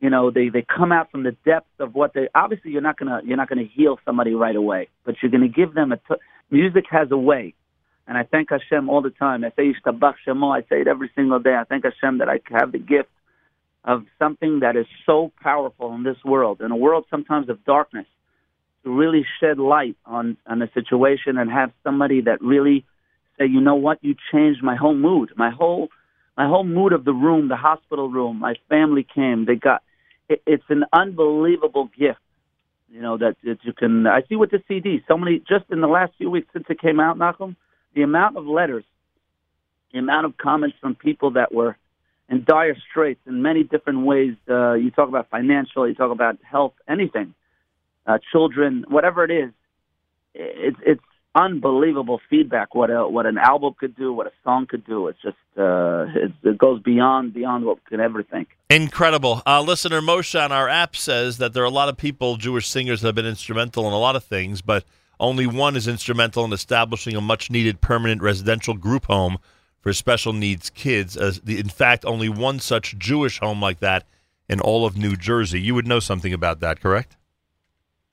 [0.01, 2.99] you know they they come out from the depths of what they obviously you're not
[2.99, 5.75] going to you're not going to heal somebody right away but you're going to give
[5.75, 7.55] them a t- music has a way
[8.09, 9.45] and I thank Hashem all the time.
[9.45, 10.57] I say Yishtabach Shemo.
[10.57, 11.55] I say it every single day.
[11.55, 13.11] I thank Hashem that I have the gift
[13.85, 18.07] of something that is so powerful in this world, in a world sometimes of darkness,
[18.85, 22.85] to really shed light on on a situation and have somebody that really
[23.39, 25.89] say, you know what, you changed my whole mood, my whole
[26.37, 28.39] my whole mood of the room, the hospital room.
[28.41, 29.45] My family came.
[29.47, 29.83] They got.
[30.29, 32.21] It, it's an unbelievable gift
[32.89, 34.07] You know that, that you can.
[34.07, 36.81] I see with the CD, so many just in the last few weeks since it
[36.81, 37.57] came out, Nachum,
[37.95, 38.85] the amount of letters,
[39.93, 41.77] the amount of comments from people that were
[42.29, 44.35] in dire straits in many different ways.
[44.49, 47.35] Uh, you talk about financial, you talk about health, anything,
[48.09, 49.53] uh, children, whatever it is.
[50.35, 51.03] It's it's
[51.35, 52.75] unbelievable feedback.
[52.75, 55.09] What a what an album could do, what a song could do.
[55.09, 58.49] It's just uh, it, it goes beyond beyond what we could ever think.
[58.71, 59.43] Incredible.
[59.47, 62.67] Uh, listener Moshe on our app says that there are a lot of people, Jewish
[62.69, 64.85] singers, that have been instrumental in a lot of things, but
[65.21, 69.39] only one is instrumental in establishing a much needed permanent residential group home
[69.81, 71.17] for special needs kids.
[71.17, 74.07] As the, in fact, only one such Jewish home like that
[74.49, 75.61] in all of New Jersey.
[75.61, 77.18] You would know something about that, correct?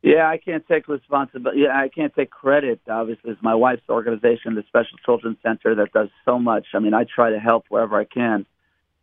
[0.05, 1.61] Yeah, I can't take responsibility.
[1.61, 2.79] Yeah, I can't take credit.
[2.89, 6.67] Obviously, it's my wife's organization, the Special Children's Center, that does so much.
[6.73, 8.45] I mean, I try to help wherever I can.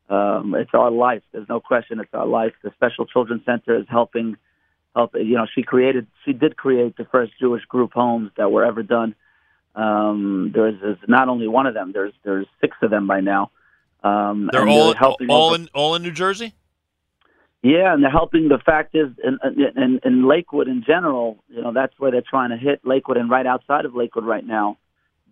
[0.09, 1.23] Um, it's our life.
[1.33, 1.99] There's no question.
[2.01, 2.53] It's our life.
[2.63, 4.37] The Special Children's Center is helping.
[4.95, 5.15] Help.
[5.15, 6.07] You know, she created.
[6.25, 9.15] She did create the first Jewish group homes that were ever done.
[9.75, 11.93] Um, there's, there's not only one of them.
[11.93, 13.51] There's there's six of them by now.
[14.05, 16.53] Um, They're all helping all over- in all in New Jersey.
[17.63, 18.49] Yeah, and they're helping.
[18.49, 19.39] The fact is, in,
[19.77, 23.31] in in Lakewood in general, you know, that's where they're trying to hit Lakewood and
[23.31, 24.79] right outside of Lakewood right now.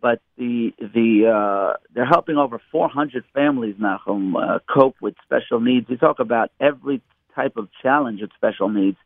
[0.01, 5.61] But the the uh, they're helping over 400 families now whom uh, cope with special
[5.61, 5.89] needs.
[5.89, 7.03] We talk about every
[7.35, 8.97] type of challenge with special needs.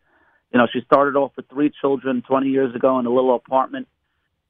[0.52, 3.88] You know, she started off with three children 20 years ago in a little apartment.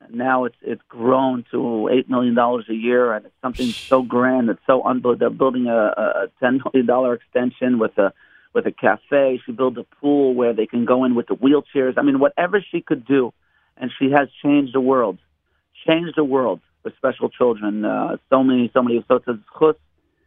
[0.01, 4.03] And now it's it's grown to eight million dollars a year, and it's something so
[4.03, 4.51] grand.
[4.51, 5.19] It's so unbelievable.
[5.21, 8.13] They're building a, a ten million dollar extension with a
[8.55, 9.41] with a cafe.
[9.45, 11.95] She built a pool where they can go in with the wheelchairs.
[11.99, 13.33] I mean, whatever she could do,
[13.77, 15.19] and she has changed the world,
[15.87, 17.85] changed the world for special children.
[17.85, 19.05] Uh, so many, so many.
[19.09, 19.75] So it's a zchus.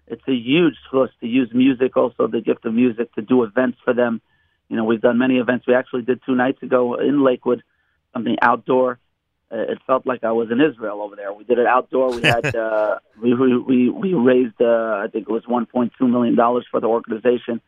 [0.07, 3.77] It's a huge zchus to use music, also the gift of music, to do events
[3.83, 4.21] for them.
[4.69, 5.65] You know, we've done many events.
[5.65, 7.63] We actually did two nights ago in Lakewood,
[8.13, 8.99] something outdoor.
[9.49, 11.31] Uh, it felt like I was in Israel over there.
[11.31, 12.11] We did it outdoor.
[12.11, 16.35] We had uh, we, we we we raised uh, I think it was 1.2 million
[16.35, 17.61] dollars for the organization,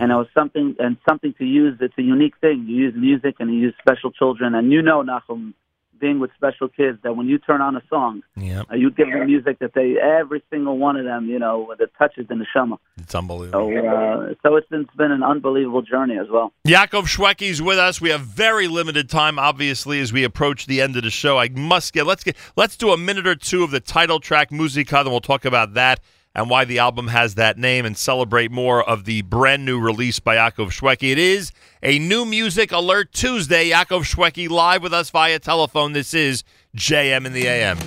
[0.00, 1.78] and it was something and something to use.
[1.80, 2.64] It's a unique thing.
[2.66, 5.54] You use music and you use special children, and you know, Nachum,
[6.02, 8.64] being with special kids, that when you turn on a song, yeah.
[8.70, 11.90] uh, you give them music that they every single one of them, you know, that
[11.96, 12.76] touches in the neshama.
[12.98, 13.70] It's unbelievable.
[13.70, 16.52] So uh, so it's, it's been an unbelievable journey as well.
[16.66, 18.00] Yaakov is with us.
[18.00, 21.38] We have very limited time, obviously, as we approach the end of the show.
[21.38, 24.50] I must get let's get let's do a minute or two of the title track
[24.50, 26.00] Musica, then we'll talk about that
[26.34, 30.18] and why the album has that name and celebrate more of the brand new release
[30.18, 31.12] by Yaakov Shwekey.
[31.12, 31.52] It is
[31.82, 33.70] a new music alert Tuesday.
[33.70, 35.92] Yaakov Shwekey live with us via telephone.
[35.92, 36.44] This is
[36.76, 37.78] JM in the AM.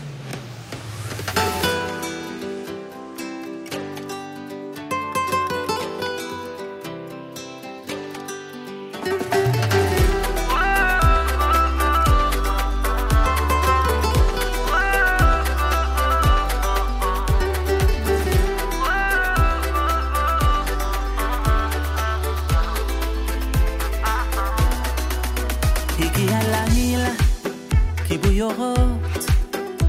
[28.47, 29.25] לראות,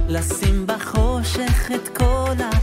[0.09, 2.56] לשים בחושך את כל ה...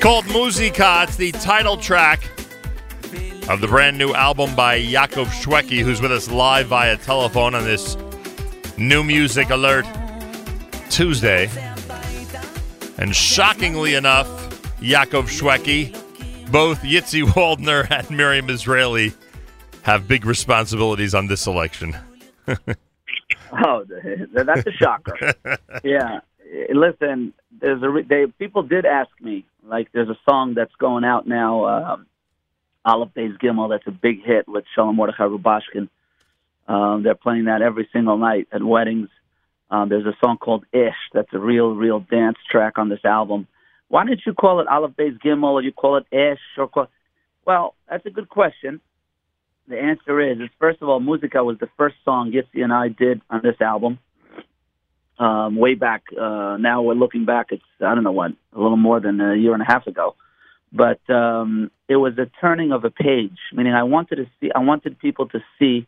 [0.00, 1.04] called Musica.
[1.06, 2.22] It's the title track
[3.50, 7.64] of the brand new album by Yaakov Shwekey, who's with us live via telephone on
[7.64, 7.98] this
[8.78, 9.84] new music alert
[10.88, 11.50] Tuesday.
[12.96, 14.26] And shockingly enough,
[14.80, 15.92] Yaakov Shwekey,
[16.50, 19.12] both Yitzi Waldner and Miriam Israeli
[19.82, 21.94] have big responsibilities on this election.
[23.52, 23.84] Oh,
[24.32, 25.34] that's a shocker.
[25.84, 26.20] yeah.
[26.72, 31.04] Listen, there's a re- they people did ask me like there's a song that's going
[31.04, 32.06] out now, um,
[32.84, 33.70] Aleph Beis Gimel.
[33.70, 35.88] That's a big hit with Shalom Mordechai Rubashkin.
[36.66, 39.08] Um, they're playing that every single night at weddings.
[39.70, 40.96] Um, there's a song called Ish.
[41.14, 43.46] That's a real, real dance track on this album.
[43.88, 46.88] Why didn't you call it Aleph Beis Gimel or you call it Ish or call?
[47.46, 48.80] Well, that's a good question.
[49.68, 52.88] The answer is, is first of all, Musica was the first song Yitzi and I
[52.88, 54.00] did on this album.
[55.20, 58.78] Um, way back, uh, now we're looking back, it's, I don't know what, a little
[58.78, 60.16] more than a year and a half ago.
[60.72, 64.60] But, um, it was a turning of a page, meaning I wanted to see, I
[64.60, 65.86] wanted people to see,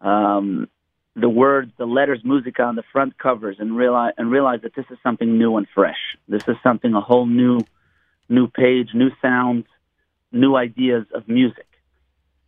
[0.00, 0.68] um,
[1.16, 4.86] the words, the letters Musica on the front covers and realize, and realize that this
[4.88, 6.02] is something new and fresh.
[6.28, 7.58] This is something, a whole new,
[8.28, 9.66] new page, new sounds,
[10.30, 11.66] new ideas of music.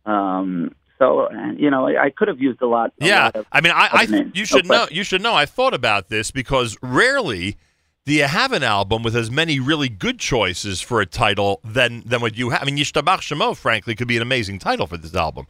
[0.05, 2.91] Um, so uh, you know, I, I could have used a lot.
[3.01, 4.87] a Yeah, lot of I mean, I, I you should No know.
[4.91, 5.33] You should know.
[5.35, 7.57] I thought about this because rarely
[8.05, 12.03] do you have an album with as many really good choices for a title than
[12.05, 12.61] than what you have.
[12.61, 15.47] I mean, Yishtabach Shemo, frankly, could be an amazing title for this album.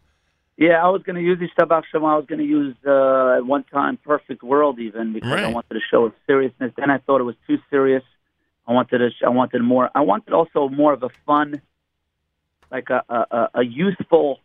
[0.59, 2.14] Yeah, I was going to use Ishtabach Shema.
[2.14, 5.76] I was going to use uh, at one time Perfect World even because I wanted
[5.76, 6.74] to show its seriousness.
[6.76, 8.01] Then I thought it was too serious.
[8.67, 9.09] I wanted to.
[9.24, 9.92] I wanted more.
[9.93, 11.61] I wanted also more of a fun,
[12.72, 14.40] like a a, a- a youthful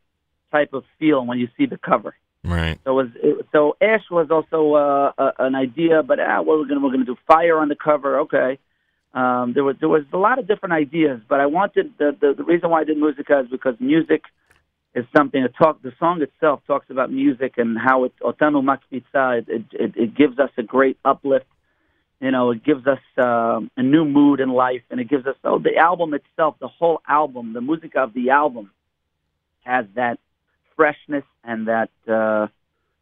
[0.53, 2.15] type of feel when you see the cover.
[2.45, 2.79] Right.
[2.85, 6.59] So it was it, so Aish was also uh, a, an idea, but ah, well,
[6.59, 8.21] we're gonna we're gonna do fire on the cover.
[8.21, 8.59] Okay,
[9.15, 12.35] um, there was there was a lot of different ideas, but I wanted the the,
[12.37, 14.23] the reason why I did Musica is because music
[14.95, 15.43] is something.
[15.43, 19.47] that talk the song itself talks about music and how it otanu makpitza.
[19.47, 21.47] It, it it gives us a great uplift.
[22.21, 25.37] You know, it gives us um, a new mood in life, and it gives us
[25.45, 28.73] oh the album itself, the whole album, the music of the album
[29.65, 30.19] has that
[30.77, 32.47] freshness and that uh,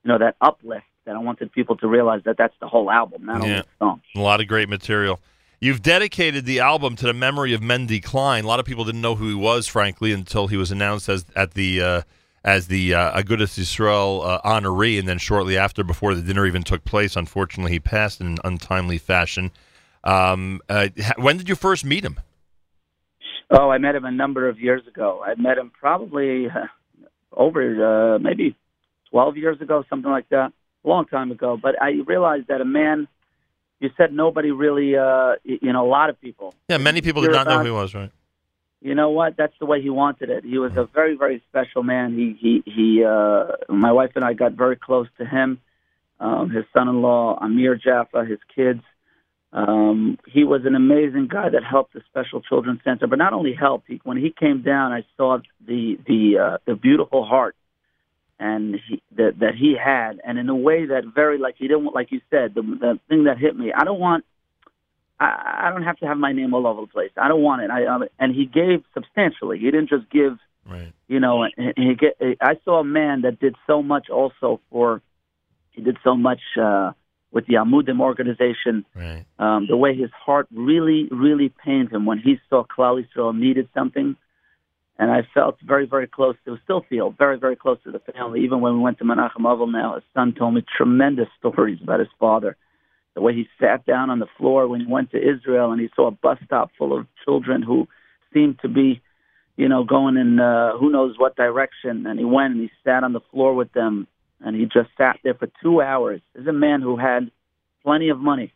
[0.05, 3.25] you know that uplift that I wanted people to realize that that's the whole album,
[3.27, 3.63] not only Yeah.
[3.63, 4.01] the song.
[4.15, 5.21] A lot of great material.
[5.61, 8.45] You've dedicated the album to the memory of Mendy Klein.
[8.45, 11.25] A lot of people didn't know who he was, frankly, until he was announced as
[11.37, 12.03] at the uh,
[12.45, 16.63] as the uh, Agudas Yisrael uh, honoree, and then shortly after, before the dinner even
[16.63, 19.51] took place, unfortunately, he passed in an untimely fashion.
[20.05, 22.19] Um, uh, when did you first meet him?
[23.51, 25.23] Oh, I met him a number of years ago.
[25.27, 26.47] I met him probably
[27.33, 28.57] over uh, maybe
[29.11, 30.53] twelve years ago, something like that,
[30.85, 31.59] a long time ago.
[31.61, 33.09] But I realized that a man.
[33.79, 36.55] You said nobody really, uh, you know, a lot of people.
[36.69, 38.11] Yeah, many people did not know who he was, right?
[38.81, 39.37] you know what?
[39.37, 40.45] That's the way he wanted it.
[40.45, 42.15] He was a very, very special man.
[42.15, 43.05] He, he, he.
[43.05, 45.61] Uh, my wife and I got very close to him.
[46.19, 48.83] Um, his son-in-law, Amir Jaffa, his kids.
[49.53, 53.07] Um, he was an amazing guy that helped the Special Children's Center.
[53.09, 56.75] But not only helped, he, when he came down, I saw the the uh, the
[56.75, 57.57] beautiful heart
[58.41, 61.95] and he, that that he had, and in a way that very like he didn't
[61.95, 63.71] like you said the the thing that hit me.
[63.77, 64.25] I don't want
[65.21, 67.11] I, I don't have to have my name all over the place.
[67.17, 67.71] I don't want it.
[67.71, 69.59] I um, and he gave substantially.
[69.59, 70.39] He didn't just give.
[70.67, 70.93] Right.
[71.07, 72.17] You know, and he get.
[72.41, 75.03] I saw a man that did so much also for.
[75.73, 76.93] He did so much uh,
[77.33, 78.85] with the Amudim organization.
[78.95, 79.25] Right.
[79.39, 83.69] Um, the way his heart really, really pained him when he saw Klal Yisrael needed
[83.75, 84.17] something,
[84.99, 86.59] and I felt very, very close to.
[86.65, 88.41] Still feel very, very close to the family.
[88.41, 92.01] Even when we went to Menachem Avel now, his son told me tremendous stories about
[92.01, 92.57] his father
[93.15, 95.89] the way he sat down on the floor when he went to Israel and he
[95.97, 97.89] saw a bus stop full of children who
[98.33, 99.03] seemed to be,
[99.57, 102.07] you know, going in uh, who knows what direction.
[102.07, 104.07] And he went and he sat on the floor with them
[104.41, 106.21] and he just sat there for two hours.
[106.35, 107.31] This is a man who had
[107.83, 108.53] plenty of money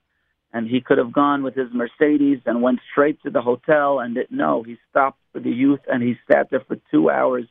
[0.52, 4.16] and he could have gone with his Mercedes and went straight to the hotel and
[4.16, 7.44] it, no, he stopped for the youth and he sat there for two hours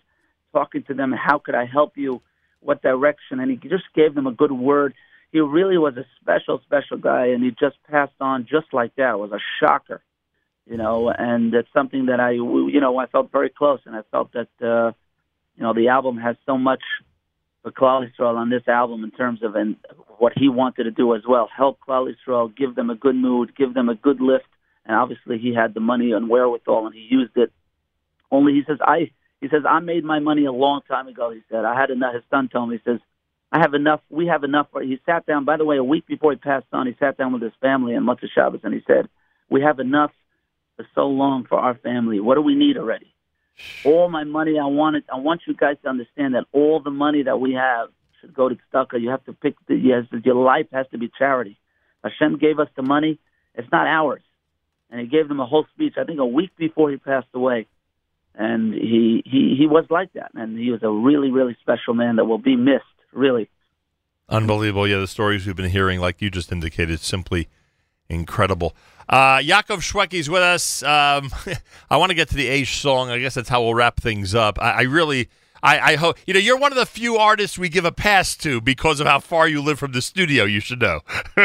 [0.51, 1.11] talking to them.
[1.11, 2.21] How could I help you?
[2.61, 3.39] What direction?
[3.39, 4.93] And he just gave them a good word
[5.33, 9.15] he really was a special, special guy, and he just passed on just like that.
[9.15, 10.03] It was a shocker,
[10.69, 14.03] you know, and it's something that I, you know, I felt very close, and I
[14.11, 14.91] felt that, uh,
[15.55, 16.83] you know, the album has so much
[17.64, 19.77] for Klal Yisrael on this album in terms of and
[20.19, 23.56] what he wanted to do as well, help Klal Yisrael, give them a good mood,
[23.56, 24.45] give them a good lift,
[24.85, 27.51] and obviously he had the money and wherewithal, and he used it.
[28.30, 31.32] Only he says, I, he says, I made my money a long time ago.
[31.32, 32.14] He said, I had enough.
[32.14, 33.00] His son told me, he says,
[33.51, 34.01] I have enough.
[34.09, 34.67] We have enough.
[34.82, 35.45] He sat down.
[35.45, 37.95] By the way, a week before he passed on, he sat down with his family
[37.95, 39.08] on Motzei Shabbos, and he said,
[39.50, 40.11] "We have enough
[40.75, 42.19] for so long for our family.
[42.19, 43.12] What do we need already?
[43.85, 44.59] All my money.
[44.59, 45.06] I want it.
[45.11, 48.49] I want you guys to understand that all the money that we have should go
[48.49, 49.01] to tzedakah.
[49.01, 49.56] You have to pick.
[49.67, 51.57] The, yes, your life has to be charity.
[52.03, 53.19] Hashem gave us the money.
[53.56, 54.22] It's not ours."
[54.90, 55.93] And he gave them a whole speech.
[55.98, 57.67] I think a week before he passed away.
[58.35, 62.15] and he he he was like that, and he was a really really special man
[62.17, 62.85] that will be missed.
[63.11, 63.48] Really,
[64.30, 64.88] Unbelievable.
[64.88, 67.48] Yeah, the stories we've been hearing, like you just indicated, simply
[68.09, 68.75] incredible.
[69.09, 70.82] Uh, Yaakov Shwekey's with us.
[70.83, 71.30] Um,
[71.90, 73.09] I want to get to the Aish song.
[73.09, 74.57] I guess that's how we'll wrap things up.
[74.61, 75.30] I, I really,
[75.64, 78.35] I, I hope, you know, you're one of the few artists we give a pass
[78.38, 80.43] to because of how far you live from the studio.
[80.43, 81.00] You should know.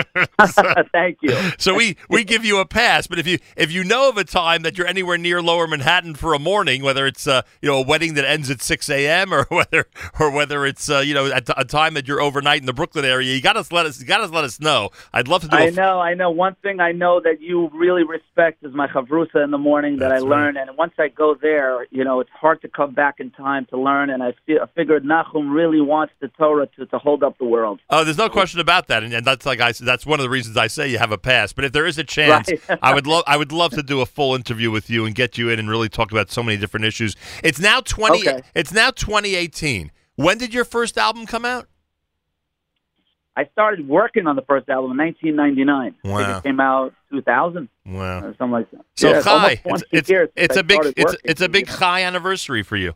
[0.93, 1.37] thank you.
[1.57, 4.25] So we we give you a pass, but if you if you know of a
[4.25, 7.79] time that you're anywhere near Lower Manhattan for a morning, whether it's uh, you know
[7.79, 9.33] a wedding that ends at six a.m.
[9.33, 9.87] or whether
[10.19, 13.05] or whether it's uh, you know at a time that you're overnight in the Brooklyn
[13.05, 14.91] area, you got to let us you got to let us know.
[15.13, 15.57] I'd love to do.
[15.57, 16.31] a know, I know.
[16.31, 20.11] One thing I know that you really respect is my chavrusa in the morning that
[20.11, 23.31] I learn, and once I go there, you know, it's hard to come back in
[23.31, 24.08] time to learn.
[24.11, 27.45] And I, feel, I figured Nachum really wants the Torah to, to hold up the
[27.45, 27.81] world.
[27.91, 30.31] Oh, there's no question about that, and, and that's like I that's one of the
[30.31, 31.53] reasons I say you have a pass.
[31.53, 32.79] But if there is a chance, Right.
[32.83, 35.37] I would love I would love to do a full interview with you and get
[35.39, 37.17] you in and really talk about so many different issues.
[37.43, 38.29] It's now twenty.
[38.29, 38.43] Okay.
[38.55, 39.91] It's now 2018.
[40.17, 41.69] When did your first album come out?
[43.37, 45.77] I started working on the first album in 1999.
[45.79, 46.39] I think Wow.
[46.39, 48.19] it came out 2000 Wow.
[48.25, 48.81] or something like that.
[48.97, 51.49] So yeah, it's Chai, almost it's, 20 it's, it's I a big it's, it's a
[51.49, 52.95] big high anniversary for you.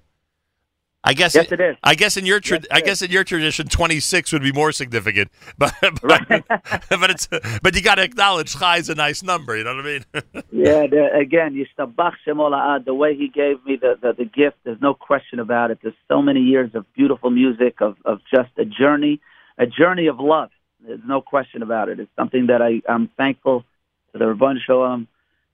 [1.05, 1.77] I guess Yes, it is.
[1.83, 5.33] I guess in your tra- I guess in your tradition, 26 would be more significant,
[5.59, 6.27] but but,
[6.89, 7.29] but it's
[7.61, 9.57] but you got to acknowledge Chai is a nice number.
[9.57, 10.05] You know what I mean?
[10.53, 14.59] Yeah, the, again, Yishtabach Shemo La'ad, the way he gave me the, the, the gift,
[14.65, 15.79] there's no question about it.
[15.83, 19.21] There's so many years of beautiful music, of, of just a journey,
[19.59, 20.51] a journey of love.
[20.87, 21.99] There's no question about it.
[21.99, 23.65] It's something that I, I'm thankful
[24.13, 25.07] to the Ribono Shel Olam,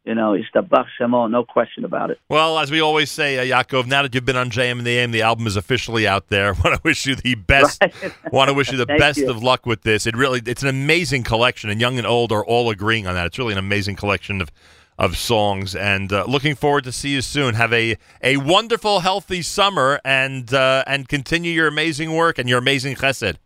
[0.09, 2.19] you know, Yishtabach Shemo, no question about it.
[2.31, 4.97] Well, as we always say, uh, Yaakov, now that you've been on JM in the
[4.97, 6.55] AM, the album is officially out there.
[6.65, 7.83] Want to wish you the best.
[8.33, 9.31] Want to wish you the best you.
[9.31, 10.07] of luck with this.
[10.07, 13.27] It really, it's an amazing collection, and young and old are all agreeing on that.
[13.27, 14.51] It's really an amazing collection of
[14.99, 17.55] of songs, and uh, looking forward to see you soon.
[17.55, 22.59] Have a a wonderful, healthy summer, and uh, and continue your amazing work and your
[22.59, 23.37] amazing chesed.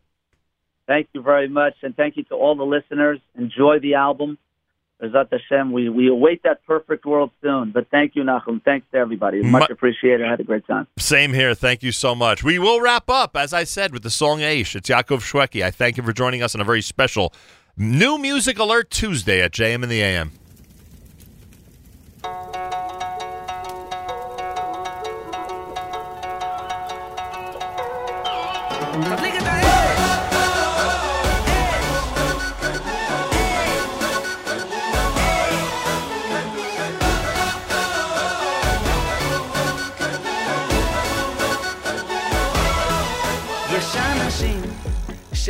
[0.87, 3.19] Thank you very much, and thank you to all the listeners.
[3.37, 4.39] Enjoy the album.
[5.03, 7.73] B'ezrat Hashem, we, we await that perfect world soon.
[7.73, 8.63] But thank you, Nachum.
[8.63, 9.43] Thanks to everybody.
[9.43, 10.25] Much My, appreciated.
[10.25, 10.87] I had a great time.
[10.97, 11.55] Same here.
[11.55, 12.45] Thank you so much.
[12.45, 14.77] We will wrap up, as I said, with the song Aish.
[14.77, 15.65] It's Yaakov Shwekey.
[15.65, 17.33] I thank you for joining us on a very special
[17.77, 20.33] New Music Alert Tuesday at JM in the AM.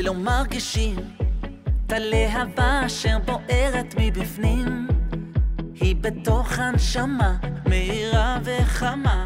[0.03, 0.97] שלא מרגישים
[1.87, 4.89] את הלהבה אשר בוערת מבפנים
[5.81, 9.25] היא בתוך הנשמה מהירה וחמה.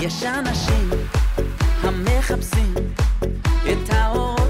[0.00, 0.90] יש אנשים
[1.82, 2.74] המחפשים
[3.62, 4.43] את האורות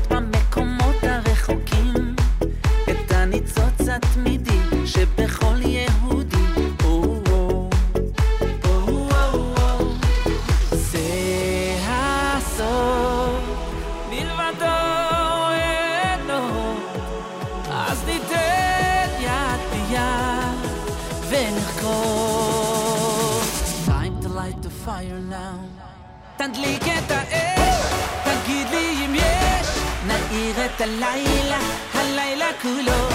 [30.85, 31.59] הלילה,
[31.95, 33.09] הלילה כולו.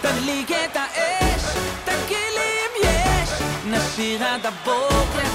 [0.00, 1.42] תדליק את האש,
[1.84, 3.30] תגיד לי אם יש,
[3.66, 5.28] נשיר עד הבוקר,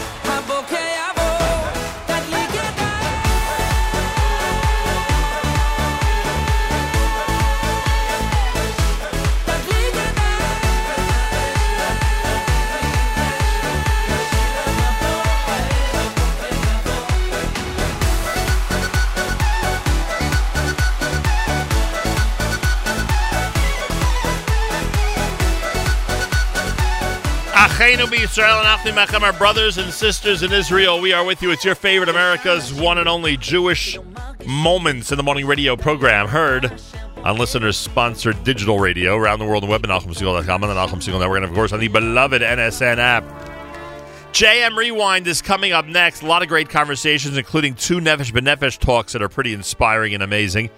[28.06, 31.02] And Achim Echem, our brothers and sisters in Israel.
[31.02, 31.50] We are with you.
[31.50, 33.98] It's your favorite America's one and only Jewish
[34.46, 36.80] Moments in the Morning radio program, heard
[37.24, 41.20] on listeners-sponsored digital radio around the world the web at NachumSegal.com and the Nachum Segal
[41.20, 43.24] Network, and of course on the beloved NSN app.
[44.34, 46.22] JM Rewind is coming up next.
[46.22, 50.22] A lot of great conversations, including two Nefesh B'Nefesh talks that are pretty inspiring and
[50.22, 50.70] amazing.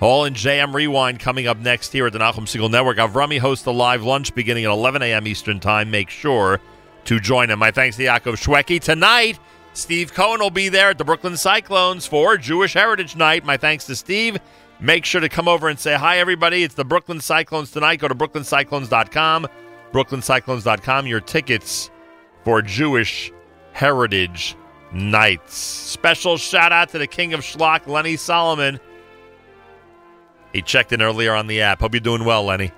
[0.00, 2.98] All in JM Rewind coming up next here at the Nachum Segal Network.
[2.98, 5.26] Avrami hosts a live lunch beginning at 11 a.m.
[5.26, 5.90] Eastern Time.
[5.90, 6.60] Make sure
[7.04, 7.58] to join him.
[7.58, 8.80] My thanks to Yaakov Shwekey.
[8.80, 9.38] Tonight,
[9.72, 13.44] Steve Cohen will be there at the Brooklyn Cyclones for Jewish Heritage Night.
[13.44, 14.38] My thanks to Steve.
[14.80, 16.62] Make sure to come over and say hi, everybody.
[16.62, 18.00] It's the Brooklyn Cyclones tonight.
[18.00, 19.46] Go to brooklyncyclones.com.
[19.92, 21.90] BrooklynCyclones.com, your tickets
[22.42, 23.32] for Jewish
[23.72, 24.56] Heritage
[24.92, 25.54] Nights.
[25.54, 28.80] Special shout out to the king of schlock, Lenny Solomon.
[30.52, 31.80] He checked in earlier on the app.
[31.80, 32.72] Hope you're doing well, Lenny.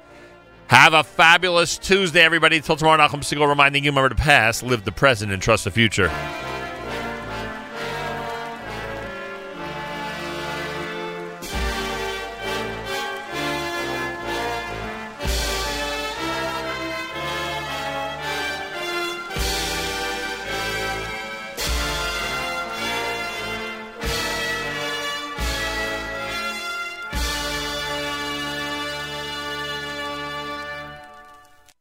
[0.68, 2.60] Have a fabulous Tuesday, everybody.
[2.60, 5.70] Till tomorrow, Nachum Segal reminding you remember the past, live the present, and trust the
[5.70, 6.10] future.